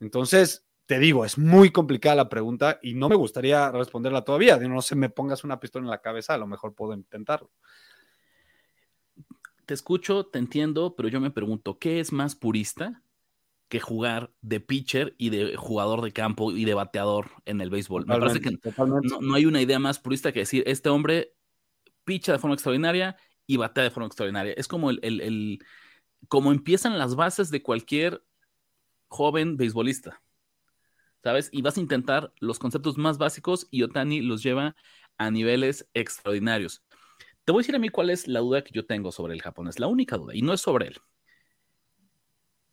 Entonces, 0.00 0.66
te 0.86 0.98
digo, 0.98 1.24
es 1.24 1.38
muy 1.38 1.70
complicada 1.70 2.14
la 2.16 2.28
pregunta 2.28 2.78
y 2.82 2.94
no 2.94 3.08
me 3.08 3.16
gustaría 3.16 3.70
responderla 3.72 4.24
todavía. 4.24 4.56
No 4.58 4.82
se 4.82 4.94
me 4.94 5.10
pongas 5.10 5.42
una 5.42 5.58
pistola 5.58 5.84
en 5.84 5.90
la 5.90 6.02
cabeza, 6.02 6.34
a 6.34 6.38
lo 6.38 6.46
mejor 6.46 6.74
puedo 6.74 6.92
intentarlo. 6.94 7.50
Te 9.64 9.74
escucho, 9.74 10.26
te 10.26 10.38
entiendo, 10.38 10.94
pero 10.94 11.08
yo 11.08 11.20
me 11.20 11.30
pregunto, 11.30 11.78
¿qué 11.78 11.98
es 11.98 12.12
más 12.12 12.36
purista 12.36 13.02
que 13.68 13.80
jugar 13.80 14.32
de 14.42 14.60
pitcher 14.60 15.14
y 15.18 15.30
de 15.30 15.56
jugador 15.56 16.02
de 16.02 16.12
campo 16.12 16.52
y 16.52 16.64
de 16.64 16.74
bateador 16.74 17.30
en 17.46 17.60
el 17.60 17.70
béisbol? 17.70 18.06
Me 18.06 18.18
parece 18.18 18.40
que 18.40 18.50
no 19.02 19.34
hay 19.34 19.46
una 19.46 19.60
idea 19.62 19.78
más 19.78 19.98
purista 19.98 20.32
que 20.32 20.40
decir, 20.40 20.62
este 20.66 20.88
hombre 20.88 21.34
picha 22.04 22.32
de 22.32 22.38
forma 22.38 22.54
extraordinaria 22.54 23.16
y 23.46 23.56
batea 23.56 23.84
de 23.84 23.90
forma 23.90 24.06
extraordinaria. 24.06 24.54
Es 24.56 24.68
como 24.68 24.90
el, 24.90 25.00
el- 25.02 25.20
el- 25.20 25.58
como 26.28 26.52
empiezan 26.52 26.98
las 26.98 27.14
bases 27.16 27.50
de 27.50 27.62
cualquier 27.62 28.24
joven 29.08 29.56
beisbolista, 29.56 30.22
¿sabes? 31.22 31.48
Y 31.52 31.62
vas 31.62 31.76
a 31.76 31.80
intentar 31.80 32.32
los 32.40 32.58
conceptos 32.58 32.98
más 32.98 33.18
básicos 33.18 33.66
y 33.70 33.82
Otani 33.82 34.20
los 34.20 34.42
lleva 34.42 34.76
a 35.18 35.30
niveles 35.30 35.88
extraordinarios. 35.94 36.82
Te 37.44 37.52
voy 37.52 37.60
a 37.60 37.62
decir 37.62 37.76
a 37.76 37.78
mí 37.80 37.88
cuál 37.90 38.10
es 38.10 38.28
la 38.28 38.40
duda 38.40 38.64
que 38.64 38.72
yo 38.72 38.86
tengo 38.86 39.12
sobre 39.12 39.34
el 39.34 39.42
japonés, 39.42 39.78
la 39.80 39.88
única 39.88 40.16
duda, 40.16 40.34
y 40.34 40.42
no 40.42 40.52
es 40.52 40.60
sobre 40.60 40.88
él. 40.88 40.96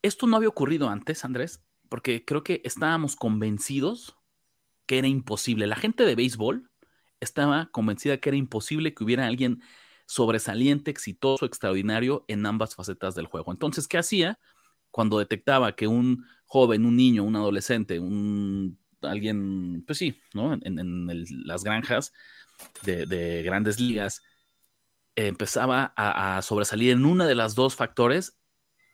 Esto 0.03 0.27
no 0.27 0.37
había 0.37 0.49
ocurrido 0.49 0.89
antes, 0.89 1.25
Andrés, 1.25 1.63
porque 1.89 2.23
creo 2.23 2.43
que 2.43 2.61
estábamos 2.63 3.15
convencidos 3.15 4.15
que 4.85 4.99
era 4.99 5.07
imposible. 5.07 5.65
La 5.65 5.75
gente 5.75 6.03
de 6.03 6.13
béisbol 6.13 6.69
estaba 7.19 7.69
convencida 7.71 8.17
que 8.17 8.29
era 8.29 8.37
imposible 8.37 8.93
que 8.93 9.03
hubiera 9.03 9.25
alguien 9.25 9.63
sobresaliente, 10.05 10.91
exitoso, 10.91 11.45
extraordinario 11.45 12.25
en 12.27 12.45
ambas 12.45 12.75
facetas 12.75 13.15
del 13.15 13.27
juego. 13.27 13.51
Entonces, 13.51 13.87
¿qué 13.87 13.97
hacía? 13.97 14.39
Cuando 14.91 15.17
detectaba 15.17 15.75
que 15.75 15.87
un 15.87 16.25
joven, 16.45 16.85
un 16.85 16.95
niño, 16.95 17.23
un 17.23 17.35
adolescente, 17.35 17.99
un 17.99 18.77
alguien, 19.01 19.83
pues 19.85 19.97
sí, 19.97 20.21
¿no? 20.33 20.53
En, 20.53 21.07
las 21.45 21.63
granjas 21.63 22.13
de, 22.83 23.41
grandes 23.43 23.79
ligas, 23.79 24.21
empezaba 25.15 25.93
a, 25.95 26.41
sobresalir 26.41 26.91
en 26.91 27.05
una 27.05 27.25
de 27.25 27.35
las 27.35 27.55
dos 27.55 27.75
factores, 27.75 28.37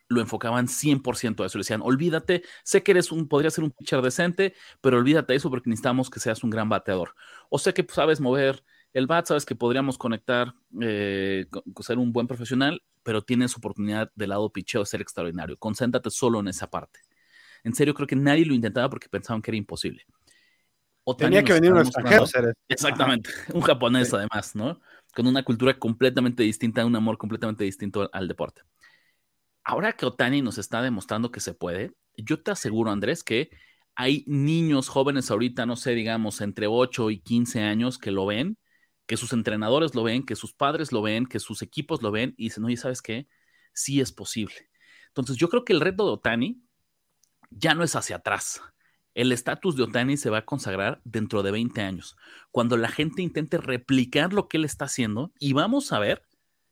lo 0.09 0.21
enfocaban 0.21 0.67
100% 0.67 1.43
a 1.43 1.45
eso. 1.45 1.57
Le 1.57 1.61
decían, 1.61 1.81
olvídate, 1.81 2.43
sé 2.63 2.83
que 2.83 2.91
eres 2.91 3.11
un, 3.11 3.27
podría 3.27 3.51
ser 3.51 3.63
un 3.63 3.71
pitcher 3.71 4.01
decente, 4.01 4.53
pero 4.81 4.97
olvídate 4.97 5.33
de 5.33 5.37
eso 5.37 5.49
porque 5.49 5.69
necesitamos 5.69 6.09
que 6.09 6.19
seas 6.19 6.43
un 6.43 6.49
gran 6.49 6.67
bateador. 6.67 7.15
O 7.49 7.59
sé 7.59 7.73
que 7.73 7.85
sabes 7.89 8.19
mover 8.19 8.63
el 8.91 9.05
bat, 9.07 9.27
sabes 9.27 9.45
que 9.45 9.55
podríamos 9.55 9.97
conectar, 9.97 10.55
eh, 10.81 11.45
ser 11.81 11.99
un 11.99 12.11
buen 12.11 12.27
profesional, 12.27 12.81
pero 13.03 13.21
tienes 13.21 13.55
oportunidad 13.55 14.11
del 14.15 14.29
lado 14.29 14.51
picheo 14.51 14.81
de 14.81 14.87
ser 14.87 15.01
extraordinario. 15.01 15.57
Concéntrate 15.57 16.09
solo 16.09 16.39
en 16.39 16.47
esa 16.47 16.69
parte. 16.69 16.99
En 17.63 17.75
serio, 17.75 17.93
creo 17.93 18.07
que 18.07 18.15
nadie 18.15 18.45
lo 18.45 18.53
intentaba 18.53 18.89
porque 18.89 19.09
pensaban 19.09 19.41
que 19.41 19.51
era 19.51 19.57
imposible. 19.57 20.05
Tenía 21.17 21.43
que 21.43 21.53
venir 21.53 21.71
un 21.73 21.79
extranjero. 21.79 22.25
Exactamente, 22.67 23.29
un 23.53 23.61
japonés 23.61 24.13
además, 24.13 24.55
¿no? 24.55 24.79
Con 25.15 25.27
una 25.27 25.43
cultura 25.43 25.77
completamente 25.77 26.43
distinta, 26.43 26.85
un 26.85 26.95
amor 26.95 27.17
completamente 27.17 27.63
distinto 27.63 28.09
al 28.13 28.27
deporte. 28.27 28.61
Ahora 29.69 29.93
que 29.93 30.05
Otani 30.05 30.41
nos 30.41 30.57
está 30.57 30.81
demostrando 30.81 31.31
que 31.31 31.39
se 31.39 31.53
puede, 31.53 31.91
yo 32.17 32.41
te 32.41 32.51
aseguro, 32.51 32.89
Andrés, 32.89 33.23
que 33.23 33.51
hay 33.95 34.23
niños 34.25 34.89
jóvenes 34.89 35.29
ahorita, 35.29 35.65
no 35.67 35.75
sé, 35.75 35.91
digamos, 35.91 36.41
entre 36.41 36.65
8 36.67 37.11
y 37.11 37.19
15 37.19 37.61
años 37.61 37.99
que 37.99 38.11
lo 38.11 38.25
ven 38.25 38.57
que 39.09 39.17
sus 39.17 39.33
entrenadores 39.33 39.95
lo 39.95 40.03
ven, 40.03 40.23
que 40.23 40.35
sus 40.35 40.53
padres 40.53 40.91
lo 40.91 41.01
ven, 41.01 41.25
que 41.25 41.39
sus 41.39 41.63
equipos 41.63 42.03
lo 42.03 42.11
ven 42.11 42.35
y 42.37 42.43
dicen, 42.43 42.63
oye, 42.63 42.77
¿sabes 42.77 43.01
qué? 43.01 43.27
Sí 43.73 44.01
es 44.01 44.11
posible. 44.11 44.69
Entonces 45.07 45.35
yo 45.35 45.49
creo 45.49 45.65
que 45.65 45.73
el 45.73 45.81
reto 45.81 46.05
de 46.05 46.11
Otani 46.11 46.61
ya 47.49 47.73
no 47.73 47.83
es 47.83 47.95
hacia 47.95 48.17
atrás. 48.17 48.61
El 49.15 49.31
estatus 49.31 49.75
de 49.75 49.81
Otani 49.81 50.15
se 50.15 50.29
va 50.29 50.37
a 50.37 50.45
consagrar 50.45 51.01
dentro 51.05 51.41
de 51.41 51.49
20 51.49 51.81
años, 51.81 52.17
cuando 52.51 52.77
la 52.77 52.87
gente 52.87 53.23
intente 53.23 53.57
replicar 53.57 54.31
lo 54.31 54.47
que 54.47 54.57
él 54.57 54.65
está 54.65 54.85
haciendo 54.85 55.33
y 55.39 55.53
vamos 55.53 55.91
a 55.91 55.97
ver 55.97 56.23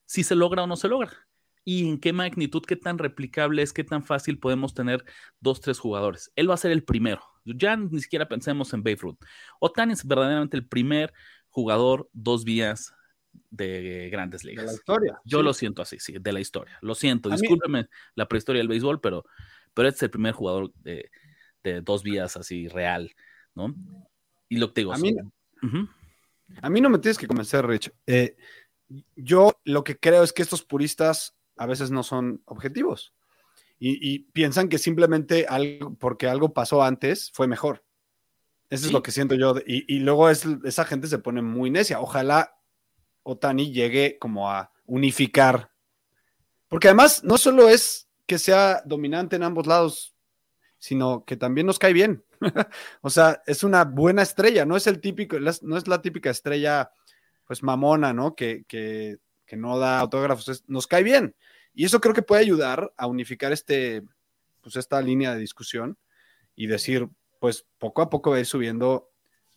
si 0.05 0.23
se 0.23 0.35
logra 0.35 0.61
o 0.61 0.67
no 0.67 0.75
se 0.75 0.89
logra. 0.89 1.26
Y 1.70 1.89
en 1.89 1.99
qué 1.99 2.13
magnitud, 2.13 2.63
qué 2.65 2.78
tan 2.78 2.97
replicable 2.97 3.61
es, 3.61 3.74
qué 3.74 3.84
tan 3.84 4.01
fácil 4.01 4.39
podemos 4.39 4.74
tener 4.74 5.03
dos, 5.41 5.59
tres 5.59 5.80
jugadores. 5.80 6.32
Él 6.38 6.49
va 6.49 6.53
a 6.53 6.57
ser 6.57 6.72
el 6.72 6.86
primero. 6.86 7.22
Ya 7.43 7.76
ni 7.76 7.99
siquiera 7.99 8.30
pensemos 8.30 8.72
en 8.72 8.84
Babe 8.84 8.95
Ruth. 9.01 9.18
Otani 9.59 9.91
es 9.91 10.07
verdaderamente 10.07 10.55
el 10.55 10.65
primer 10.65 11.13
jugador 11.49 12.09
dos 12.13 12.45
vías 12.45 12.93
de 13.49 14.07
grandes 14.09 14.45
ligas. 14.45 14.63
De 14.63 14.72
la 14.72 14.76
historia. 14.76 15.20
Yo 15.26 15.43
lo 15.43 15.53
siento 15.53 15.82
así, 15.82 15.99
sí, 15.99 16.13
de 16.18 16.32
la 16.32 16.39
historia. 16.39 16.78
Lo 16.82 16.95
siento, 16.95 17.30
discúlpeme 17.30 17.89
la 18.15 18.30
prehistoria 18.30 18.61
del 18.61 18.70
béisbol, 18.70 19.01
pero, 19.01 19.26
pero 19.74 19.89
este 19.89 19.97
es 19.97 20.03
el 20.03 20.11
primer 20.11 20.32
jugador 20.32 20.72
de, 20.76 21.11
dos 21.84 22.01
vías 22.01 22.38
así 22.38 22.70
real, 22.70 23.11
¿no? 23.55 23.76
Y 24.47 24.55
lo 24.55 24.70
que 24.70 24.74
te 24.76 24.82
digo. 24.82 24.93
A 24.93 24.97
mí, 24.97 25.18
a 26.61 26.70
mí 26.70 26.80
no 26.80 26.89
me 26.89 26.99
tienes 26.99 27.18
que 27.18 27.28
convencer, 27.28 27.68
Rich. 27.68 27.91
Eh, 28.05 28.38
yo 29.18 29.59
lo 29.65 29.84
que 29.84 29.97
creo 29.97 30.24
es 30.24 30.32
que 30.32 30.43
estos 30.43 30.63
puristas 30.63 31.36
a 31.57 31.65
veces 31.65 31.91
no 31.91 32.03
son 32.03 32.41
objetivos 32.45 33.13
y, 33.79 34.19
piensan 34.31 34.69
que 34.69 34.77
simplemente 34.77 35.45
algo, 35.47 35.95
porque 35.95 36.27
algo 36.27 36.53
pasó 36.53 36.83
antes 36.83 37.31
fue 37.33 37.47
mejor. 37.47 37.83
Eso 38.69 38.87
es 38.87 38.91
lo 38.91 39.03
que 39.03 39.11
siento 39.11 39.35
yo. 39.35 39.55
Y, 39.65 39.99
luego 39.99 40.29
es, 40.29 40.45
esa 40.65 40.83
gente 40.83 41.07
se 41.07 41.19
pone 41.19 41.41
muy 41.41 41.69
necia. 41.69 42.01
Ojalá 42.01 42.55
Otani 43.23 43.71
llegue 43.71 44.17
como 44.19 44.49
a 44.49 44.71
unificar. 44.85 45.71
Porque 46.67 46.87
además 46.87 47.23
no 47.23 47.37
solo 47.37 47.69
es 47.69 48.09
que 48.25 48.39
sea 48.39 48.81
dominante 48.85 49.35
en 49.37 49.43
ambos 49.43 49.67
lados, 49.67 50.15
sino 50.79 51.23
que 51.23 51.37
también 51.37 51.67
nos 51.67 51.79
cae 51.79 51.93
bien. 51.93 52.25
o 53.01 53.09
sea, 53.09 53.41
es 53.45 53.63
una 53.63 53.85
buena 53.85 54.21
estrella, 54.21 54.65
no 54.65 54.75
es 54.75 54.87
el 54.87 54.99
típico, 54.99 55.37
no 55.39 55.77
es 55.77 55.87
la 55.87 56.01
típica 56.01 56.29
estrella, 56.29 56.91
pues 57.45 57.63
mamona, 57.63 58.11
¿no? 58.11 58.35
Que, 58.35 58.65
que, 58.67 59.17
que 59.47 59.57
no 59.57 59.79
da 59.79 59.99
autógrafos, 59.99 60.63
nos 60.67 60.85
cae 60.85 61.01
bien. 61.01 61.35
Y 61.73 61.85
eso 61.85 61.99
creo 62.01 62.13
que 62.13 62.21
puede 62.21 62.41
ayudar 62.41 62.93
a 62.97 63.07
unificar 63.07 63.51
este, 63.51 64.03
pues 64.61 64.75
esta 64.75 65.01
línea 65.01 65.33
de 65.33 65.39
discusión 65.39 65.97
y 66.55 66.67
decir, 66.67 67.07
pues 67.39 67.65
poco 67.77 68.01
a 68.01 68.09
poco 68.09 68.31
va 68.31 68.43
subiendo 68.43 69.11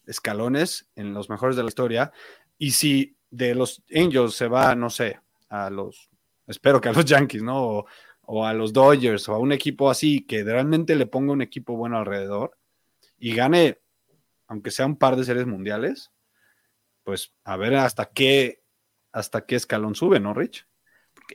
escalones 0.07 0.89
en 0.97 1.15
los 1.15 1.29
mejores 1.29 1.57
de 1.57 1.63
la 1.63 1.69
historia. 1.69 2.13
Y 2.59 2.73
si 2.73 3.17
de 3.31 3.55
los 3.55 3.83
Angels 3.95 4.35
se 4.35 4.49
va, 4.49 4.75
no 4.75 4.91
sé, 4.91 5.21
a 5.49 5.71
los, 5.71 6.11
espero 6.47 6.81
que 6.81 6.89
a 6.89 6.93
los 6.93 7.05
Yankees, 7.07 7.43
¿no? 7.43 7.87
O, 8.33 8.47
a 8.47 8.55
los 8.55 8.73
Dodgers 8.73 9.29
o 9.29 9.35
a 9.35 9.39
un 9.39 9.51
equipo 9.51 9.91
así, 9.91 10.25
que 10.25 10.45
realmente 10.45 10.95
le 10.95 11.07
ponga 11.07 11.33
un 11.33 11.43
equipo 11.43 11.75
bueno 11.75 11.99
alrededor 11.99 12.57
y 13.19 13.35
gane, 13.35 13.81
aunque 14.47 14.71
sea 14.71 14.87
un 14.87 14.97
par 14.97 15.17
de 15.17 15.25
series 15.25 15.47
mundiales, 15.47 16.13
pues 17.03 17.33
a 17.43 17.57
ver 17.57 17.75
hasta 17.75 18.07
qué, 18.07 18.60
hasta 19.13 19.47
qué 19.47 19.57
escalón 19.57 19.95
sube, 19.95 20.21
¿no, 20.21 20.35
Rich? 20.35 20.67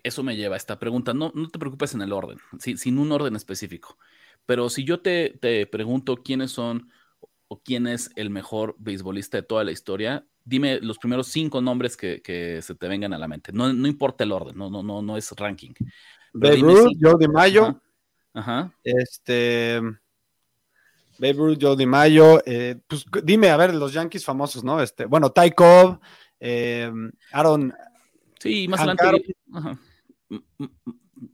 Eso 0.04 0.24
me 0.24 0.36
lleva 0.36 0.56
a 0.56 0.58
esta 0.58 0.80
pregunta. 0.80 1.14
No, 1.14 1.32
no 1.36 1.50
te 1.50 1.60
preocupes 1.60 1.94
en 1.94 2.02
el 2.02 2.14
orden, 2.14 2.38
sin 2.60 2.98
un 2.98 3.12
orden 3.12 3.36
específico. 3.36 3.98
Pero 4.46 4.70
si 4.70 4.84
yo 4.84 5.00
te, 5.02 5.68
pregunto 5.72 6.18
quiénes 6.18 6.52
son 6.52 6.90
o 7.48 7.62
quién 7.62 7.88
es 7.88 8.12
el 8.16 8.30
mejor 8.30 8.76
beisbolista 8.80 9.38
de 9.38 9.44
toda 9.44 9.64
la 9.64 9.72
historia, 9.72 10.26
dime 10.44 10.80
los 10.82 10.98
primeros 10.98 11.28
cinco 11.28 11.62
nombres 11.62 11.98
que, 11.98 12.60
se 12.62 12.76
te 12.76 12.88
vengan 12.88 13.14
a 13.14 13.18
la 13.18 13.28
mente. 13.28 13.52
No, 13.52 13.70
importa 13.70 14.24
el 14.24 14.32
orden, 14.32 14.58
no, 14.58 14.70
no, 14.70 14.84
no, 14.84 15.02
no 15.02 15.18
es 15.18 15.32
ranking. 15.32 15.74
Babe 16.34 16.58
Ruth, 16.58 16.98
Joe 17.00 17.16
DiMaggio. 17.20 17.82
Ajá. 18.34 18.74
Este. 18.84 19.82
Babe 21.18 21.34
Ruth, 21.34 21.58
Joe 21.62 21.78
DiMaggio. 21.78 22.42
Eh, 22.46 22.76
pues 22.88 23.06
dime, 23.24 23.50
a 23.50 23.58
ver, 23.58 23.74
los 23.74 23.94
Yankees 23.94 24.26
famosos, 24.26 24.64
¿no? 24.64 24.82
Este, 24.82 25.06
bueno, 25.06 25.32
Ty 25.32 25.52
Cobb, 25.52 26.00
eh, 26.40 26.92
Aaron. 27.32 27.74
Sí, 28.40 28.68
más 28.68 28.82
adelante. 28.82 29.36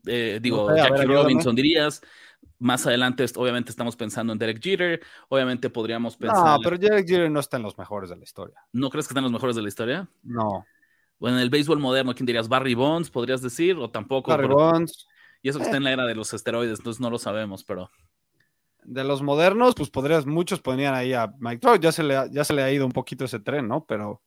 Eh, 0.06 0.39
digo, 0.41 0.74
Jackie 0.76 1.06
Robinson 1.06 1.56
dirías. 1.56 2.02
Más 2.60 2.86
adelante, 2.86 3.26
obviamente, 3.38 3.72
estamos 3.72 3.95
pensando 3.95 4.34
en 4.34 4.39
Derek 4.39 4.62
Jeter. 4.62 5.02
Obviamente 5.30 5.72
podríamos 5.72 6.16
pensar. 6.16 6.45
No, 6.45 6.60
pero 6.64 6.78
Derek 6.78 7.08
Jeter 7.08 7.32
no 7.32 7.39
está 7.39 7.58
en 7.58 7.64
los 7.64 7.76
mejores 7.76 8.12
de 8.12 8.18
la 8.18 8.24
historia. 8.24 8.64
¿No 8.72 8.91
crees 8.91 9.08
que 9.08 9.14
está 9.14 9.20
en 9.20 9.24
los 9.24 9.32
mejores 9.32 9.56
de 9.56 9.64
la 9.64 9.68
historia? 9.68 10.08
No. 10.22 10.66
Bueno, 11.20 11.38
en 11.38 11.43
el 11.43 11.49
béisbol 11.49 11.80
moderno, 11.80 12.14
¿quién 12.14 12.28
dirías? 12.28 12.47
¿Barry 12.47 12.76
Bonds, 12.76 13.10
podrías 13.10 13.41
decir? 13.41 13.78
¿O 13.78 13.89
tampoco? 13.89 14.30
Barry 14.30 14.47
Bonds. 14.47 15.08
Y 15.41 15.49
eso 15.49 15.58
que 15.58 15.66
está 15.66 15.78
en 15.78 15.84
la 15.84 15.91
era 15.91 16.06
de 16.06 16.14
los 16.14 16.34
esteroides, 16.34 16.80
entonces 16.80 17.02
no 17.02 17.10
lo 17.10 17.18
sabemos, 17.18 17.64
pero. 17.64 17.89
De 18.84 19.04
los 19.04 19.22
modernos, 19.22 19.76
pues 19.76 19.89
podrías, 19.89 20.26
muchos 20.26 20.60
ponían 20.60 20.93
ahí 20.95 21.14
a 21.14 21.34
Mike 21.39 21.60
Trout, 21.60 21.82
ya 21.82 21.91
se 21.91 22.04
le, 22.04 22.16
ya 22.32 22.43
se 22.43 22.54
le 22.54 22.64
ha 22.64 22.72
ido 22.72 22.86
un 22.86 22.91
poquito 22.91 23.26
ese 23.26 23.39
tren, 23.39 23.68
¿no? 23.68 23.86
Pero 23.86 24.22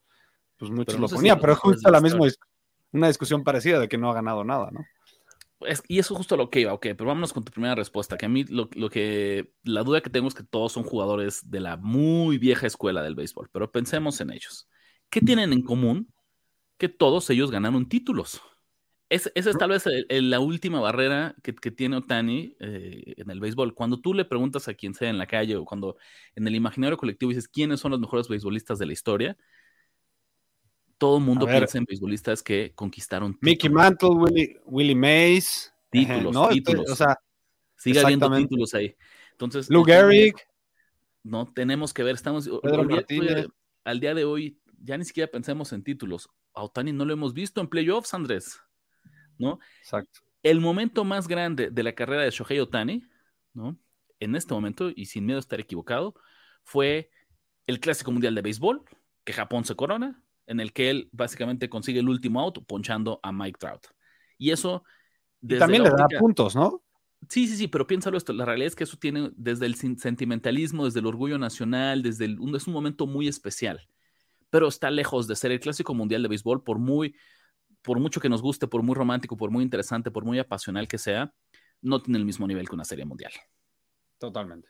pues 0.57 0.71
muchos 0.71 0.99
lo 0.99 1.09
ponían, 1.09 1.39
pero 1.41 1.53
es 1.53 1.59
justo 1.59 1.91
la 1.91 2.01
misma, 2.01 2.27
una 2.93 3.09
discusión 3.09 3.43
parecida 3.43 3.79
de 3.81 3.89
que 3.89 3.99
no 3.99 4.11
ha 4.11 4.15
ganado 4.15 4.45
nada, 4.45 4.71
¿no? 4.71 4.85
y 5.89 5.99
eso 5.99 6.15
es 6.15 6.19
justo 6.19 6.37
lo 6.37 6.51
que 6.51 6.61
iba, 6.61 6.73
ok, 6.73 6.83
pero 6.97 7.07
vámonos 7.07 7.33
con 7.33 7.45
tu 7.45 7.53
primera 7.53 7.75
respuesta, 7.75 8.17
que 8.17 8.27
a 8.27 8.29
mí 8.29 8.45
lo, 8.45 8.69
que, 8.69 9.53
la 9.63 9.83
duda 9.83 10.01
que 10.01 10.11
tengo 10.11 10.29
es 10.29 10.35
que 10.35 10.43
todos 10.43 10.73
son 10.73 10.83
jugadores 10.83 11.51
de 11.51 11.61
la 11.61 11.77
muy 11.77 12.39
vieja 12.39 12.67
escuela 12.67 13.03
del 13.03 13.15
béisbol, 13.15 13.49
pero 13.53 13.71
pensemos 13.71 14.21
en 14.21 14.31
ellos. 14.31 14.69
¿Qué 15.11 15.21
tienen 15.21 15.53
en 15.53 15.63
común? 15.63 16.13
Que 16.77 16.89
todos 16.89 17.31
ellos 17.31 17.51
ganaron 17.51 17.89
títulos. 17.89 18.43
esa 19.09 19.31
es 19.35 19.57
tal 19.57 19.71
vez 19.71 19.85
la 20.09 20.41
última 20.41 20.81
barrera 20.81 21.35
que, 21.43 21.53
tiene 21.53 21.97
Otani 21.97 22.57
eh, 22.59 23.15
en 23.17 23.31
el 23.31 23.41
béisbol. 23.41 23.75
Cuando 23.75 24.01
tú 24.01 24.13
le 24.13 24.25
preguntas 24.25 24.69
a 24.69 24.75
quien 24.75 24.95
sea 24.95 25.09
en 25.09 25.19
la 25.19 25.27
calle 25.27 25.57
o 25.57 25.65
cuando 25.65 25.97
en 26.35 26.47
el 26.47 26.55
imaginario 26.55 26.97
colectivo 26.97 27.31
dices 27.31 27.49
quiénes 27.49 27.81
son 27.81 27.93
los 27.93 28.01
mejores 28.01 28.29
beisbolistas 28.29 28.79
de 28.79 28.87
la 28.87 28.93
historia, 28.93 29.37
todo 30.99 31.19
el 31.19 31.25
mundo 31.25 31.47
piensa 31.47 31.79
en 31.79 31.85
beisbolistas 31.85 32.43
que 32.43 32.73
conquistaron 32.75 33.33
títulos. 33.35 33.51
Mickey 33.51 33.71
Mantle, 33.71 34.09
Willie, 34.11 34.61
Willie 34.65 34.95
Mays. 34.95 35.73
Títulos, 35.91 36.49
títulos. 36.51 36.91
O 36.91 36.97
sea, 36.97 37.19
sigue 37.77 38.01
habiendo 38.01 38.31
títulos 38.35 38.75
ahí. 38.75 38.97
Entonces, 39.33 39.71
Lou 39.71 39.85
Gehrig. 39.85 40.35
No, 41.23 41.47
tenemos 41.47 41.95
que 41.95 42.03
ver, 42.03 42.17
estamos 42.17 42.49
al 43.85 44.01
día 44.01 44.15
de 44.15 44.25
hoy, 44.25 44.59
ya 44.83 44.99
ni 44.99 45.05
siquiera 45.05 45.31
pensemos 45.31 45.73
en 45.73 45.83
títulos. 45.83 46.29
A 46.53 46.63
Otani 46.63 46.93
no 46.93 47.05
lo 47.05 47.13
hemos 47.13 47.33
visto 47.33 47.61
en 47.61 47.69
playoffs, 47.69 48.13
Andrés. 48.13 48.61
¿No? 49.39 49.59
Exacto. 49.81 50.21
El 50.43 50.61
momento 50.61 51.05
más 51.05 51.27
grande 51.27 51.71
de 51.71 51.83
la 51.83 51.95
carrera 51.95 52.23
de 52.23 52.31
Shohei 52.31 52.61
Otani, 52.61 53.09
¿no? 53.55 53.79
En 54.21 54.37
este 54.37 54.53
momento, 54.53 54.91
y 54.95 55.07
sin 55.07 55.25
miedo 55.25 55.39
a 55.39 55.41
estar 55.41 55.59
equivocado, 55.59 56.15
fue 56.63 57.11
el 57.67 57.81
Clásico 57.81 58.13
Mundial 58.13 58.35
de 58.35 58.43
Béisbol, 58.43 58.85
que 59.25 59.33
Japón 59.33 59.65
se 59.65 59.75
corona, 59.75 60.23
en 60.47 60.61
el 60.61 60.73
que 60.73 60.91
él 60.91 61.09
básicamente 61.13 61.69
consigue 61.69 62.01
el 62.01 62.09
último 62.09 62.41
auto 62.41 62.63
ponchando 62.63 63.21
a 63.23 63.33
Mike 63.33 63.59
Trout. 63.59 63.87
Y 64.39 64.51
eso... 64.51 64.85
también 65.59 65.83
le 65.83 65.91
da 65.91 66.07
puntos, 66.19 66.55
¿no? 66.57 66.83
Sí, 67.29 67.47
sí, 67.49 67.57
sí, 67.57 67.69
pero 67.69 67.87
piénsalo 67.87 68.19
esto, 68.19 68.35
la 68.35 68.45
realidad 68.45 68.67
es 68.67 68.77
que 68.77 68.85
eso 68.85 68.99
tiene 68.99 69.31
desde 69.35 69.65
el 69.65 69.77
sentimentalismo, 69.77 70.85
desde 70.85 71.01
el 71.01 71.07
orgullo 71.07 71.39
nacional, 71.39 72.03
desde 72.03 72.27
el, 72.27 72.39
es 72.55 72.67
un 72.67 72.75
momento 72.75 73.07
muy 73.07 73.29
especial. 73.29 73.89
pero 74.55 74.69
está 74.69 74.89
lejos 74.89 75.27
de 75.27 75.35
ser 75.35 75.51
el 75.51 75.59
clásico 75.59 75.95
mundial 75.95 76.23
de 76.23 76.29
béisbol, 76.29 76.63
por 76.63 76.79
muy, 76.79 77.17
por 77.83 77.99
mucho 77.99 78.21
que 78.21 78.29
nos 78.29 78.41
guste, 78.41 78.69
por 78.69 78.85
muy 78.85 78.95
romántico, 78.95 79.37
por 79.37 79.51
muy 79.51 79.65
interesante, 79.65 80.13
por 80.13 80.25
muy 80.25 80.39
apasional 80.39 80.87
que 80.87 80.97
sea, 80.97 81.35
no 81.83 82.01
tiene 82.01 82.21
el 82.21 82.25
mismo 82.25 82.47
nivel 82.47 82.69
que 82.69 82.77
una 82.77 82.85
serie 82.85 83.05
mundial. 83.05 83.33
Totalmente. 84.17 84.69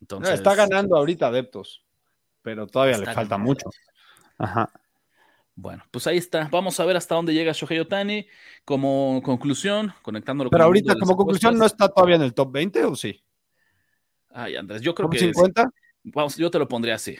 Entonces, 0.00 0.34
está 0.34 0.56
ganando 0.56 0.96
ahorita 0.96 1.28
adeptos, 1.28 1.84
pero 2.42 2.66
todavía 2.66 2.98
le 2.98 3.06
falta 3.06 3.38
mucho. 3.38 3.70
Ajá. 4.36 4.68
Bueno, 5.56 5.84
pues 5.90 6.06
ahí 6.06 6.18
está. 6.18 6.48
Vamos 6.50 6.80
a 6.80 6.84
ver 6.84 6.96
hasta 6.96 7.14
dónde 7.14 7.32
llega 7.32 7.52
Shohei 7.52 7.78
Otani. 7.78 8.26
Como 8.64 9.22
conclusión, 9.24 9.92
conectándolo 10.02 10.50
Pero 10.50 10.64
ahorita, 10.64 10.94
como 10.96 11.16
conclusión, 11.16 11.56
¿no 11.56 11.64
está 11.64 11.88
todavía 11.88 12.16
en 12.16 12.22
el 12.22 12.34
top 12.34 12.52
20 12.52 12.84
o 12.84 12.96
sí? 12.96 13.22
Ay, 14.30 14.56
Andrés, 14.56 14.82
yo 14.82 14.94
creo 14.94 15.08
que. 15.08 15.18
50? 15.18 15.70
Vamos, 16.04 16.36
yo 16.36 16.50
te 16.50 16.58
lo 16.58 16.68
pondría 16.68 16.96
así. 16.96 17.16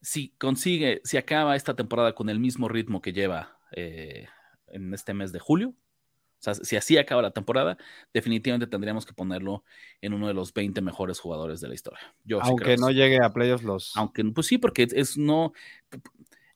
Si 0.00 0.30
consigue, 0.38 1.00
si 1.04 1.16
acaba 1.16 1.56
esta 1.56 1.74
temporada 1.74 2.14
con 2.14 2.28
el 2.28 2.38
mismo 2.38 2.68
ritmo 2.68 3.02
que 3.02 3.12
lleva 3.12 3.58
eh, 3.72 4.28
en 4.68 4.94
este 4.94 5.12
mes 5.12 5.32
de 5.32 5.40
julio, 5.40 5.74
o 6.38 6.42
sea, 6.42 6.54
si 6.54 6.76
así 6.76 6.98
acaba 6.98 7.22
la 7.22 7.32
temporada, 7.32 7.76
definitivamente 8.12 8.66
tendríamos 8.66 9.06
que 9.06 9.14
ponerlo 9.14 9.64
en 10.00 10.12
uno 10.12 10.28
de 10.28 10.34
los 10.34 10.52
20 10.52 10.80
mejores 10.82 11.18
jugadores 11.18 11.60
de 11.60 11.68
la 11.68 11.74
historia. 11.74 12.00
Aunque 12.42 12.76
no 12.76 12.90
llegue 12.90 13.18
a 13.22 13.32
playoffs 13.32 13.64
los. 13.64 13.96
Aunque, 13.96 14.22
pues 14.24 14.46
sí, 14.46 14.58
porque 14.58 14.86
es 14.88 15.16
no. 15.16 15.52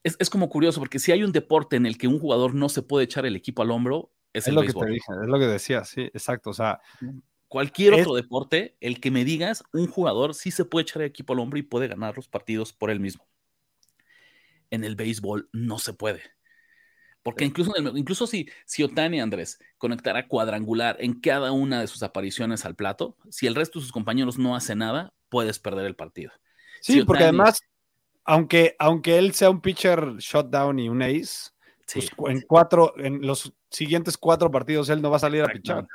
Es, 0.02 0.30
como 0.30 0.48
curioso, 0.48 0.80
porque 0.80 0.98
si 0.98 1.12
hay 1.12 1.22
un 1.22 1.32
deporte 1.32 1.76
en 1.76 1.84
el 1.84 1.98
que 1.98 2.08
un 2.08 2.18
jugador 2.18 2.54
no 2.54 2.68
se 2.68 2.82
puede 2.82 3.04
echar 3.04 3.26
el 3.26 3.36
equipo 3.36 3.62
al 3.62 3.70
hombro, 3.70 4.10
es, 4.32 4.48
el 4.48 4.54
lo 4.54 4.62
béisbol. 4.62 4.86
que 4.86 4.88
te 4.88 4.94
dije, 4.94 5.12
es 5.22 5.28
lo 5.28 5.38
que 5.38 5.46
decía, 5.46 5.84
sí, 5.84 6.02
exacto. 6.02 6.50
O 6.50 6.54
sea, 6.54 6.80
cualquier 7.48 7.94
otro 7.94 8.14
deporte, 8.14 8.76
el 8.80 9.00
que 9.00 9.10
me 9.10 9.24
digas, 9.24 9.62
un 9.72 9.88
jugador 9.88 10.34
sí 10.34 10.50
se 10.50 10.64
puede 10.64 10.84
echar 10.84 11.02
el 11.02 11.08
equipo 11.08 11.34
al 11.34 11.40
hombro 11.40 11.58
y 11.58 11.62
puede 11.62 11.88
ganar 11.88 12.16
los 12.16 12.28
partidos 12.28 12.72
por 12.72 12.90
él 12.90 13.00
mismo. 13.00 13.26
En 14.70 14.84
el 14.84 14.96
béisbol 14.96 15.50
no 15.52 15.78
se 15.78 15.92
puede. 15.92 16.22
Porque 17.22 17.44
incluso, 17.44 17.74
incluso 17.94 18.26
si, 18.26 18.48
si 18.64 18.82
Otani 18.82 19.20
Andrés 19.20 19.58
conectara 19.76 20.26
cuadrangular 20.26 20.96
en 21.00 21.20
cada 21.20 21.52
una 21.52 21.80
de 21.80 21.86
sus 21.86 22.02
apariciones 22.02 22.64
al 22.64 22.76
plato, 22.76 23.16
si 23.28 23.46
el 23.46 23.54
resto 23.54 23.78
de 23.78 23.82
sus 23.82 23.92
compañeros 23.92 24.38
no 24.38 24.56
hace 24.56 24.74
nada, 24.74 25.12
puedes 25.28 25.58
perder 25.58 25.84
el 25.84 25.96
partido. 25.96 26.32
Sí, 26.80 27.04
porque 27.04 27.24
además, 27.24 27.60
aunque, 28.30 28.76
aunque 28.78 29.18
él 29.18 29.34
sea 29.34 29.50
un 29.50 29.60
pitcher 29.60 30.16
shutdown 30.18 30.78
y 30.78 30.88
un 30.88 31.02
ace, 31.02 31.50
pues 32.16 32.36
en 32.36 32.42
cuatro, 32.42 32.94
en 32.96 33.26
los 33.26 33.52
siguientes 33.70 34.16
cuatro 34.16 34.52
partidos 34.52 34.88
él 34.88 35.02
no 35.02 35.10
va 35.10 35.16
a 35.16 35.20
salir 35.20 35.42
a 35.42 35.48
pichar. 35.48 35.88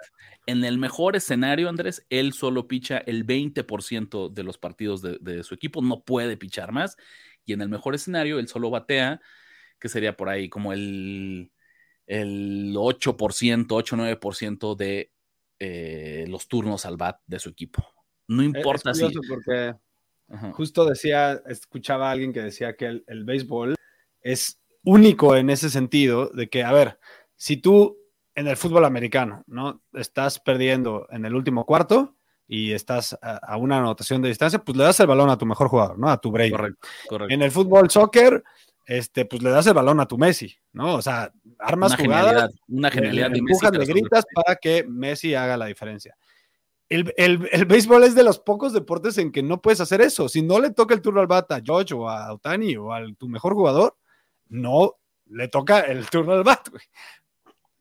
En 0.45 0.65
el 0.65 0.77
mejor 0.77 1.15
escenario, 1.15 1.69
Andrés, 1.69 2.05
él 2.09 2.33
solo 2.33 2.67
picha 2.67 2.97
el 2.97 3.25
20% 3.25 4.33
de 4.33 4.43
los 4.43 4.57
partidos 4.57 5.01
de, 5.01 5.17
de, 5.21 5.43
su 5.43 5.53
equipo, 5.53 5.81
no 5.81 6.03
puede 6.03 6.35
pichar 6.35 6.73
más. 6.73 6.97
Y 7.45 7.53
en 7.53 7.61
el 7.61 7.69
mejor 7.69 7.95
escenario, 7.95 8.37
él 8.37 8.49
solo 8.49 8.69
batea 8.69 9.21
que 9.79 9.87
sería 9.87 10.17
por 10.17 10.27
ahí 10.27 10.49
como 10.49 10.73
el, 10.73 11.53
el 12.05 12.73
8%, 12.75 13.65
8-9% 13.65 14.75
de 14.75 15.09
eh, 15.59 16.25
los 16.27 16.49
turnos 16.49 16.85
al 16.85 16.97
bat 16.97 17.21
de 17.25 17.39
su 17.39 17.47
equipo. 17.47 17.87
No 18.27 18.43
importa 18.43 18.91
es 18.91 18.97
si. 18.97 19.09
Porque 19.29 19.73
justo 20.53 20.85
decía, 20.85 21.41
escuchaba 21.47 22.09
a 22.09 22.11
alguien 22.11 22.33
que 22.33 22.41
decía 22.41 22.75
que 22.75 23.03
el, 23.05 23.23
béisbol 23.23 23.75
es 24.21 24.59
único 24.83 25.35
en 25.35 25.49
ese 25.49 25.69
sentido, 25.69 26.29
de 26.29 26.49
que, 26.49 26.63
a 26.63 26.71
ver, 26.71 26.99
si 27.35 27.57
tú 27.57 27.97
en 28.33 28.47
el 28.47 28.57
fútbol 28.57 28.85
americano, 28.85 29.43
¿no? 29.47 29.81
Estás 29.93 30.39
perdiendo 30.39 31.07
en 31.09 31.25
el 31.25 31.35
último 31.35 31.65
cuarto 31.65 32.15
y 32.47 32.73
estás 32.73 33.17
a, 33.21 33.57
una 33.57 33.77
anotación 33.77 34.21
de 34.21 34.27
distancia, 34.27 34.59
pues 34.59 34.77
le 34.77 34.83
das 34.83 34.99
el 34.99 35.07
balón 35.07 35.29
a 35.29 35.37
tu 35.37 35.45
mejor 35.45 35.69
jugador, 35.69 35.97
¿no? 35.97 36.09
A 36.09 36.19
tu 36.19 36.31
break. 36.31 36.51
Correcto, 36.51 36.87
correcto. 37.07 37.33
En 37.33 37.41
el 37.41 37.51
fútbol 37.51 37.89
soccer, 37.89 38.43
este, 38.85 39.25
pues 39.25 39.41
le 39.41 39.49
das 39.49 39.65
el 39.67 39.73
balón 39.73 39.99
a 39.99 40.05
tu 40.05 40.17
Messi, 40.17 40.53
¿no? 40.73 40.95
O 40.95 41.01
sea, 41.01 41.31
armas 41.59 41.93
una 41.93 42.03
jugadas, 42.03 42.51
una 42.67 42.91
genialidad 42.91 43.29
le, 43.29 43.41
le, 43.41 43.79
le 43.79 43.85
gritas 43.85 44.25
para 44.33 44.57
que 44.57 44.85
Messi 44.87 45.33
haga 45.33 45.57
la 45.57 45.65
diferencia. 45.65 46.15
El, 46.87 47.13
el, 47.17 47.49
el, 47.51 47.65
béisbol 47.65 48.03
es 48.03 48.13
de 48.13 48.23
los 48.23 48.39
pocos 48.39 48.71
deportes 48.71 49.17
en 49.17 49.31
que 49.31 49.41
no 49.41 49.61
puedes 49.61 49.81
hacer 49.81 50.01
eso. 50.01 50.29
Si 50.29 50.41
no 50.41 50.59
le 50.59 50.71
toca 50.71 50.93
el 50.93 51.01
turno 51.01 51.19
al 51.19 51.27
bat 51.27 51.51
a 51.51 51.61
George 51.63 51.93
o 51.95 52.07
a 52.07 52.33
Otani 52.33 52.75
o 52.75 52.93
a 52.93 53.01
tu 53.17 53.27
mejor 53.27 53.53
jugador, 53.53 53.97
no 54.47 54.95
le 55.25 55.47
toca 55.47 55.79
el 55.81 56.07
turno 56.09 56.33
al 56.33 56.43
bat, 56.43 56.69
güey. 56.69 56.83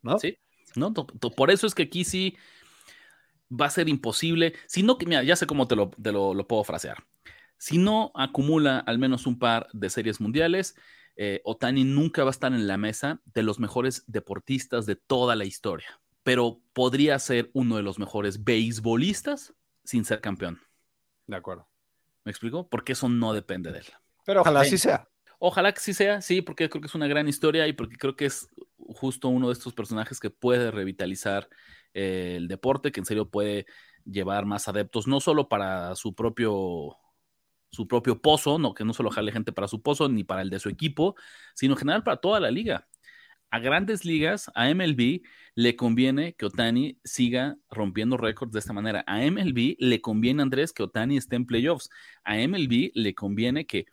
¿No? 0.03 0.19
Sí, 0.19 0.39
no, 0.75 0.93
por 0.93 1.51
eso 1.51 1.67
es 1.67 1.75
que 1.75 1.85
aquí 1.85 2.05
sí 2.05 2.37
va 3.51 3.67
a 3.67 3.71
ser 3.71 3.89
imposible. 3.89 4.55
Si 4.67 4.83
no, 4.83 4.97
mira, 5.07 5.23
ya 5.23 5.37
sé 5.37 5.47
cómo 5.47 5.69
te 5.69 5.77
lo, 5.77 5.91
te 5.91 6.13
lo, 6.13 6.35
lo 6.35 6.47
puedo 6.47 6.65
frasear. 6.65 7.05
Si 7.59 7.79
no 7.79 8.13
acumula 8.15 8.79
al 8.79 8.99
menos 8.99 9.27
un 9.27 9.39
par 9.39 9.69
de 9.73 9.89
series 9.91 10.21
mundiales, 10.21 10.77
eh, 11.17 11.41
Otani 11.45 11.85
nunca 11.85 12.25
va 12.25 12.31
a 12.31 12.33
estar 12.33 12.53
en 12.53 12.67
la 12.67 12.77
mesa 12.77 13.21
de 13.27 13.43
los 13.43 13.61
mejores 13.61 14.05
deportistas 14.07 14.85
de 14.87 14.97
toda 14.97 15.37
la 15.37 15.45
historia, 15.45 16.01
pero 16.25 16.61
podría 16.73 17.19
ser 17.21 17.51
uno 17.53 17.77
de 17.77 17.83
los 17.83 18.01
mejores 18.01 18.43
beisbolistas 18.43 19.55
sin 19.85 20.05
ser 20.05 20.21
campeón. 20.21 20.61
De 21.27 21.37
acuerdo. 21.37 21.69
¿Me 22.25 22.33
explico? 22.33 22.69
Porque 22.69 22.93
eso 22.93 23.09
no 23.09 23.33
depende 23.33 23.71
de 23.71 23.79
él. 23.81 23.87
Pero 24.25 24.41
ojalá 24.41 24.61
así 24.61 24.79
sea. 24.79 25.09
Ojalá 25.39 25.73
que 25.73 25.81
sí 25.81 25.93
sea, 25.93 26.23
sí, 26.23 26.41
porque 26.41 26.71
creo 26.71 26.81
que 26.81 26.89
es 26.89 26.95
una 26.95 27.07
gran 27.07 27.29
historia 27.29 27.69
y 27.69 27.75
porque 27.75 27.97
creo 27.97 28.17
que 28.17 28.25
es 28.25 28.49
justo 28.79 29.29
uno 29.29 29.49
de 29.49 29.53
estos 29.53 29.75
personajes 29.75 30.19
que 30.19 30.31
puede 30.31 30.71
revitalizar 30.71 31.49
eh, 31.93 32.35
el 32.37 32.49
deporte, 32.49 32.91
que 32.91 33.01
en 33.01 33.07
serio 33.07 33.29
puede 33.29 33.67
llevar 34.07 34.47
más 34.47 34.69
adeptos, 34.69 35.07
no 35.07 35.21
solo 35.21 35.49
para 35.49 35.95
su 35.97 36.15
propio 36.15 36.97
su 37.71 37.89
propio 37.89 38.23
pozo, 38.23 38.59
no 38.59 38.73
que 38.73 38.85
no 38.85 38.95
solo 38.95 39.11
jale 39.11 39.33
gente 39.33 39.53
para 39.53 39.67
su 39.67 39.83
pozo 39.83 40.09
ni 40.09 40.23
para 40.23 40.43
el 40.43 40.49
de 40.49 40.61
su 40.61 40.69
equipo, 40.69 41.17
sino 41.55 41.75
en 41.75 41.79
general 41.79 42.05
para 42.05 42.19
toda 42.19 42.39
la 42.39 42.51
liga. 42.51 42.87
A 43.51 43.59
grandes 43.61 44.05
ligas, 44.05 44.51
a 44.55 44.73
MLB 44.73 45.23
le 45.55 45.77
conviene 45.77 46.35
que 46.35 46.47
Otani 46.47 46.99
siga 47.05 47.57
rompiendo 47.71 48.17
récords 48.17 48.53
de 48.53 48.59
esta 48.59 48.73
manera. 48.73 49.05
A 49.07 49.19
MLB 49.21 49.77
le 49.79 50.01
conviene, 50.01 50.43
Andrés, 50.43 50.73
que 50.73 50.83
Otani 50.83 51.17
esté 51.17 51.37
en 51.37 51.47
playoffs. 51.47 51.89
A 52.25 52.37
MLB 52.37 52.91
le 52.95 53.15
conviene 53.15 53.67
que, 53.67 53.87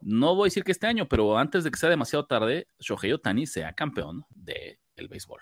no 0.00 0.34
voy 0.34 0.46
a 0.46 0.48
decir 0.48 0.64
que 0.64 0.72
este 0.72 0.86
año, 0.86 1.08
pero 1.08 1.38
antes 1.38 1.62
de 1.62 1.70
que 1.70 1.78
sea 1.78 1.88
demasiado 1.88 2.26
tarde, 2.26 2.68
Shohei 2.80 3.12
Otani 3.12 3.46
sea 3.46 3.72
campeón 3.74 4.24
del 4.30 4.78
el 4.96 5.08
béisbol. 5.08 5.40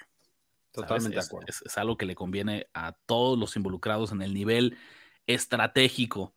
Totalmente 0.71 1.17
de 1.17 1.25
acuerdo. 1.25 1.47
es, 1.49 1.79
algo 1.79 1.97
que 1.97 2.05
le 2.05 2.17
conviene 2.17 2.67
a 2.75 2.93
todos 3.07 3.39
los 3.39 3.55
involucrados 3.57 4.11
en 4.11 4.23
el 4.23 4.35
nivel 4.35 4.77
estratégico 5.27 6.35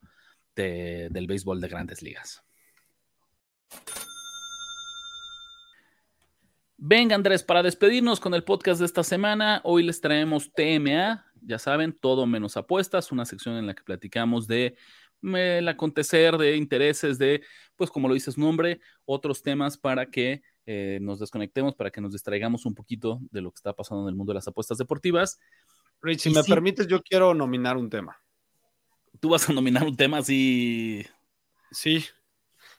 del 0.54 1.26
béisbol 1.26 1.60
de 1.60 1.68
grandes 1.68 2.02
ligas. 2.02 2.42
Venga 6.78 7.14
Andrés, 7.14 7.42
para 7.42 7.62
despedirnos 7.62 8.20
con 8.20 8.32
el 8.34 8.44
podcast 8.44 8.78
de 8.80 8.86
esta 8.86 9.02
semana, 9.02 9.60
hoy 9.64 9.82
les 9.82 10.00
traemos 10.00 10.52
TMA, 10.52 11.26
ya 11.42 11.58
saben, 11.58 11.92
todo 11.92 12.24
menos 12.26 12.56
apuestas, 12.56 13.12
una 13.12 13.24
sección 13.26 13.56
en 13.56 13.66
la 13.66 13.74
que 13.74 13.82
platicamos 13.82 14.46
de 14.46 14.76
el 15.20 15.68
acontecer, 15.68 16.38
de 16.38 16.56
intereses, 16.56 17.18
de, 17.18 17.42
pues 17.76 17.90
como 17.90 18.08
lo 18.08 18.14
dice 18.14 18.32
su 18.32 18.40
nombre, 18.40 18.80
otros 19.04 19.42
temas 19.42 19.76
para 19.76 20.06
que 20.06 20.42
eh, 20.64 21.00
nos 21.02 21.18
desconectemos, 21.18 21.74
para 21.74 21.90
que 21.90 22.00
nos 22.00 22.12
distraigamos 22.12 22.64
un 22.64 22.74
poquito 22.74 23.18
de 23.32 23.42
lo 23.42 23.50
que 23.50 23.56
está 23.56 23.74
pasando 23.74 24.04
en 24.04 24.10
el 24.10 24.14
mundo 24.14 24.30
de 24.30 24.36
las 24.36 24.48
apuestas 24.48 24.78
deportivas. 24.78 25.38
Rich, 26.00 26.20
si 26.20 26.30
me 26.30 26.44
permites, 26.44 26.86
yo 26.86 27.02
quiero 27.02 27.34
nominar 27.34 27.76
un 27.76 27.90
tema 27.90 28.16
tú 29.20 29.30
vas 29.30 29.48
a 29.48 29.52
nominar 29.52 29.84
un 29.84 29.96
tema 29.96 30.18
así. 30.18 31.04
Sí, 31.70 32.04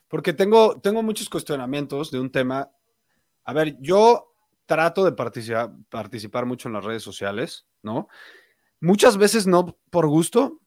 porque 0.08 0.32
tengo, 0.32 0.80
tengo 0.80 1.02
muchos 1.02 1.28
cuestionamientos 1.28 2.10
de 2.10 2.20
un 2.20 2.30
tema. 2.30 2.70
A 3.50 3.52
ver, 3.52 3.76
yo 3.80 4.32
trato 4.64 5.04
de 5.04 5.10
participar, 5.10 5.72
participar 5.88 6.46
mucho 6.46 6.68
en 6.68 6.74
las 6.74 6.84
redes 6.84 7.02
sociales, 7.02 7.66
¿no? 7.82 8.06
Muchas 8.80 9.16
veces 9.16 9.48
no 9.48 9.76
por 9.90 10.06
gusto, 10.06 10.60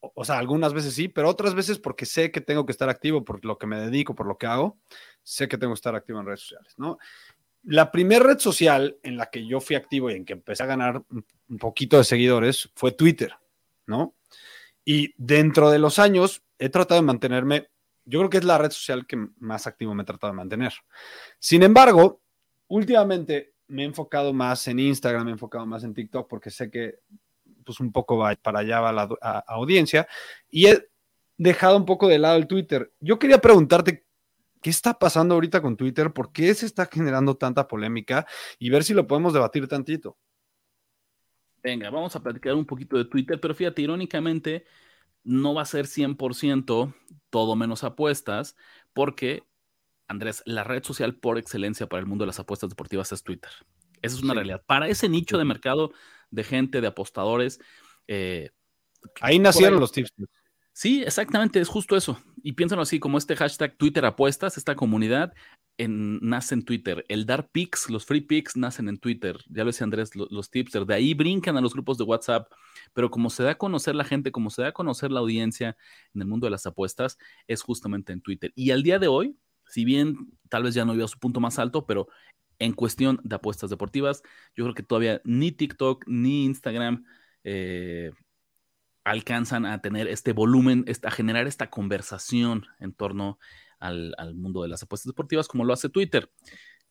o 0.00 0.24
sea, 0.24 0.38
algunas 0.38 0.72
veces 0.72 0.94
sí, 0.94 1.08
pero 1.08 1.28
otras 1.28 1.52
veces 1.52 1.80
porque 1.80 2.06
sé 2.06 2.30
que 2.30 2.40
tengo 2.40 2.64
que 2.64 2.70
estar 2.70 2.88
activo 2.88 3.24
por 3.24 3.44
lo 3.44 3.58
que 3.58 3.66
me 3.66 3.80
dedico, 3.80 4.14
por 4.14 4.26
lo 4.26 4.38
que 4.38 4.46
hago, 4.46 4.78
sé 5.24 5.48
que 5.48 5.58
tengo 5.58 5.72
que 5.72 5.78
estar 5.78 5.96
activo 5.96 6.20
en 6.20 6.26
redes 6.26 6.42
sociales, 6.42 6.74
¿no? 6.76 6.96
La 7.64 7.90
primera 7.90 8.24
red 8.24 8.38
social 8.38 8.96
en 9.02 9.16
la 9.16 9.26
que 9.26 9.44
yo 9.44 9.60
fui 9.60 9.74
activo 9.74 10.12
y 10.12 10.14
en 10.14 10.24
que 10.24 10.34
empecé 10.34 10.62
a 10.62 10.66
ganar 10.66 11.02
un 11.10 11.58
poquito 11.58 11.98
de 11.98 12.04
seguidores 12.04 12.70
fue 12.76 12.92
Twitter, 12.92 13.34
¿no? 13.86 14.14
Y 14.84 15.12
dentro 15.16 15.70
de 15.70 15.80
los 15.80 15.98
años 15.98 16.44
he 16.56 16.68
tratado 16.68 17.00
de 17.00 17.06
mantenerme, 17.08 17.69
yo 18.10 18.20
creo 18.20 18.30
que 18.30 18.38
es 18.38 18.44
la 18.44 18.58
red 18.58 18.70
social 18.70 19.06
que 19.06 19.28
más 19.38 19.66
activo 19.66 19.94
me 19.94 20.02
he 20.02 20.06
tratado 20.06 20.32
de 20.32 20.36
mantener. 20.36 20.72
Sin 21.38 21.62
embargo, 21.62 22.20
últimamente 22.68 23.54
me 23.68 23.82
he 23.82 23.86
enfocado 23.86 24.32
más 24.32 24.66
en 24.68 24.78
Instagram, 24.78 25.24
me 25.24 25.30
he 25.30 25.32
enfocado 25.32 25.64
más 25.64 25.84
en 25.84 25.94
TikTok 25.94 26.28
porque 26.28 26.50
sé 26.50 26.70
que 26.70 26.98
pues 27.64 27.80
un 27.80 27.92
poco 27.92 28.18
va 28.18 28.34
para 28.34 28.60
allá 28.60 28.80
va 28.80 28.92
la 28.92 29.08
audiencia 29.46 30.08
y 30.50 30.66
he 30.66 30.88
dejado 31.36 31.76
un 31.76 31.86
poco 31.86 32.08
de 32.08 32.18
lado 32.18 32.36
el 32.36 32.46
Twitter. 32.46 32.92
Yo 33.00 33.18
quería 33.18 33.38
preguntarte 33.38 34.04
¿Qué 34.60 34.68
está 34.68 34.98
pasando 34.98 35.34
ahorita 35.34 35.62
con 35.62 35.76
Twitter? 35.76 36.12
¿Por 36.12 36.32
qué 36.32 36.52
se 36.54 36.66
está 36.66 36.86
generando 36.86 37.36
tanta 37.36 37.66
polémica? 37.66 38.26
Y 38.58 38.68
ver 38.68 38.84
si 38.84 38.92
lo 38.92 39.06
podemos 39.06 39.32
debatir 39.32 39.66
tantito. 39.66 40.18
Venga, 41.62 41.90
vamos 41.90 42.14
a 42.16 42.22
platicar 42.22 42.54
un 42.54 42.66
poquito 42.66 42.96
de 42.98 43.06
Twitter, 43.06 43.40
pero 43.40 43.54
fíjate, 43.54 43.82
irónicamente, 43.82 44.66
no 45.24 45.54
va 45.54 45.62
a 45.62 45.66
ser 45.66 45.86
100% 45.86 46.94
todo 47.30 47.56
menos 47.56 47.84
apuestas, 47.84 48.56
porque 48.92 49.44
Andrés, 50.08 50.42
la 50.44 50.64
red 50.64 50.82
social 50.82 51.14
por 51.14 51.38
excelencia 51.38 51.88
para 51.88 52.00
el 52.00 52.06
mundo 52.06 52.22
de 52.24 52.28
las 52.28 52.40
apuestas 52.40 52.70
deportivas 52.70 53.12
es 53.12 53.22
Twitter. 53.22 53.50
Esa 54.02 54.16
es 54.16 54.22
una 54.22 54.34
realidad. 54.34 54.62
Para 54.66 54.88
ese 54.88 55.08
nicho 55.08 55.38
de 55.38 55.44
mercado 55.44 55.92
de 56.30 56.44
gente, 56.44 56.80
de 56.80 56.86
apostadores. 56.86 57.60
Eh, 58.08 58.50
ahí 59.20 59.38
nacieron 59.38 59.78
los 59.78 59.92
tips. 59.92 60.12
Sí, 60.80 61.02
exactamente, 61.02 61.60
es 61.60 61.68
justo 61.68 61.94
eso. 61.94 62.18
Y 62.42 62.52
piénsalo 62.54 62.80
así, 62.80 63.00
como 63.00 63.18
este 63.18 63.36
hashtag 63.36 63.76
Twitter 63.76 64.02
apuestas, 64.06 64.56
esta 64.56 64.76
comunidad 64.76 65.34
en, 65.76 66.18
nace 66.22 66.54
en 66.54 66.64
Twitter. 66.64 67.04
El 67.10 67.26
dar 67.26 67.50
picks, 67.50 67.90
los 67.90 68.06
free 68.06 68.22
picks 68.22 68.56
nacen 68.56 68.88
en 68.88 68.96
Twitter. 68.96 69.36
Ya 69.50 69.62
lo 69.62 69.66
decía 69.72 69.84
Andrés, 69.84 70.16
los, 70.16 70.50
tipsters. 70.50 70.86
De 70.86 70.94
ahí 70.94 71.12
brincan 71.12 71.58
a 71.58 71.60
los 71.60 71.74
grupos 71.74 71.98
de 71.98 72.04
WhatsApp. 72.04 72.50
Pero 72.94 73.10
como 73.10 73.28
se 73.28 73.42
da 73.42 73.50
a 73.50 73.58
conocer 73.58 73.94
la 73.94 74.04
gente, 74.04 74.32
como 74.32 74.48
se 74.48 74.62
da 74.62 74.68
a 74.68 74.72
conocer 74.72 75.10
la 75.10 75.20
audiencia 75.20 75.76
en 76.14 76.22
el 76.22 76.28
mundo 76.28 76.46
de 76.46 76.50
las 76.52 76.64
apuestas, 76.64 77.18
es 77.46 77.60
justamente 77.60 78.14
en 78.14 78.22
Twitter. 78.22 78.50
Y 78.54 78.70
al 78.70 78.82
día 78.82 78.98
de 78.98 79.08
hoy, 79.08 79.36
si 79.66 79.84
bien 79.84 80.16
tal 80.48 80.62
vez 80.62 80.72
ya 80.72 80.86
no 80.86 80.94
iba 80.94 81.04
a 81.04 81.08
su 81.08 81.18
punto 81.18 81.40
más 81.40 81.58
alto, 81.58 81.84
pero 81.84 82.08
en 82.58 82.72
cuestión 82.72 83.20
de 83.22 83.36
apuestas 83.36 83.68
deportivas, 83.68 84.22
yo 84.56 84.64
creo 84.64 84.74
que 84.74 84.82
todavía 84.82 85.20
ni 85.24 85.52
TikTok 85.52 86.06
ni 86.06 86.46
Instagram 86.46 87.04
eh, 87.44 88.12
alcanzan 89.04 89.66
a 89.66 89.80
tener 89.80 90.08
este 90.08 90.32
volumen, 90.32 90.84
a 91.02 91.10
generar 91.10 91.46
esta 91.46 91.70
conversación 91.70 92.66
en 92.78 92.92
torno 92.92 93.38
al, 93.78 94.14
mundo 94.34 94.62
de 94.62 94.68
las 94.68 94.82
apuestas 94.82 95.10
deportivas 95.10 95.48
como 95.48 95.64
lo 95.64 95.72
hace 95.72 95.88
Twitter. 95.88 96.30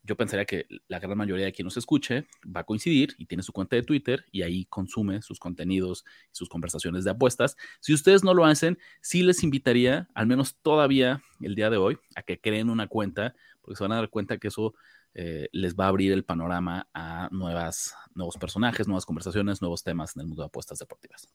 Yo 0.02 0.16
pensaría 0.16 0.46
que 0.46 0.66
la 0.88 1.00
gran 1.00 1.18
mayoría 1.18 1.46
de 1.46 1.52
quien 1.52 1.66
nos 1.66 1.78
escuche 1.78 2.26
va 2.46 2.62
a 2.62 2.64
coincidir 2.64 3.16
y 3.18 3.26
tiene 3.26 3.44
su 3.44 3.52
cuenta 3.52 3.76
de 3.76 3.84
Twitter 3.84 4.26
y 4.32 4.42
ahí 4.42 4.66
consume 4.66 5.22
sus 5.22 5.40
contenidos 5.40 6.06
y 6.32 6.36
sus 6.36 6.50
conversaciones 6.50 7.04
de 7.04 7.12
apuestas. 7.12 7.58
Si 7.80 7.94
ustedes 7.94 8.24
no 8.24 8.34
lo 8.34 8.46
hacen, 8.46 8.80
sí 9.02 9.24
les 9.24 9.44
invitaría, 9.44 10.10
al 10.16 10.26
menos 10.26 10.56
todavía 10.62 11.22
el 11.42 11.54
día 11.54 11.70
de 11.70 11.78
hoy, 11.78 11.98
a 12.16 12.24
que 12.24 12.40
creen 12.40 12.70
una 12.70 12.88
cuenta, 12.88 13.36
porque 13.62 13.76
se 13.76 13.84
van 13.84 13.92
a 13.92 13.98
dar 13.98 14.10
cuenta 14.10 14.38
que 14.38 14.48
eso 14.48 14.74
eh, 15.14 15.50
les 15.52 15.76
va 15.76 15.86
a 15.86 15.90
abrir 15.90 16.14
el 16.14 16.24
panorama 16.24 16.88
a 16.94 17.28
nuevas, 17.32 17.94
nuevos 18.16 18.38
personajes, 18.38 18.88
nuevas 18.88 19.06
conversaciones, 19.06 19.62
nuevos 19.62 19.84
temas 19.84 20.16
en 20.16 20.22
el 20.22 20.28
mundo 20.28 20.44
de 20.44 20.48
apuestas 20.48 20.80
deportivas. 20.80 21.28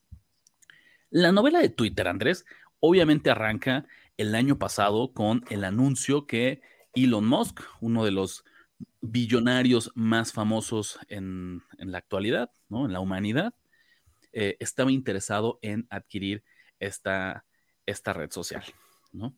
La 1.14 1.30
novela 1.30 1.60
de 1.60 1.68
Twitter, 1.68 2.08
Andrés, 2.08 2.44
obviamente 2.80 3.30
arranca 3.30 3.86
el 4.16 4.34
año 4.34 4.58
pasado 4.58 5.12
con 5.12 5.44
el 5.48 5.62
anuncio 5.62 6.26
que 6.26 6.60
Elon 6.92 7.24
Musk, 7.24 7.60
uno 7.80 8.04
de 8.04 8.10
los 8.10 8.44
billonarios 9.00 9.92
más 9.94 10.32
famosos 10.32 10.98
en, 11.06 11.62
la 11.78 11.98
actualidad, 11.98 12.50
¿no? 12.68 12.84
en 12.84 12.92
la 12.92 12.98
humanidad, 12.98 13.54
eh, 14.32 14.56
estaba 14.58 14.90
interesado 14.90 15.60
en 15.62 15.86
adquirir 15.88 16.42
esta, 16.80 17.44
esta 17.86 18.12
red 18.12 18.32
social. 18.32 18.64
¿no? 19.12 19.36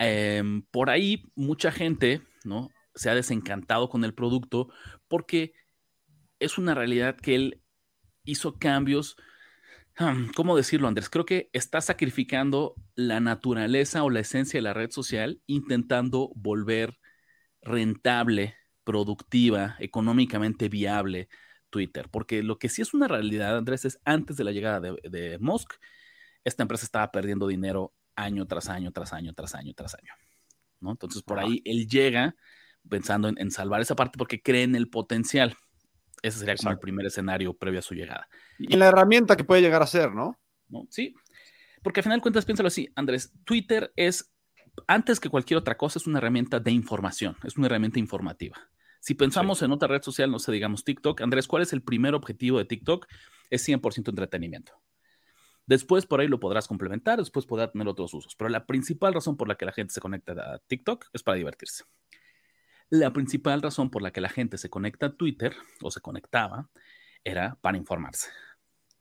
Em, 0.00 0.62
por 0.62 0.90
ahí 0.90 1.30
mucha 1.36 1.70
gente 1.70 2.22
¿no? 2.42 2.70
se 2.96 3.08
ha 3.08 3.14
desencantado 3.14 3.88
con 3.88 4.02
el 4.02 4.14
producto 4.14 4.68
porque 5.06 5.52
es 6.40 6.58
una 6.58 6.74
realidad 6.74 7.16
que 7.16 7.36
él 7.36 7.62
hizo 8.24 8.58
cambios 8.58 9.16
¿Cómo 10.36 10.56
decirlo, 10.56 10.88
Andrés? 10.88 11.10
Creo 11.10 11.24
que 11.24 11.50
está 11.52 11.80
sacrificando 11.80 12.74
la 12.94 13.20
naturaleza 13.20 14.04
o 14.04 14.10
la 14.10 14.20
esencia 14.20 14.58
de 14.58 14.62
la 14.62 14.74
red 14.74 14.90
social 14.90 15.40
intentando 15.46 16.30
volver 16.36 16.98
rentable, 17.62 18.54
productiva, 18.84 19.76
económicamente 19.80 20.68
viable 20.68 21.28
Twitter. 21.70 22.08
Porque 22.10 22.42
lo 22.42 22.58
que 22.58 22.68
sí 22.68 22.82
es 22.82 22.94
una 22.94 23.08
realidad, 23.08 23.56
Andrés, 23.56 23.84
es 23.84 23.98
antes 24.04 24.36
de 24.36 24.44
la 24.44 24.52
llegada 24.52 24.80
de, 24.80 25.38
Musk, 25.40 25.74
esta 26.44 26.62
empresa 26.62 26.84
estaba 26.84 27.10
perdiendo 27.10 27.48
dinero 27.48 27.92
año 28.14 28.46
tras 28.46 28.68
año, 28.68 28.92
tras 28.92 29.12
año, 29.12 29.32
tras 29.34 29.54
año, 29.54 29.74
tras 29.74 29.94
año. 29.94 30.12
¿no? 30.80 30.92
Entonces, 30.92 31.22
por 31.22 31.40
ahí 31.40 31.60
él 31.64 31.88
llega 31.88 32.36
pensando 32.88 33.28
en, 33.28 33.50
salvar 33.50 33.80
esa 33.80 33.96
parte 33.96 34.16
porque 34.16 34.40
cree 34.40 34.62
en 34.62 34.76
el 34.76 34.88
potencial. 34.88 35.56
Ese 36.22 36.38
sería 36.38 36.56
como 36.56 36.70
el 36.70 36.78
primer 36.78 37.06
escenario 37.06 37.54
previo 37.54 37.78
a 37.78 37.82
su 37.82 37.94
llegada. 37.94 38.28
Y 38.58 38.76
la 38.76 38.88
herramienta 38.88 39.36
que 39.36 39.44
puede 39.44 39.62
llegar 39.62 39.82
a 39.82 39.86
ser, 39.86 40.12
¿no? 40.12 40.38
¿no? 40.68 40.86
Sí, 40.90 41.14
porque 41.82 42.00
al 42.00 42.04
final 42.04 42.18
de 42.18 42.22
cuentas, 42.22 42.44
piénsalo 42.44 42.66
así, 42.66 42.88
Andrés, 42.96 43.32
Twitter 43.44 43.92
es, 43.96 44.32
antes 44.86 45.20
que 45.20 45.28
cualquier 45.28 45.58
otra 45.58 45.76
cosa, 45.76 45.98
es 45.98 46.06
una 46.06 46.18
herramienta 46.18 46.60
de 46.60 46.70
información, 46.70 47.36
es 47.44 47.56
una 47.56 47.66
herramienta 47.66 47.98
informativa. 47.98 48.56
Si 49.00 49.14
pensamos 49.14 49.62
en 49.62 49.70
otra 49.70 49.88
red 49.88 50.02
social, 50.02 50.30
no 50.30 50.38
sé, 50.38 50.52
digamos 50.52 50.84
TikTok, 50.84 51.20
Andrés, 51.20 51.46
¿cuál 51.46 51.62
es 51.62 51.72
el 51.72 51.82
primer 51.82 52.14
objetivo 52.14 52.58
de 52.58 52.64
TikTok? 52.64 53.06
Es 53.48 53.66
100% 53.66 54.08
entretenimiento. 54.08 54.72
Después 55.66 56.06
por 56.06 56.20
ahí 56.20 56.28
lo 56.28 56.40
podrás 56.40 56.66
complementar, 56.66 57.18
después 57.18 57.46
podrá 57.46 57.70
tener 57.70 57.86
otros 57.88 58.12
usos, 58.14 58.34
pero 58.36 58.48
la 58.48 58.66
principal 58.66 59.14
razón 59.14 59.36
por 59.36 59.48
la 59.48 59.54
que 59.54 59.66
la 59.66 59.72
gente 59.72 59.94
se 59.94 60.00
conecta 60.00 60.32
a 60.32 60.58
TikTok 60.58 61.06
es 61.12 61.22
para 61.22 61.36
divertirse. 61.36 61.84
La 62.90 63.12
principal 63.12 63.60
razón 63.60 63.90
por 63.90 64.02
la 64.02 64.12
que 64.12 64.20
la 64.20 64.30
gente 64.30 64.56
se 64.58 64.70
conecta 64.70 65.06
a 65.06 65.16
Twitter 65.16 65.54
o 65.82 65.90
se 65.90 66.00
conectaba 66.00 66.70
era 67.22 67.56
para 67.60 67.76
informarse. 67.76 68.30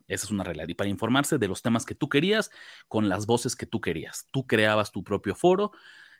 Esa 0.08 0.26
es 0.26 0.32
una 0.32 0.44
realidad. 0.44 0.68
Y 0.68 0.74
para 0.74 0.90
informarse 0.90 1.38
de 1.38 1.48
los 1.48 1.62
temas 1.62 1.86
que 1.86 1.96
tú 1.96 2.10
querías 2.10 2.52
con 2.88 3.10
las 3.10 3.26
voces 3.26 3.56
que 3.56 3.66
tú 3.66 3.82
querías. 3.82 4.28
Tú 4.32 4.46
creabas 4.48 4.92
tu 4.92 5.04
propio 5.04 5.36
foro 5.36 5.72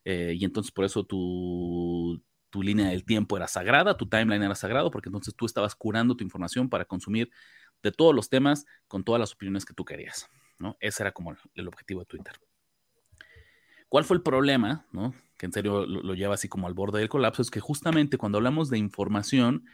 eh, 0.06 0.34
y 0.38 0.46
entonces 0.46 0.72
por 0.72 0.86
eso 0.86 1.06
tu, 1.06 2.24
tu 2.50 2.64
línea 2.64 2.90
del 2.90 3.06
tiempo 3.06 3.38
era 3.38 3.48
sagrada, 3.48 3.98
tu 3.98 4.08
timeline 4.08 4.44
era 4.44 4.56
sagrado, 4.56 4.92
porque 4.92 5.10
entonces 5.10 5.36
tú 5.36 5.46
estabas 5.46 5.76
curando 5.76 6.16
tu 6.16 6.24
información 6.24 6.70
para 6.70 6.86
consumir 6.86 7.30
de 7.84 7.92
todos 7.92 8.16
los 8.16 8.30
temas 8.30 8.66
con 8.88 9.04
todas 9.04 9.20
las 9.20 9.34
opiniones 9.34 9.66
que 9.66 9.74
tú 9.74 9.86
querías. 9.86 10.30
¿no? 10.60 10.78
Ese 10.80 11.04
era 11.04 11.12
como 11.12 11.36
el 11.54 11.68
objetivo 11.68 12.02
de 12.02 12.06
Twitter. 12.06 12.34
¿Cuál 13.90 14.04
fue 14.04 14.18
el 14.18 14.24
problema? 14.24 14.86
¿no? 14.92 15.14
Que 15.38 15.46
en 15.46 15.54
serio 15.54 15.86
lo, 15.86 16.14
lleva 16.14 16.36
así 16.36 16.48
como 16.48 16.68
al 16.68 16.74
borde 16.74 17.00
del 17.00 17.10
colapso, 17.10 17.42
es 17.42 17.52
que 17.52 17.60
justamente 17.60 18.18
cuando 18.18 18.38
hablamos 18.38 18.70
de 18.70 18.78
información, 18.78 19.66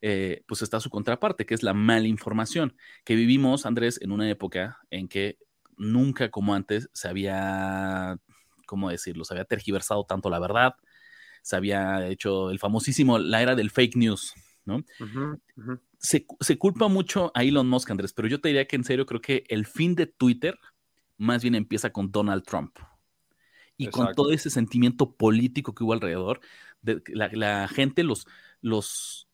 eh, 0.00 0.42
pues 0.46 0.62
está 0.62 0.80
su 0.80 0.90
contraparte, 0.90 1.46
que 1.46 1.54
es 1.54 1.62
la 1.62 1.74
malinformación, 1.74 2.76
que 3.04 3.14
vivimos, 3.14 3.66
Andrés, 3.66 4.00
en 4.02 4.12
una 4.12 4.28
época 4.28 4.78
en 4.90 5.08
que 5.08 5.38
nunca 5.76 6.30
como 6.30 6.54
antes 6.54 6.88
se 6.92 7.08
había, 7.08 8.18
¿cómo 8.66 8.90
decirlo? 8.90 9.24
Se 9.24 9.34
había 9.34 9.44
tergiversado 9.44 10.04
tanto 10.04 10.30
la 10.30 10.40
verdad, 10.40 10.74
se 11.42 11.56
había 11.56 12.08
hecho 12.08 12.50
el 12.50 12.58
famosísimo, 12.58 13.18
la 13.18 13.42
era 13.42 13.54
del 13.54 13.70
fake 13.70 13.96
news, 13.96 14.34
¿no? 14.64 14.84
Se, 15.98 16.26
se, 16.40 16.58
culpa 16.58 16.88
mucho 16.88 17.30
a 17.34 17.44
Elon 17.44 17.68
Musk, 17.68 17.90
Andrés, 17.90 18.12
pero 18.12 18.28
yo 18.28 18.40
te 18.40 18.48
diría 18.48 18.66
que 18.66 18.76
en 18.76 18.84
serio 18.84 19.06
creo 19.06 19.20
que 19.20 19.44
el 19.48 19.64
fin 19.64 19.94
de 19.94 20.06
Twitter 20.06 20.58
más 21.16 21.42
bien 21.42 21.54
empieza 21.54 21.90
con 21.90 22.10
Donald 22.10 22.42
Trump 22.44 22.76
y 23.76 23.88
con 23.88 24.14
todo 24.14 24.32
ese 24.32 24.50
sentimiento 24.50 25.14
político 25.16 25.74
que 25.74 25.84
hubo 25.84 25.92
alrededor, 25.92 26.40
de 26.82 27.02
la, 27.08 27.66
gente, 27.68 28.02
los, 28.02 28.26
los, 28.60 29.28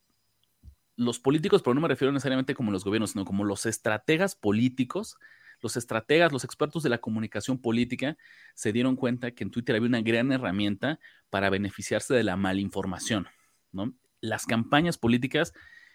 los 0.97 1.19
políticos, 1.19 1.63
pero 1.63 1.75
no 1.75 1.81
me 1.81 1.89
refiero 1.89 2.13
necesariamente 2.13 2.55
como 2.55 2.71
los 2.71 2.85
gobiernos, 2.85 3.11
sino 3.11 3.25
como 3.25 3.45
los 3.45 3.67
estrategas 3.67 4.35
políticos, 4.35 5.17
los 5.61 5.77
estrategas, 5.77 6.33
los 6.33 6.45
expertos 6.45 6.83
de 6.83 6.89
la 6.89 6.99
comunicación 6.99 7.59
política 7.59 8.17
se 8.55 8.73
dieron 8.73 8.97
cuenta 8.97 9.33
que 9.33 9.45
en 9.45 9.51
Twitter 9.51 9.77
había 9.77 9.89
una 9.89 10.01
gran 10.01 10.33
herramienta 10.33 10.99
para 11.29 11.51
beneficiarse 11.51 12.15
de 12.15 12.25
la 12.25 12.37
malinformación, 12.37 13.29
¿no? 13.73 13.93
Las 14.23 14.47
campañas 14.47 14.97
políticas, 14.99 15.53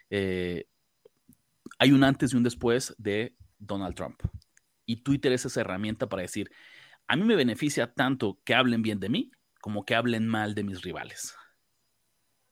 eh, 0.09 0.65
hay 1.79 1.91
un 1.91 2.03
antes 2.03 2.33
y 2.33 2.37
un 2.37 2.43
después 2.43 2.95
de 2.97 3.35
Donald 3.57 3.95
Trump. 3.95 4.21
Y 4.85 4.97
Twitter 4.97 5.31
es 5.31 5.45
esa 5.45 5.61
herramienta 5.61 6.07
para 6.07 6.21
decir, 6.21 6.51
a 7.07 7.15
mí 7.15 7.23
me 7.23 7.35
beneficia 7.35 7.93
tanto 7.93 8.39
que 8.43 8.55
hablen 8.55 8.81
bien 8.81 8.99
de 8.99 9.09
mí 9.09 9.31
como 9.61 9.85
que 9.85 9.95
hablen 9.95 10.27
mal 10.27 10.53
de 10.55 10.63
mis 10.63 10.81
rivales. 10.81 11.35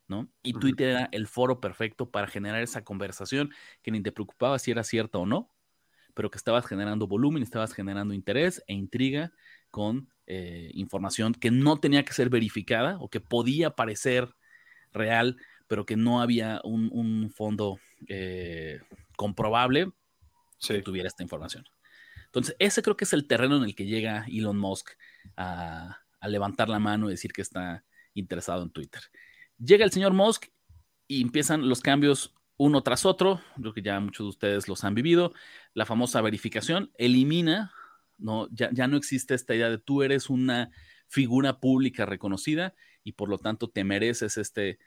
¿no? 0.08 0.30
Y 0.42 0.54
Twitter 0.54 0.90
era 0.90 1.10
el 1.12 1.28
foro 1.28 1.60
perfecto 1.60 2.10
para 2.10 2.28
generar 2.28 2.62
esa 2.62 2.84
conversación 2.84 3.52
que 3.82 3.92
ni 3.92 4.02
te 4.02 4.12
preocupaba 4.12 4.60
si 4.60 4.72
era 4.72 4.84
cierta 4.84 5.18
o 5.18 5.26
no, 5.26 5.52
pero 6.14 6.30
que 6.30 6.38
estabas 6.38 6.66
generando 6.66 7.08
volumen, 7.08 7.44
estabas 7.44 7.74
generando 7.74 8.14
interés 8.14 8.64
e 8.68 8.74
intriga 8.74 9.32
con 9.72 10.10
eh, 10.28 10.72
información 10.74 11.34
que 11.34 11.52
no 11.52 11.80
tenía 11.80 12.04
que 12.06 12.14
ser 12.14 12.30
verificada 12.30 12.98
o 13.00 13.10
que 13.10 13.20
podía 13.20 13.72
parecer 13.72 14.36
real, 14.92 15.38
pero 15.68 15.86
que 15.86 15.96
no 15.96 16.22
había 16.22 16.62
un, 16.64 17.32
fondo 17.32 17.80
eh, 18.08 18.82
comprobable 19.16 19.92
que 20.68 20.82
tuviera 20.82 21.08
esta 21.08 21.24
información. 21.24 21.66
Entonces, 22.34 22.56
ese 22.58 22.82
creo 22.82 22.98
que 22.98 23.06
es 23.06 23.14
el 23.14 23.28
terreno 23.28 23.58
en 23.58 23.64
el 23.64 23.76
que 23.76 23.86
llega 23.86 24.26
Elon 24.28 24.58
Musk 24.58 24.90
a, 25.38 26.00
levantar 26.24 26.68
la 26.68 26.80
mano 26.80 27.08
y 27.08 27.12
decir 27.12 27.32
que 27.32 27.44
está 27.44 27.84
interesado 28.16 28.64
en 28.64 28.72
Twitter. 28.72 29.04
Llega 29.60 29.86
el 29.86 29.92
señor 29.92 30.14
Musk 30.14 30.46
y 31.08 31.22
empiezan 31.22 31.70
los 31.70 31.82
cambios 31.82 32.34
uno 32.58 32.82
tras 32.82 33.06
otro. 33.06 33.40
Creo 33.60 33.74
que 33.74 33.84
ya 33.84 34.00
muchos 34.00 34.26
de 34.26 34.30
ustedes 34.30 34.68
los 34.68 34.84
han 34.84 34.96
vivido. 34.96 35.34
La 35.76 35.86
famosa 35.86 36.22
verificación 36.22 36.92
elimina, 36.98 37.72
¿no? 38.18 38.48
Ya, 38.52 38.70
ya 38.72 38.88
no 38.88 38.98
existe 38.98 39.36
esta 39.36 39.54
idea 39.54 39.70
de 39.70 39.78
tú 39.78 40.02
eres 40.02 40.30
una 40.30 40.72
figura 41.10 41.60
pública 41.60 42.08
reconocida 42.08 42.74
y 43.04 43.12
por 43.12 43.30
lo 43.30 43.38
tanto 43.38 43.70
te 43.70 43.84
mereces 43.84 44.38
este, 44.38 44.80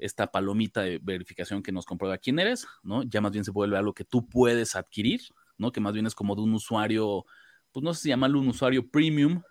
esta 0.00 0.32
palomita 0.32 0.82
de 0.82 0.98
verificación 1.00 1.62
que 1.62 1.70
nos 1.70 1.86
comprueba 1.86 2.18
quién 2.18 2.40
eres, 2.40 2.66
¿no? 2.82 3.04
Ya 3.04 3.20
más 3.20 3.30
bien 3.30 3.44
se 3.44 3.52
vuelve 3.52 3.76
algo 3.76 3.94
que 3.94 4.04
tú 4.04 4.26
puedes 4.26 4.74
adquirir, 4.74 5.20
¿no? 5.58 5.72
Que 5.72 5.80
más 5.80 5.92
bien 5.92 6.06
es 6.06 6.14
como 6.14 6.34
de 6.34 6.42
un 6.42 6.54
usuario, 6.54 7.26
pues 7.72 7.84
no 7.84 7.92
sé 7.92 8.02
si 8.02 8.08
llamarlo 8.08 8.40
un 8.40 8.48
usuario 8.48 8.88
premium, 8.88 9.42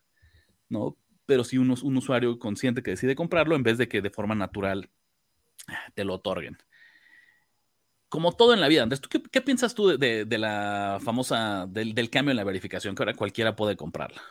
¿no? 0.69 0.97
pero 1.27 1.43
sí 1.43 1.59
un, 1.59 1.69
un 1.83 1.97
usuario 1.97 2.39
consciente 2.39 2.81
que 2.81 2.91
decide 2.91 3.15
comprarlo 3.15 3.55
en 3.55 3.61
vez 3.61 3.77
de 3.77 3.87
que 3.87 4.01
de 4.01 4.09
forma 4.09 4.33
natural 4.33 4.89
te 5.93 6.03
lo 6.03 6.15
otorguen. 6.15 6.57
Como 8.09 8.31
todo 8.31 8.53
en 8.53 8.61
la 8.61 8.69
vida, 8.69 8.83
Andrés, 8.83 9.01
¿tú 9.01 9.09
qué, 9.09 9.41
piensas 9.41 9.75
tú 9.75 9.97
de, 9.97 10.25
la 10.39 10.97
famosa, 11.03 11.67
del, 11.67 11.93
del, 11.93 12.09
cambio 12.09 12.31
en 12.31 12.37
la 12.37 12.45
verificación, 12.45 12.95
que 12.95 13.03
ahora 13.03 13.13
cualquiera 13.13 13.55
puede 13.57 13.75
comprarla? 13.75 14.21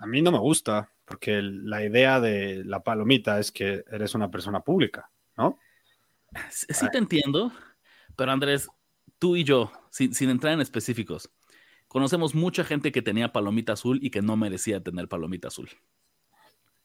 A 0.00 0.06
mí 0.06 0.20
no 0.20 0.32
me 0.32 0.38
gusta, 0.38 0.90
porque 1.04 1.40
la 1.42 1.84
idea 1.84 2.20
de 2.20 2.64
la 2.64 2.82
palomita 2.82 3.38
es 3.38 3.52
que 3.52 3.84
eres 3.90 4.16
una 4.16 4.32
persona 4.32 4.60
pública, 4.60 5.08
¿no? 5.36 5.58
Sí, 6.50 6.86
te 6.90 6.98
entiendo, 6.98 7.52
pero 8.16 8.32
Andrés, 8.32 8.68
tú 9.20 9.36
y 9.36 9.44
yo, 9.44 9.70
sin, 9.90 10.12
sin 10.12 10.30
entrar 10.30 10.54
en 10.54 10.60
específicos, 10.60 11.30
conocemos 11.86 12.34
mucha 12.34 12.64
gente 12.64 12.90
que 12.90 13.02
tenía 13.02 13.32
palomita 13.32 13.74
azul 13.74 14.00
y 14.02 14.10
que 14.10 14.22
no 14.22 14.36
merecía 14.36 14.82
tener 14.82 15.06
palomita 15.06 15.46
azul. 15.48 15.70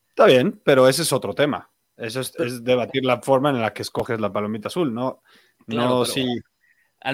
Está 0.09 0.27
bien, 0.27 0.61
pero 0.63 0.87
ese 0.87 1.01
es 1.01 1.11
otro 1.11 1.33
tema. 1.33 1.71
Eso 1.97 2.21
es, 2.21 2.63
debatir 2.63 3.05
la 3.05 3.21
forma 3.21 3.49
en 3.49 3.61
la 3.61 3.73
que 3.73 3.81
escoges 3.81 4.19
la 4.19 4.31
palomita 4.31 4.67
azul, 4.67 4.93
¿no? 4.93 5.21
no, 5.67 6.05
sí. 6.05 6.25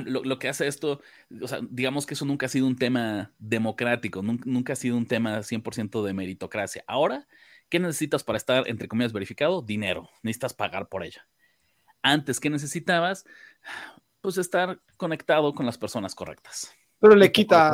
Lo, 0.06 0.40
que 0.40 0.48
hace 0.48 0.68
esto, 0.68 1.02
o 1.42 1.48
sea, 1.48 1.60
digamos 1.70 2.06
que 2.06 2.14
eso 2.14 2.26
nunca 2.26 2.46
ha 2.46 2.50
sido 2.50 2.66
un 2.66 2.78
tema 2.78 3.34
democrático, 3.40 4.22
nunca, 4.22 4.74
ha 4.74 4.76
sido 4.78 4.96
un 4.96 5.06
tema 5.06 5.44
100% 5.44 6.04
de 6.04 6.14
meritocracia. 6.14 6.84
Ahora, 6.88 7.28
¿qué 7.70 7.80
necesitas 7.80 8.24
para 8.24 8.38
estar, 8.38 8.68
entre 8.70 8.88
comillas, 8.88 9.12
verificado? 9.12 9.62
Dinero. 9.62 10.10
Necesitas 10.24 10.54
pagar 10.54 10.88
por 10.88 11.04
ella. 11.04 11.28
Antes, 12.02 12.40
¿qué 12.40 12.50
necesitabas? 12.50 13.26
Pues 14.22 14.38
estar 14.38 14.80
conectado 14.98 15.54
con 15.54 15.66
las 15.66 15.78
personas 15.78 16.16
correctas. 16.16 16.72
Pero 17.00 17.16
le 17.16 17.32
quita, 17.32 17.74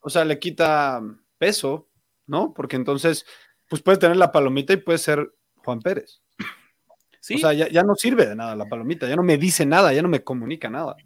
o 0.00 0.10
sea, 0.10 0.24
le 0.24 0.38
quita 0.38 1.02
peso, 1.38 1.90
¿no? 2.26 2.54
Porque 2.54 2.76
entonces, 2.76 3.26
pues 3.68 3.82
puedes 3.82 3.98
tener 3.98 4.16
la 4.16 4.32
palomita 4.32 4.72
y 4.72 4.78
puede 4.78 4.98
ser 4.98 5.30
Juan 5.56 5.80
Pérez. 5.80 6.22
O 7.34 7.38
sea, 7.38 7.52
ya, 7.52 7.82
no 7.82 7.94
sirve 7.96 8.26
de 8.26 8.36
nada 8.36 8.54
la 8.54 8.66
palomita, 8.66 9.08
ya 9.08 9.16
no 9.16 9.22
me 9.22 9.36
dice 9.36 9.66
nada, 9.66 9.92
ya 9.92 10.02
no 10.02 10.08
me 10.08 10.22
comunica 10.22 10.70
nada. 10.70 10.96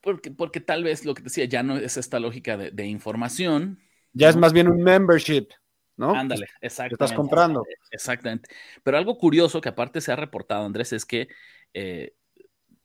Porque, 0.00 0.30
porque 0.30 0.60
tal 0.60 0.84
vez 0.84 1.06
lo 1.06 1.14
que 1.14 1.22
decía, 1.22 1.46
ya 1.46 1.62
no 1.62 1.78
es 1.78 1.96
esta 1.96 2.20
lógica 2.20 2.56
de, 2.56 2.86
información. 2.86 3.80
Ya 4.12 4.28
es 4.28 4.36
más 4.36 4.52
bien 4.52 4.68
un 4.68 4.82
membership, 4.82 5.48
¿no? 5.96 6.14
Ándale, 6.14 6.46
exacto. 6.60 6.94
Estás 6.94 7.14
comprando. 7.14 7.64
Exactamente. 7.90 8.50
Pero 8.82 8.98
algo 8.98 9.16
curioso 9.16 9.60
que 9.60 9.70
aparte 9.70 10.02
se 10.02 10.12
ha 10.12 10.16
reportado, 10.16 10.66
Andrés, 10.66 10.92
es 10.92 11.06
que 11.06 11.28
eh, 11.72 12.14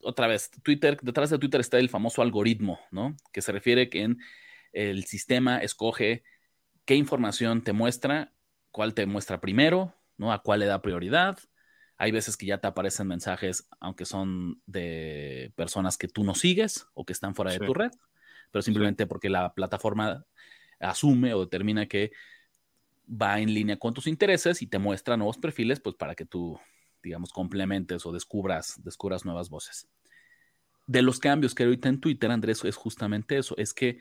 otra 0.02 0.28
vez, 0.28 0.52
Twitter, 0.64 0.98
detrás 1.02 1.30
de 1.30 1.40
Twitter 1.40 1.62
está 1.62 1.78
el 1.80 1.90
famoso 1.90 2.22
algoritmo, 2.22 2.80
¿no? 2.92 3.16
Que 3.32 3.42
se 3.42 3.52
refiere 3.52 3.90
que 3.90 4.04
en 4.04 4.20
el 4.74 5.06
sistema 5.06 5.60
escoge 5.60 6.24
qué 6.86 6.96
información 6.96 7.64
te 7.64 7.74
muestra, 7.74 8.34
cuál 8.72 8.94
te 8.94 9.06
muestra 9.06 9.42
primero, 9.42 9.94
¿no? 10.18 10.32
A 10.32 10.42
cuál 10.42 10.62
le 10.62 10.66
da 10.66 10.82
prioridad, 10.82 11.40
hay 12.00 12.12
veces 12.12 12.38
que 12.38 12.46
ya 12.46 12.60
te 12.60 12.68
aparecen 12.68 13.08
mensajes, 13.08 13.68
aunque 13.82 14.06
son 14.06 14.62
de 14.66 15.52
personas 15.56 15.98
que 15.98 16.08
tú 16.08 16.24
no 16.24 16.34
sigues 16.34 16.88
o 16.94 17.06
que 17.06 17.12
están 17.12 17.36
fuera 17.36 17.52
de 17.52 17.60
tu 17.60 17.74
red, 17.74 17.92
pero 18.52 18.62
simplemente 18.62 19.06
porque 19.06 19.30
la 19.30 19.54
plataforma 19.54 20.26
asume 20.80 21.34
o 21.34 21.42
determina 21.42 21.88
que 21.88 22.12
va 23.10 23.42
en 23.42 23.54
línea 23.54 23.78
con 23.78 23.94
tus 23.94 24.08
intereses 24.08 24.62
y 24.62 24.68
te 24.68 24.80
muestra 24.80 25.18
nuevos 25.18 25.38
perfiles, 25.38 25.82
pues 25.82 25.96
para 25.96 26.16
que 26.16 26.24
tú, 26.24 26.58
digamos, 27.04 27.32
complementes 27.32 28.06
o 28.06 28.12
descubras, 28.12 28.82
descubras 28.84 29.26
nuevas 29.26 29.50
voces. 29.50 29.88
De 30.88 31.02
los 31.02 31.20
cambios 31.20 31.54
que 31.54 31.64
hay 31.64 31.68
ahorita 31.68 31.90
en 31.90 32.00
Twitter, 32.00 32.32
Andrés, 32.32 32.64
es 32.66 32.76
justamente 32.76 33.38
eso, 33.38 33.56
es 33.58 33.74
que 33.74 34.00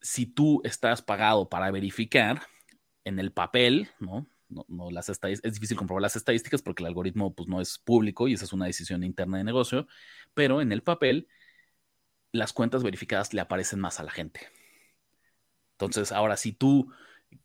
si 0.00 0.26
tú 0.26 0.60
estás 0.64 1.02
pagado 1.02 1.48
para 1.48 1.70
verificar 1.70 2.42
en 3.04 3.18
el 3.18 3.32
papel, 3.32 3.90
¿no? 3.98 4.26
no, 4.48 4.90
las 4.90 5.08
es 5.08 5.54
difícil 5.54 5.76
comprobar 5.76 6.02
las 6.02 6.16
estadísticas 6.16 6.62
porque 6.62 6.82
el 6.82 6.88
algoritmo 6.88 7.34
pues, 7.34 7.48
no 7.48 7.60
es 7.60 7.78
público 7.78 8.28
y 8.28 8.34
esa 8.34 8.44
es 8.44 8.52
una 8.52 8.66
decisión 8.66 9.02
interna 9.02 9.38
de 9.38 9.44
negocio, 9.44 9.86
pero 10.34 10.60
en 10.60 10.72
el 10.72 10.82
papel 10.82 11.28
las 12.32 12.52
cuentas 12.52 12.82
verificadas 12.82 13.32
le 13.32 13.40
aparecen 13.40 13.80
más 13.80 13.98
a 13.98 14.04
la 14.04 14.10
gente. 14.10 14.40
Entonces, 15.72 16.12
ahora 16.12 16.36
si 16.36 16.52
tú 16.52 16.92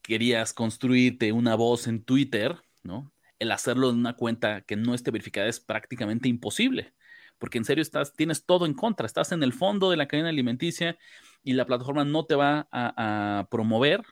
querías 0.02 0.54
construirte 0.54 1.32
una 1.32 1.56
voz 1.56 1.88
en 1.88 2.04
Twitter, 2.04 2.62
¿no? 2.84 3.11
El 3.42 3.52
hacerlo 3.52 3.89
en 3.89 3.98
una 3.98 4.16
cuenta 4.16 4.62
que 4.62 4.76
no 4.76 4.94
esté 4.94 5.12
verificada 5.12 5.48
es 5.48 5.60
prácticamente 5.60 6.30
imposible, 6.30 6.94
porque 7.39 7.58
en 7.58 7.66
serio 7.66 7.82
estás, 7.82 8.14
tienes 8.14 8.46
todo 8.46 8.66
en 8.66 8.74
contra, 8.74 9.06
estás 9.06 9.32
en 9.32 9.42
el 9.42 9.52
fondo 9.52 9.89
de 9.89 9.98
la 9.98 10.08
cadena 10.08 10.30
alimenticia 10.30 10.98
y 11.44 11.54
la 11.54 11.66
plataforma 11.66 12.06
no 12.06 12.26
te 12.26 12.36
va 12.36 12.68
a 12.72 13.48
promover 13.50 14.04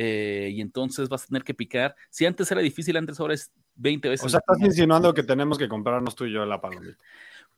eh, 0.00 0.50
y 0.52 0.60
entonces 0.60 1.08
vas 1.08 1.24
a 1.24 1.26
tener 1.26 1.42
que 1.42 1.54
picar. 1.54 1.96
Si 2.08 2.24
antes 2.24 2.48
era 2.52 2.60
difícil, 2.60 2.96
antes 2.96 3.18
ahora 3.18 3.34
es 3.34 3.52
20 3.74 4.08
veces. 4.08 4.24
O 4.24 4.28
sea, 4.28 4.38
estás 4.38 4.60
insinuando 4.64 5.12
que 5.12 5.24
tenemos 5.24 5.58
que 5.58 5.68
comprarnos 5.68 6.14
tú 6.14 6.24
y 6.24 6.32
yo 6.32 6.46
la 6.46 6.60
palomita. 6.60 6.96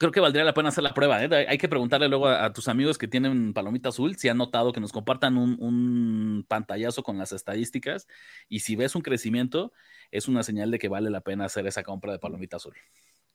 Creo 0.00 0.12
que 0.12 0.20
valdría 0.20 0.44
la 0.44 0.54
pena 0.54 0.70
hacer 0.70 0.82
la 0.82 0.94
prueba. 0.94 1.22
¿eh? 1.22 1.46
Hay 1.46 1.58
que 1.58 1.68
preguntarle 1.68 2.08
luego 2.08 2.26
a, 2.26 2.50
tus 2.54 2.68
amigos 2.68 2.96
que 2.96 3.06
tienen 3.06 3.52
palomita 3.52 3.90
azul 3.90 4.16
si 4.16 4.30
han 4.30 4.38
notado 4.38 4.72
que 4.72 4.80
nos 4.80 4.92
compartan 4.92 5.36
un, 5.36 6.42
pantallazo 6.48 7.02
con 7.02 7.18
las 7.18 7.32
estadísticas. 7.32 8.08
Y 8.48 8.60
si 8.60 8.76
ves 8.76 8.94
un 8.94 9.02
crecimiento, 9.02 9.74
es 10.10 10.26
una 10.26 10.42
señal 10.42 10.70
de 10.70 10.78
que 10.78 10.88
vale 10.88 11.10
la 11.10 11.20
pena 11.20 11.44
hacer 11.44 11.66
esa 11.66 11.82
compra 11.82 12.12
de 12.12 12.18
palomita 12.18 12.56
azul. 12.56 12.74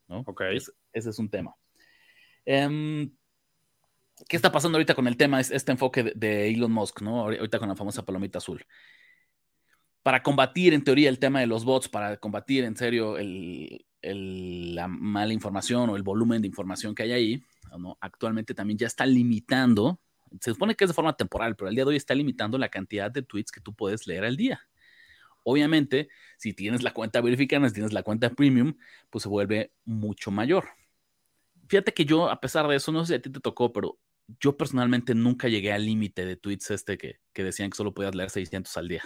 ¿no? 0.07 0.23
Ok. 0.25 0.41
ese 0.53 0.71
es 0.91 1.19
un 1.19 1.29
tema. 1.29 1.55
Em, 2.45 3.11
¿Qué 4.27 4.35
está 4.35 4.51
pasando 4.51 4.77
ahorita 4.77 4.95
con 4.95 5.05
el 5.05 5.17
tema, 5.17 5.41
este 5.41 5.71
enfoque 5.71 6.01
de, 6.15 6.49
Elon 6.49 6.71
Musk, 6.71 7.03
¿no? 7.03 7.19
Ahorita 7.21 7.59
con 7.59 7.69
la 7.69 7.75
famosa 7.75 8.03
palomita 8.03 8.39
azul. 8.39 8.65
Para 10.01 10.23
combatir, 10.23 10.73
en 10.73 10.83
teoría, 10.83 11.09
el 11.09 11.19
tema 11.19 11.41
de 11.41 11.47
los 11.47 11.63
bots, 11.63 11.89
para 11.89 12.17
combatir, 12.17 12.63
en 12.63 12.75
serio, 12.75 13.19
la 14.13 14.87
mala 14.87 15.33
información 15.33 15.89
o 15.89 15.95
el 15.95 16.03
volumen 16.03 16.41
de 16.41 16.47
información 16.47 16.93
que 16.93 17.03
hay 17.03 17.11
ahí, 17.11 17.43
actualmente 17.99 18.53
también 18.53 18.77
ya 18.77 18.87
está 18.87 19.05
limitando, 19.05 19.99
se 20.39 20.51
supone 20.51 20.75
que 20.75 20.83
es 20.83 20.89
de 20.89 20.93
forma 20.93 21.15
temporal, 21.15 21.55
pero 21.55 21.69
al 21.69 21.75
día 21.75 21.83
de 21.83 21.89
hoy 21.89 21.95
está 21.95 22.13
limitando 22.13 22.57
la 22.57 22.69
cantidad 22.69 23.11
de 23.11 23.21
tweets 23.21 23.51
que 23.51 23.61
tú 23.61 23.73
puedes 23.73 24.07
leer 24.07 24.25
al 24.25 24.37
día. 24.37 24.61
Obviamente, 25.43 26.09
si 26.37 26.53
tienes 26.53 26.81
la 26.81 26.93
cuenta 26.93 27.21
verificada, 27.21 27.67
si 27.67 27.75
tienes 27.75 27.93
la 27.93 28.03
cuenta 28.03 28.31
premium, 28.31 28.75
pues 29.09 29.23
se 29.23 29.29
vuelve 29.29 29.71
mucho 29.85 30.31
mayor. 30.31 30.65
Fíjate 31.67 31.93
que 31.93 32.05
yo, 32.05 32.29
a 32.29 32.39
pesar 32.41 32.67
de 32.67 32.75
eso, 32.75 32.91
no 32.91 33.05
sé 33.05 33.13
si 33.13 33.13
a 33.15 33.21
ti 33.21 33.29
te 33.29 33.39
tocó, 33.39 33.71
pero 33.71 33.99
yo 34.39 34.57
personalmente 34.57 35.13
nunca 35.13 35.47
llegué 35.47 35.71
al 35.71 35.85
límite 35.85 36.25
de 36.25 36.35
tweets 36.35 36.71
este 36.71 36.97
que, 36.97 37.19
decían 37.33 37.69
que 37.69 37.77
solo 37.77 37.93
podías 37.93 38.15
leer 38.15 38.29
600 38.29 38.75
al 38.77 38.87
día. 38.87 39.03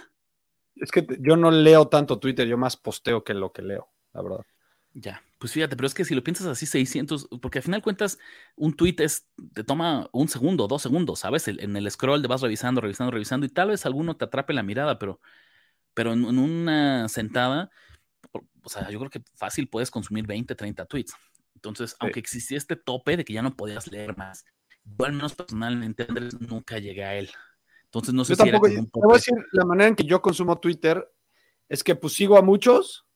Es 0.76 0.90
que 0.90 1.06
yo 1.20 1.36
no 1.36 1.50
leo 1.50 1.88
tanto 1.88 2.18
Twitter, 2.18 2.48
yo 2.48 2.56
más 2.56 2.76
posteo 2.76 3.22
que 3.22 3.34
lo 3.34 3.52
que 3.52 3.62
leo, 3.62 3.88
la 4.14 4.22
verdad. 4.22 4.46
Ya, 4.92 5.22
pues 5.38 5.52
fíjate, 5.52 5.76
pero 5.76 5.86
es 5.86 5.94
que 5.94 6.04
si 6.04 6.14
lo 6.14 6.24
piensas 6.24 6.46
así, 6.46 6.66
600, 6.66 7.28
porque 7.40 7.58
al 7.58 7.62
final 7.62 7.80
cuentas, 7.80 8.18
un 8.56 8.74
tweet 8.74 8.96
es, 8.98 9.28
te 9.54 9.62
toma 9.62 10.08
un 10.12 10.28
segundo, 10.28 10.66
dos 10.66 10.82
segundos, 10.82 11.20
¿sabes? 11.20 11.46
En 11.46 11.76
el 11.76 11.90
scroll 11.90 12.22
te 12.22 12.28
vas 12.28 12.40
revisando, 12.40 12.80
revisando, 12.80 13.12
revisando, 13.12 13.46
y 13.46 13.50
tal 13.50 13.68
vez 13.68 13.86
alguno 13.86 14.16
te 14.16 14.24
atrape 14.24 14.52
la 14.52 14.64
mirada, 14.64 14.98
pero, 14.98 15.20
pero 15.94 16.12
en, 16.12 16.24
una 16.24 17.08
sentada, 17.08 17.70
o 18.32 18.68
sea, 18.68 18.90
yo 18.90 18.98
creo 18.98 19.10
que 19.10 19.22
fácil 19.36 19.68
puedes 19.68 19.92
consumir 19.92 20.26
20, 20.26 20.54
30 20.56 20.84
tweets. 20.86 21.14
Entonces, 21.54 21.94
aunque 22.00 22.20
existía 22.20 22.58
este 22.58 22.74
tope 22.74 23.16
de 23.16 23.24
que 23.24 23.34
ya 23.34 23.42
no 23.42 23.54
podías 23.54 23.86
leer 23.86 24.16
más, 24.16 24.44
yo 24.84 25.04
al 25.04 25.12
menos 25.12 25.34
personalmente, 25.34 26.06
Andrés, 26.08 26.40
nunca 26.40 26.78
llegué 26.78 27.04
a 27.04 27.14
él. 27.14 27.30
Entonces 27.84 28.14
no 28.14 28.24
sé 28.24 28.34
si 28.34 28.42
tampoco, 28.42 28.68
era 28.68 28.82
voy 28.92 29.12
a 29.12 29.14
decir, 29.14 29.34
la 29.52 29.64
manera 29.64 29.88
en 29.88 29.96
que 29.96 30.04
yo 30.04 30.22
consumo 30.22 30.58
Twitter 30.58 31.08
es 31.68 31.82
que 31.82 31.94
pues 31.94 32.12
sigo 32.12 32.36
a 32.36 32.42
muchos, 32.42 33.06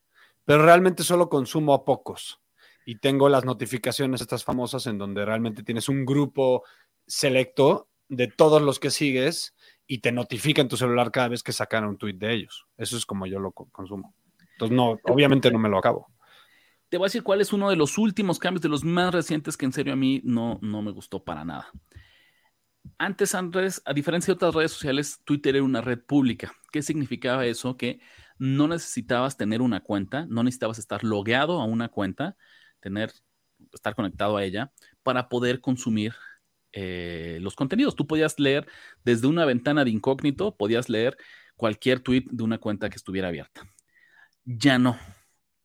pero 0.45 0.63
realmente 0.63 1.03
solo 1.03 1.29
consumo 1.29 1.73
a 1.73 1.83
pocos. 1.83 2.41
Y 2.85 2.99
tengo 2.99 3.29
las 3.29 3.45
notificaciones 3.45 4.21
estas 4.21 4.43
famosas 4.43 4.87
en 4.87 4.97
donde 4.97 5.25
realmente 5.25 5.63
tienes 5.63 5.89
un 5.89 6.05
grupo 6.05 6.63
selecto 7.07 7.89
de 8.07 8.27
todos 8.27 8.61
los 8.61 8.79
que 8.79 8.91
sigues 8.91 9.55
y 9.87 9.99
te 9.99 10.11
notifica 10.11 10.61
en 10.61 10.67
tu 10.67 10.77
celular 10.77 11.11
cada 11.11 11.29
vez 11.29 11.41
que 11.41 11.51
sacan 11.51 11.85
un 11.85 11.97
tweet 11.97 12.13
de 12.13 12.33
ellos. 12.33 12.67
Eso 12.77 12.95
es 12.95 13.05
como 13.05 13.25
yo 13.25 13.39
lo 13.39 13.51
consumo. 13.51 14.13
Entonces, 14.53 14.75
no, 14.75 14.99
obviamente 15.03 15.51
no 15.51 15.59
me 15.59 15.69
lo 15.69 15.79
acabo 15.79 16.07
te 16.89 16.97
voy 16.97 17.05
a 17.05 17.07
decir 17.07 17.23
cuál 17.23 17.41
es 17.41 17.53
uno 17.53 17.69
de 17.69 17.75
los 17.75 17.97
últimos 17.97 18.39
cambios, 18.39 18.61
de 18.61 18.69
los 18.69 18.83
más 18.83 19.13
recientes 19.13 19.57
que 19.57 19.65
en 19.65 19.73
serio 19.73 19.93
a 19.93 19.97
mí 19.97 20.21
no, 20.23 20.59
no 20.61 20.81
me 20.81 20.91
gustó 20.91 21.23
para 21.23 21.43
nada. 21.43 21.69
Antes, 22.97 23.33
Andrés, 23.35 23.81
a 23.85 23.93
diferencia 23.93 24.33
de 24.33 24.35
otras 24.35 24.53
redes 24.53 24.71
sociales, 24.71 25.21
Twitter 25.25 25.55
era 25.55 25.65
una 25.65 25.81
red 25.81 25.99
pública. 25.99 26.53
¿Qué 26.71 26.81
significaba 26.81 27.45
eso? 27.45 27.75
Que 27.75 27.99
no 28.37 28.67
necesitabas 28.67 29.37
tener 29.37 29.61
una 29.61 29.81
cuenta, 29.81 30.25
no 30.27 30.43
necesitabas 30.43 30.79
estar 30.79 31.03
logueado 31.03 31.61
a 31.61 31.65
una 31.65 31.89
cuenta, 31.89 32.35
tener, 32.79 33.11
estar 33.73 33.95
conectado 33.95 34.37
a 34.37 34.43
ella 34.43 34.71
para 35.03 35.29
poder 35.29 35.61
consumir 35.61 36.13
eh, 36.73 37.39
los 37.41 37.55
contenidos. 37.55 37.95
Tú 37.95 38.07
podías 38.07 38.39
leer 38.39 38.67
desde 39.03 39.27
una 39.27 39.45
ventana 39.45 39.83
de 39.85 39.91
incógnito, 39.91 40.55
podías 40.55 40.89
leer 40.89 41.17
cualquier 41.55 41.99
tweet 41.99 42.25
de 42.31 42.43
una 42.43 42.57
cuenta 42.57 42.89
que 42.89 42.97
estuviera 42.97 43.29
abierta. 43.29 43.61
Ya 44.43 44.77
no. 44.77 44.99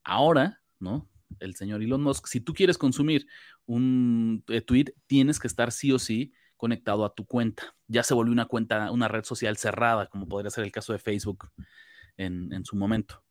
Ahora, 0.04 0.62
¿no? 0.78 1.10
el 1.38 1.54
señor 1.54 1.82
Elon 1.82 2.02
Musk, 2.02 2.26
si 2.26 2.40
tú 2.40 2.54
quieres 2.54 2.78
consumir 2.78 3.26
un 3.66 4.42
eh, 4.48 4.60
tweet, 4.60 4.86
tienes 5.06 5.38
que 5.38 5.46
estar 5.46 5.70
sí 5.70 5.92
o 5.92 5.98
sí 5.98 6.32
conectado 6.56 7.04
a 7.04 7.14
tu 7.14 7.24
cuenta. 7.24 7.74
Ya 7.86 8.02
se 8.02 8.14
volvió 8.14 8.32
una 8.32 8.46
cuenta, 8.46 8.90
una 8.90 9.08
red 9.08 9.24
social 9.24 9.56
cerrada, 9.56 10.06
como 10.06 10.28
podría 10.28 10.50
ser 10.50 10.64
el 10.64 10.72
caso 10.72 10.92
de 10.92 10.98
Facebook 10.98 11.50
en, 12.24 12.64
su 12.64 12.76
momento. 12.76 13.22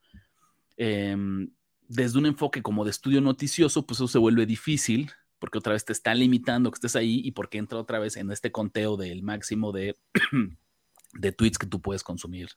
Em, 0.78 1.50
desde 1.88 2.18
un 2.18 2.26
enfoque 2.26 2.62
como 2.62 2.86
de 2.86 2.92
estudio 2.92 3.22
noticioso, 3.22 3.86
pues 3.86 3.98
eso 3.98 4.08
se 4.08 4.18
vuelve 4.18 4.46
difícil 4.46 5.12
porque 5.40 5.58
otra 5.58 5.74
vez 5.74 5.86
te 5.86 5.94
está 5.94 6.14
limitando 6.14 6.70
que 6.70 6.76
estés 6.76 6.96
ahí 6.96 7.22
y 7.24 7.32
porque 7.32 7.58
entra 7.58 7.80
otra 7.80 8.00
vez 8.00 8.18
en 8.18 8.32
este 8.32 8.52
conteo 8.52 8.98
del 8.98 9.24
máximo 9.24 9.72
de, 9.72 9.96
de 11.14 11.32
tweets 11.32 11.58
que 11.58 11.68
tú 11.68 11.82
puedes 11.82 12.04
consumir, 12.04 12.50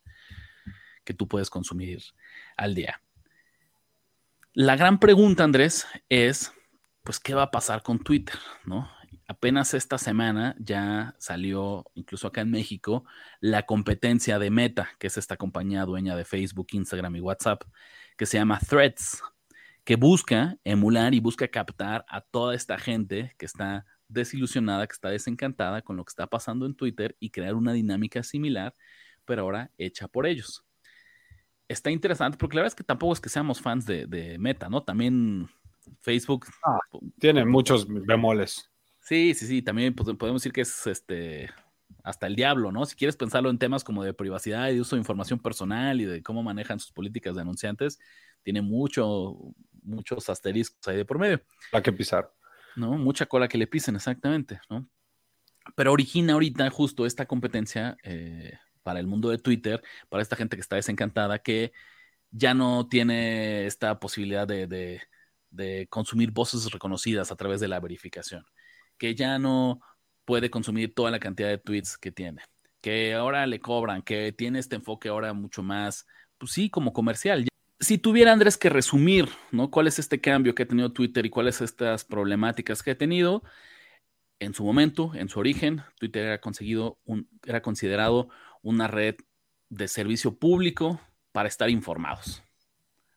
que 1.04 1.14
tú 1.14 1.28
puedes 1.28 1.48
consumir 1.48 2.02
al 2.56 2.74
día. 2.74 3.00
La 4.52 4.76
gran 4.76 4.98
pregunta, 4.98 5.44
Andrés, 5.44 5.86
es, 6.08 6.52
pues, 7.02 7.18
¿qué 7.18 7.34
va 7.34 7.44
a 7.44 7.50
pasar 7.50 7.82
con 7.82 7.98
Twitter? 8.00 8.38
¿No? 8.64 8.90
Apenas 9.28 9.74
esta 9.74 9.98
semana 9.98 10.56
ya 10.58 11.14
salió, 11.18 11.84
incluso 11.94 12.26
acá 12.26 12.40
en 12.40 12.50
México, 12.50 13.04
la 13.40 13.64
competencia 13.64 14.38
de 14.38 14.50
Meta, 14.50 14.90
que 14.98 15.06
es 15.06 15.16
esta 15.16 15.36
compañía 15.36 15.84
dueña 15.84 16.16
de 16.16 16.24
Facebook, 16.24 16.68
Instagram 16.72 17.16
y 17.16 17.20
WhatsApp, 17.20 17.62
que 18.16 18.26
se 18.26 18.38
llama 18.38 18.58
Threads, 18.58 19.22
que 19.84 19.96
busca 19.96 20.58
emular 20.64 21.14
y 21.14 21.20
busca 21.20 21.48
captar 21.48 22.04
a 22.08 22.20
toda 22.20 22.54
esta 22.54 22.78
gente 22.78 23.34
que 23.38 23.46
está 23.46 23.86
desilusionada, 24.08 24.86
que 24.86 24.92
está 24.92 25.08
desencantada 25.08 25.82
con 25.82 25.96
lo 25.96 26.04
que 26.04 26.10
está 26.10 26.26
pasando 26.26 26.66
en 26.66 26.74
Twitter 26.74 27.16
y 27.18 27.30
crear 27.30 27.54
una 27.54 27.72
dinámica 27.72 28.22
similar, 28.22 28.74
pero 29.24 29.42
ahora 29.42 29.70
hecha 29.78 30.08
por 30.08 30.26
ellos. 30.26 30.64
Está 31.68 31.90
interesante 31.90 32.36
porque 32.36 32.56
la 32.56 32.62
verdad 32.62 32.72
es 32.72 32.76
que 32.76 32.84
tampoco 32.84 33.14
es 33.14 33.20
que 33.20 33.28
seamos 33.28 33.60
fans 33.60 33.86
de, 33.86 34.36
Meta, 34.38 34.68
¿no? 34.68 34.82
También 34.82 35.48
Facebook 36.00 36.46
ah, 36.66 36.78
tiene 37.18 37.44
muchos 37.44 37.86
bemoles. 37.88 38.71
Sí, 39.02 39.34
sí, 39.34 39.46
sí, 39.46 39.62
también 39.62 39.94
pues, 39.94 40.16
podemos 40.16 40.42
decir 40.42 40.52
que 40.52 40.62
es 40.62 40.86
este 40.86 41.50
hasta 42.04 42.26
el 42.26 42.34
diablo, 42.34 42.72
¿no? 42.72 42.84
Si 42.86 42.96
quieres 42.96 43.16
pensarlo 43.16 43.50
en 43.50 43.58
temas 43.58 43.84
como 43.84 44.02
de 44.02 44.14
privacidad 44.14 44.68
y 44.70 44.74
de 44.74 44.80
uso 44.80 44.96
de 44.96 45.00
información 45.00 45.38
personal 45.38 46.00
y 46.00 46.04
de 46.04 46.22
cómo 46.22 46.42
manejan 46.42 46.80
sus 46.80 46.92
políticas 46.92 47.34
de 47.34 47.42
anunciantes, 47.42 47.98
tiene 48.42 48.62
mucho, 48.62 49.36
muchos 49.82 50.28
asteriscos 50.28 50.86
ahí 50.88 50.96
de 50.96 51.04
por 51.04 51.18
medio. 51.18 51.42
La 51.72 51.82
que 51.82 51.92
pisar. 51.92 52.32
¿No? 52.74 52.96
Mucha 52.96 53.26
cola 53.26 53.48
que 53.48 53.58
le 53.58 53.66
pisen, 53.66 53.96
exactamente, 53.96 54.60
¿no? 54.70 54.88
Pero 55.76 55.92
origina 55.92 56.32
ahorita 56.32 56.70
justo 56.70 57.06
esta 57.06 57.26
competencia 57.26 57.96
eh, 58.02 58.58
para 58.82 58.98
el 58.98 59.06
mundo 59.06 59.28
de 59.28 59.38
Twitter, 59.38 59.82
para 60.08 60.22
esta 60.22 60.34
gente 60.34 60.56
que 60.56 60.62
está 60.62 60.76
desencantada, 60.76 61.38
que 61.38 61.72
ya 62.30 62.54
no 62.54 62.88
tiene 62.88 63.66
esta 63.66 64.00
posibilidad 64.00 64.48
de, 64.48 64.66
de 65.50 65.86
consumir 65.88 66.32
voces 66.32 66.70
reconocidas 66.72 67.30
a 67.30 67.36
través 67.36 67.60
de 67.60 67.68
la 67.68 67.78
verificación, 67.78 68.44
que 69.02 69.16
ya 69.16 69.36
no 69.40 69.80
puede 70.24 70.48
consumir 70.48 70.94
toda 70.94 71.10
la 71.10 71.18
cantidad 71.18 71.48
de 71.48 71.58
tweets 71.58 71.98
que 71.98 72.12
tiene, 72.12 72.40
que 72.80 73.14
ahora 73.14 73.48
le 73.48 73.58
cobran, 73.58 74.02
que 74.02 74.30
tiene 74.30 74.60
este 74.60 74.76
enfoque 74.76 75.08
ahora 75.08 75.32
mucho 75.32 75.64
más, 75.64 76.06
pues 76.38 76.52
sí, 76.52 76.70
como 76.70 76.92
comercial 76.92 77.48
si 77.80 77.98
tuviera 77.98 78.32
Andrés 78.32 78.56
que 78.56 78.70
resumir, 78.70 79.28
¿no? 79.50 79.72
¿Cuál 79.72 79.88
es 79.88 79.98
este 79.98 80.20
cambio 80.20 80.54
que 80.54 80.62
ha 80.62 80.68
tenido 80.68 80.92
Twitter 80.92 81.26
y 81.26 81.30
cuáles 81.30 81.60
estas 81.60 82.04
problemáticas 82.04 82.80
que 82.80 82.92
ha 82.92 82.96
tenido? 82.96 83.42
En 84.38 84.54
su 84.54 84.62
momento, 84.62 85.10
en 85.16 85.28
su 85.28 85.40
origen, 85.40 85.82
Twitter 85.98 86.26
era, 86.26 86.40
conseguido 86.40 87.00
era 87.44 87.60
considerado 87.60 88.28
una 88.62 88.86
red 88.86 89.16
de 89.68 89.88
servicio 89.88 90.38
público 90.38 91.00
para 91.32 91.48
estar 91.48 91.70
informados. 91.70 92.44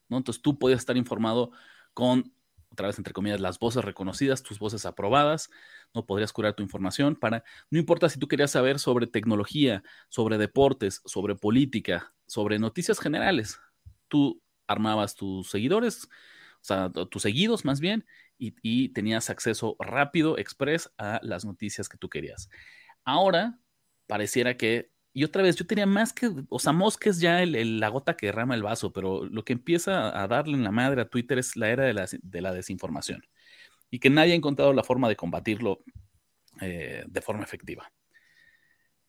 ¿no? 0.09 0.17
Entonces 0.17 0.41
tú 0.41 0.57
podías 0.57 0.79
estar 0.79 0.97
informado 0.97 1.51
con, 1.93 2.33
otra 2.75 2.89
entre 2.97 3.13
comillas, 3.13 3.39
las 3.39 3.57
voces 3.57 3.83
reconocidas, 3.83 4.43
tus 4.43 4.59
voces 4.59 4.85
aprobadas, 4.85 5.49
no 5.93 6.05
podrías 6.05 6.33
curar 6.33 6.53
tu 6.53 6.61
información 6.63 7.15
para, 7.15 7.43
no 7.71 7.79
importa 7.79 8.09
si 8.09 8.19
tú 8.19 8.27
querías 8.27 8.51
saber 8.51 8.79
sobre 8.79 9.07
tecnología, 9.07 9.83
sobre 10.09 10.37
deportes, 10.37 11.01
sobre 11.05 11.35
política, 11.35 12.13
sobre 12.27 12.59
noticias 12.59 12.99
generales, 12.99 13.59
tú 14.07 14.41
armabas 14.67 15.15
tus 15.15 15.49
seguidores, 15.49 16.05
o 16.05 16.63
sea, 16.67 16.89
tus 16.89 17.21
seguidos 17.21 17.65
más 17.65 17.79
bien, 17.79 18.05
y, 18.37 18.89
tenías 18.89 19.29
acceso 19.29 19.77
rápido, 19.79 20.37
express 20.37 20.91
a 20.97 21.19
las 21.23 21.45
noticias 21.45 21.87
que 21.87 21.97
tú 21.97 22.09
querías. 22.09 22.49
Ahora, 23.05 23.59
pareciera 24.07 24.57
que, 24.57 24.91
y 25.17 25.23
otra 25.23 25.43
vez, 25.43 25.55
yo 25.55 25.65
tenía 25.65 25.85
más 25.85 26.11
que, 26.11 26.29
o 26.49 26.59
sea, 26.59 26.73
Mosque 26.73 27.07
es 27.07 27.21
ya 27.21 27.45
la 27.45 27.87
gota 27.87 28.17
que 28.17 28.25
derrama 28.25 28.53
el 28.53 28.63
vaso, 28.63 28.91
pero 28.91 29.23
lo 29.23 29.45
que 29.45 29.53
empieza 29.53 30.21
a 30.21 30.27
darle 30.27 30.55
en 30.55 30.63
la 30.65 30.71
madre 30.71 31.01
a 31.01 31.07
Twitter 31.07 31.39
es 31.39 31.55
la 31.55 31.69
era 31.69 31.85
de 31.85 32.41
la, 32.41 32.53
desinformación 32.53 33.25
y 33.89 33.99
que 33.99 34.09
nadie 34.09 34.33
ha 34.33 34.35
encontrado 34.35 34.73
la 34.73 34.83
forma 34.83 35.07
de 35.07 35.15
combatirlo 35.15 35.79
eh, 36.59 37.05
de 37.07 37.21
forma 37.21 37.45
efectiva. 37.45 37.89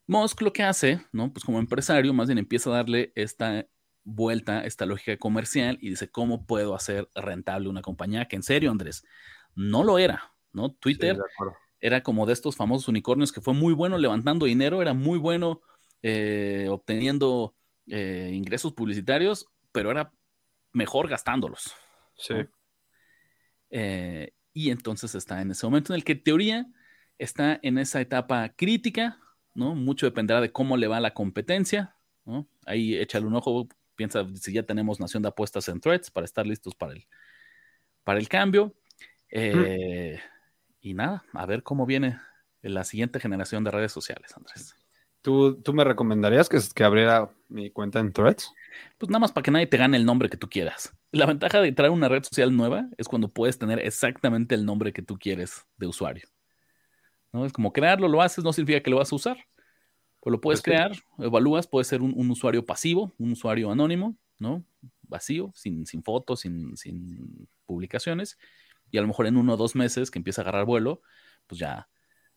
Musk 0.07 0.43
lo 0.43 0.53
que 0.53 0.63
hace, 0.63 1.01
¿no? 1.11 1.33
Pues 1.33 1.45
como 1.45 1.59
empresario, 1.59 2.15
más 2.15 2.29
bien 2.29 2.39
empieza 2.39 2.71
a 2.71 2.75
darle 2.75 3.11
esta 3.17 3.67
vuelta 4.05 4.65
esta 4.65 4.87
lógica 4.87 5.17
comercial 5.17 5.77
y 5.81 5.91
dice, 5.91 6.09
¿cómo 6.09 6.47
puedo 6.47 6.77
hacer 6.77 7.09
rentable 7.17 7.69
una 7.69 7.83
compañía 7.83 8.29
que 8.29 8.37
en 8.37 8.45
serio, 8.45 8.71
Andrés, 8.71 9.05
no 9.57 9.83
lo 9.83 9.99
era, 9.99 10.33
¿no? 10.53 10.71
Twitter 10.71 11.19
era 11.81 12.05
como 12.05 12.27
de 12.27 12.33
estos 12.33 12.55
famosos 12.55 12.87
unicornios 12.87 13.33
que 13.33 13.41
fue 13.41 13.55
muy 13.55 13.75
bueno 13.75 13.99
levantando 13.99 14.47
dinero, 14.47 14.83
era 14.83 14.95
muy 14.95 15.19
bueno 15.19 15.63
eh, 16.09 16.69
obteniendo 16.71 17.57
eh, 17.89 18.31
ingresos 18.33 18.73
publicitarios, 18.75 19.49
pero 19.73 19.91
era 19.91 20.13
mejor 20.73 21.09
gastándolos. 21.09 21.75
Sí. 22.17 22.35
Eh, 23.71 24.33
y 24.53 24.71
entonces 24.71 25.17
está 25.17 25.43
en 25.43 25.51
ese 25.51 25.67
momento 25.67 25.93
en 25.93 25.97
el 25.97 26.05
que 26.05 26.15
teoría 26.15 26.69
está 27.19 27.59
en 27.61 27.79
esa 27.79 28.01
etapa 28.01 28.51
crítica, 28.51 29.19
¿no? 29.53 29.75
Mucho 29.75 30.07
dependerá 30.07 30.41
de 30.41 30.53
cómo 30.53 30.77
le 30.77 30.87
va 30.87 31.01
la 31.01 31.13
competencia, 31.13 31.97
¿no? 32.25 32.47
Ahí 32.67 32.95
échale 32.95 33.27
un 33.27 33.35
ojo, 33.35 33.67
piensa 33.97 34.25
si 34.37 34.53
ya 34.53 34.63
tenemos 34.63 35.01
nación 35.01 35.25
de 35.25 35.31
apuestas 35.31 35.69
en 35.69 35.81
threads 35.81 36.13
para 36.13 36.25
estar 36.25 36.47
listos 36.47 36.77
para 36.77 36.93
el, 36.93 37.09
para 38.05 38.21
el 38.21 38.29
cambio. 38.29 38.77
Eh, 39.29 40.21
y 40.81 40.95
nada, 40.95 41.25
a 41.33 41.47
ver 41.47 41.65
cómo 41.65 41.85
viene 41.85 42.21
la 42.63 42.85
siguiente 42.85 43.19
generación 43.19 43.65
de 43.65 43.73
redes 43.73 43.91
sociales, 43.91 44.33
Andrés. 44.37 44.77
¿Tú, 45.27 45.61
tú 45.61 45.73
me 45.75 45.83
recomendarías 45.83 46.49
que, 46.49 46.57
que 46.73 46.85
abriera 46.85 47.29
mi 47.49 47.69
cuenta 47.71 47.99
en 47.99 48.13
threads? 48.13 48.55
Pues 48.97 49.11
nada 49.11 49.19
más 49.19 49.33
para 49.33 49.43
que 49.43 49.51
nadie 49.51 49.67
te 49.67 49.77
gane 49.77 49.97
el 49.97 50.07
nombre 50.07 50.29
que 50.29 50.37
tú 50.37 50.49
quieras. 50.49 50.97
La 51.11 51.27
ventaja 51.27 51.61
de 51.61 51.73
traer 51.73 51.91
una 51.91 52.09
red 52.09 52.23
social 52.23 52.57
nueva 52.57 52.89
es 52.97 53.09
cuando 53.09 53.27
puedes 53.27 53.59
tener 53.59 53.81
exactamente 53.81 54.55
el 54.55 54.65
nombre 54.65 54.93
que 54.93 55.03
tú 55.03 55.19
quieres 55.19 55.67
de 55.79 55.89
usuario. 55.89 56.29
¿No? 57.33 57.45
Es 57.45 57.53
como 57.53 57.73
crearlo, 57.73 58.07
lo 58.07 58.23
haces, 58.23 58.45
no 58.45 58.53
significa 58.53 58.81
que 58.85 58.89
lo 58.89 58.99
vas 58.99 59.13
a 59.13 59.17
usar. 59.17 59.37
Pues 60.21 60.31
lo 60.31 60.41
puedes 60.41 60.63
crear, 60.63 60.93
evalúas, 61.19 61.67
puede 61.67 61.87
ser 61.87 62.03
un, 62.03 62.31
usuario 62.31 62.65
pasivo, 62.65 63.13
un 63.19 63.33
usuario 63.33 63.73
anónimo, 63.73 64.17
¿no? 64.39 64.65
Vacío, 65.03 65.51
sin, 65.57 65.87
sin 65.87 66.05
fotos, 66.05 66.39
sin, 66.39 66.77
sin, 66.77 67.49
publicaciones. 67.65 68.39
Y 68.93 68.99
a 68.99 69.01
lo 69.01 69.09
mejor 69.09 69.27
en 69.27 69.37
uno 69.37 69.55
o 69.55 69.57
dos 69.57 69.75
meses 69.75 70.09
que 70.09 70.21
empieza 70.21 70.43
a 70.43 70.45
agarrar 70.45 70.67
vuelo, 70.67 71.03
pues 71.49 71.59
ya, 71.59 71.89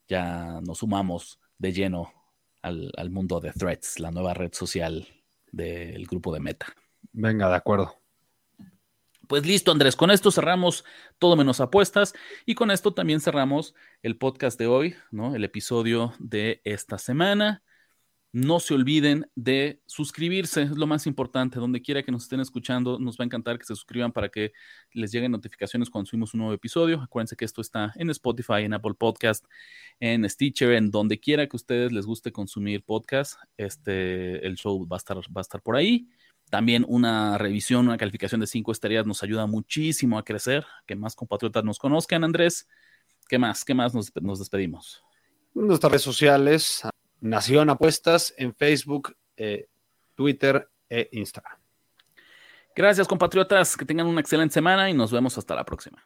ya 0.07 0.59
nos 0.63 0.79
sumamos 0.79 1.39
de 1.59 1.71
lleno 1.71 2.18
al, 2.61 2.91
al 2.97 3.09
mundo 3.09 3.39
de 3.39 3.51
Threads, 3.51 3.99
la 3.99 4.11
nueva 4.11 4.33
red 4.33 4.53
social 4.53 5.07
del 5.51 6.05
grupo 6.05 6.33
de 6.33 6.39
Meta. 6.39 6.67
Venga, 7.11 7.49
de 7.49 7.55
acuerdo. 7.55 7.99
Pues 9.27 9.45
listo, 9.45 9.71
Andrés, 9.71 9.95
con 9.95 10.09
esto 10.09 10.31
cerramos 10.31 10.83
todo 11.19 11.35
menos 11.35 11.61
apuestas 11.61 12.13
y 12.47 12.55
con 12.55 12.71
esto 12.71 12.95
también 12.95 13.21
cerramos 13.21 13.75
el 14.01 14.17
podcast 14.17 14.57
de 14.57 14.65
hoy, 14.65 14.95
¿no? 15.11 15.35
El 15.35 15.43
episodio 15.43 16.13
de 16.17 16.61
esta 16.63 16.97
semana. 16.97 17.61
No 18.31 18.59
se 18.59 18.75
olviden 18.75 19.27
de 19.33 19.81
suscribirse, 19.87 20.61
es 20.61 20.77
lo 20.77 20.85
más 20.85 21.07
importante. 21.07 21.59
Donde 21.59 21.81
quiera 21.81 22.03
que 22.03 22.11
nos 22.11 22.23
estén 22.23 22.39
escuchando, 22.39 22.99
nos 22.99 23.17
va 23.17 23.23
a 23.23 23.25
encantar 23.25 23.57
que 23.57 23.65
se 23.65 23.75
suscriban 23.75 24.11
para 24.11 24.29
que 24.29 24.51
les 24.93 25.11
lleguen 25.11 25.31
notificaciones 25.31 25.89
cuando 25.89 26.07
subimos 26.07 26.35
un 26.35 26.41
nuevo 26.41 26.53
episodio. 26.53 27.01
Acuérdense 27.01 27.35
que 27.35 27.45
esto 27.45 27.61
está 27.61 27.91
en 27.95 28.11
Spotify, 28.11 28.61
en 28.65 28.73
Apple 28.73 28.93
Podcast, 28.93 29.45
en 29.99 30.29
Stitcher, 30.29 30.73
en 30.73 30.91
donde 30.91 31.19
quiera 31.19 31.47
que 31.47 31.55
ustedes 31.55 31.91
les 31.91 32.05
guste 32.05 32.31
consumir 32.31 32.83
podcast. 32.83 33.39
Este, 33.57 34.45
el 34.45 34.57
show 34.57 34.87
va 34.87 34.97
a 34.97 34.99
estar, 34.99 35.17
va 35.17 35.39
a 35.39 35.41
estar 35.41 35.63
por 35.63 35.75
ahí. 35.75 36.07
También 36.51 36.85
una 36.87 37.39
revisión, 37.39 37.87
una 37.87 37.97
calificación 37.97 38.41
de 38.41 38.47
cinco 38.47 38.71
estrellas 38.71 39.07
nos 39.07 39.23
ayuda 39.23 39.47
muchísimo 39.47 40.19
a 40.19 40.23
crecer, 40.23 40.67
que 40.85 40.95
más 40.95 41.15
compatriotas 41.15 41.63
nos 41.63 41.79
conozcan. 41.79 42.23
Andrés, 42.23 42.67
¿qué 43.27 43.39
más? 43.39 43.65
¿Qué 43.65 43.73
más 43.73 43.95
nos, 43.95 44.11
nos 44.21 44.37
despedimos? 44.37 45.03
Nuestras 45.55 45.91
redes 45.91 46.03
sociales, 46.03 46.83
Nación 47.21 47.69
Apuestas 47.69 48.33
en 48.37 48.53
Facebook, 48.53 49.15
eh, 49.37 49.67
Twitter 50.15 50.69
e 50.89 51.09
Instagram. 51.11 51.57
Gracias, 52.75 53.07
compatriotas. 53.07 53.75
Que 53.75 53.85
tengan 53.85 54.07
una 54.07 54.21
excelente 54.21 54.53
semana 54.53 54.89
y 54.89 54.93
nos 54.93 55.11
vemos 55.11 55.37
hasta 55.37 55.55
la 55.55 55.65
próxima. 55.65 56.05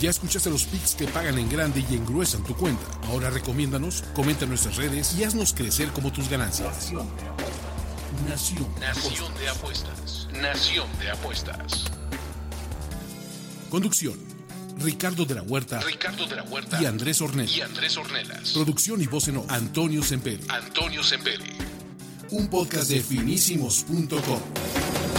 Ya 0.00 0.10
escuchaste 0.10 0.48
los 0.48 0.64
picks 0.64 0.94
que 0.94 1.06
pagan 1.08 1.38
en 1.38 1.48
grande 1.48 1.84
y 1.90 1.96
engruesan 1.96 2.44
tu 2.44 2.56
cuenta. 2.56 2.86
Ahora 3.08 3.30
recomiéndanos, 3.30 4.02
comenta 4.14 4.44
en 4.44 4.50
nuestras 4.50 4.76
redes 4.76 5.18
y 5.18 5.24
haznos 5.24 5.52
crecer 5.52 5.88
como 5.88 6.12
tus 6.12 6.28
ganancias. 6.28 6.92
Nación. 8.28 8.68
Nación 8.80 9.34
de 9.34 9.48
apuestas. 9.48 10.28
Nación 10.40 10.88
de 11.00 11.10
apuestas. 11.10 11.84
Conducción. 13.70 14.37
Ricardo 14.80 15.24
de 15.24 15.34
la 15.34 15.42
Huerta, 15.42 15.80
Ricardo 15.80 16.26
de 16.26 16.36
la 16.36 16.42
Huerta 16.44 16.80
y 16.80 16.86
Andrés 16.86 17.20
Ornelas. 17.20 17.56
Y 17.56 17.62
Andrés 17.62 17.96
Ornelas. 17.96 18.52
Producción 18.52 19.02
y 19.02 19.06
voz 19.06 19.28
en 19.28 19.42
Antonio 19.48 20.02
Semperi. 20.02 20.44
Antonio 20.48 21.02
Semperi. 21.02 21.44
un 22.30 22.48
podcast 22.48 22.90
de 22.90 23.00
finísimos.com. 23.00 25.17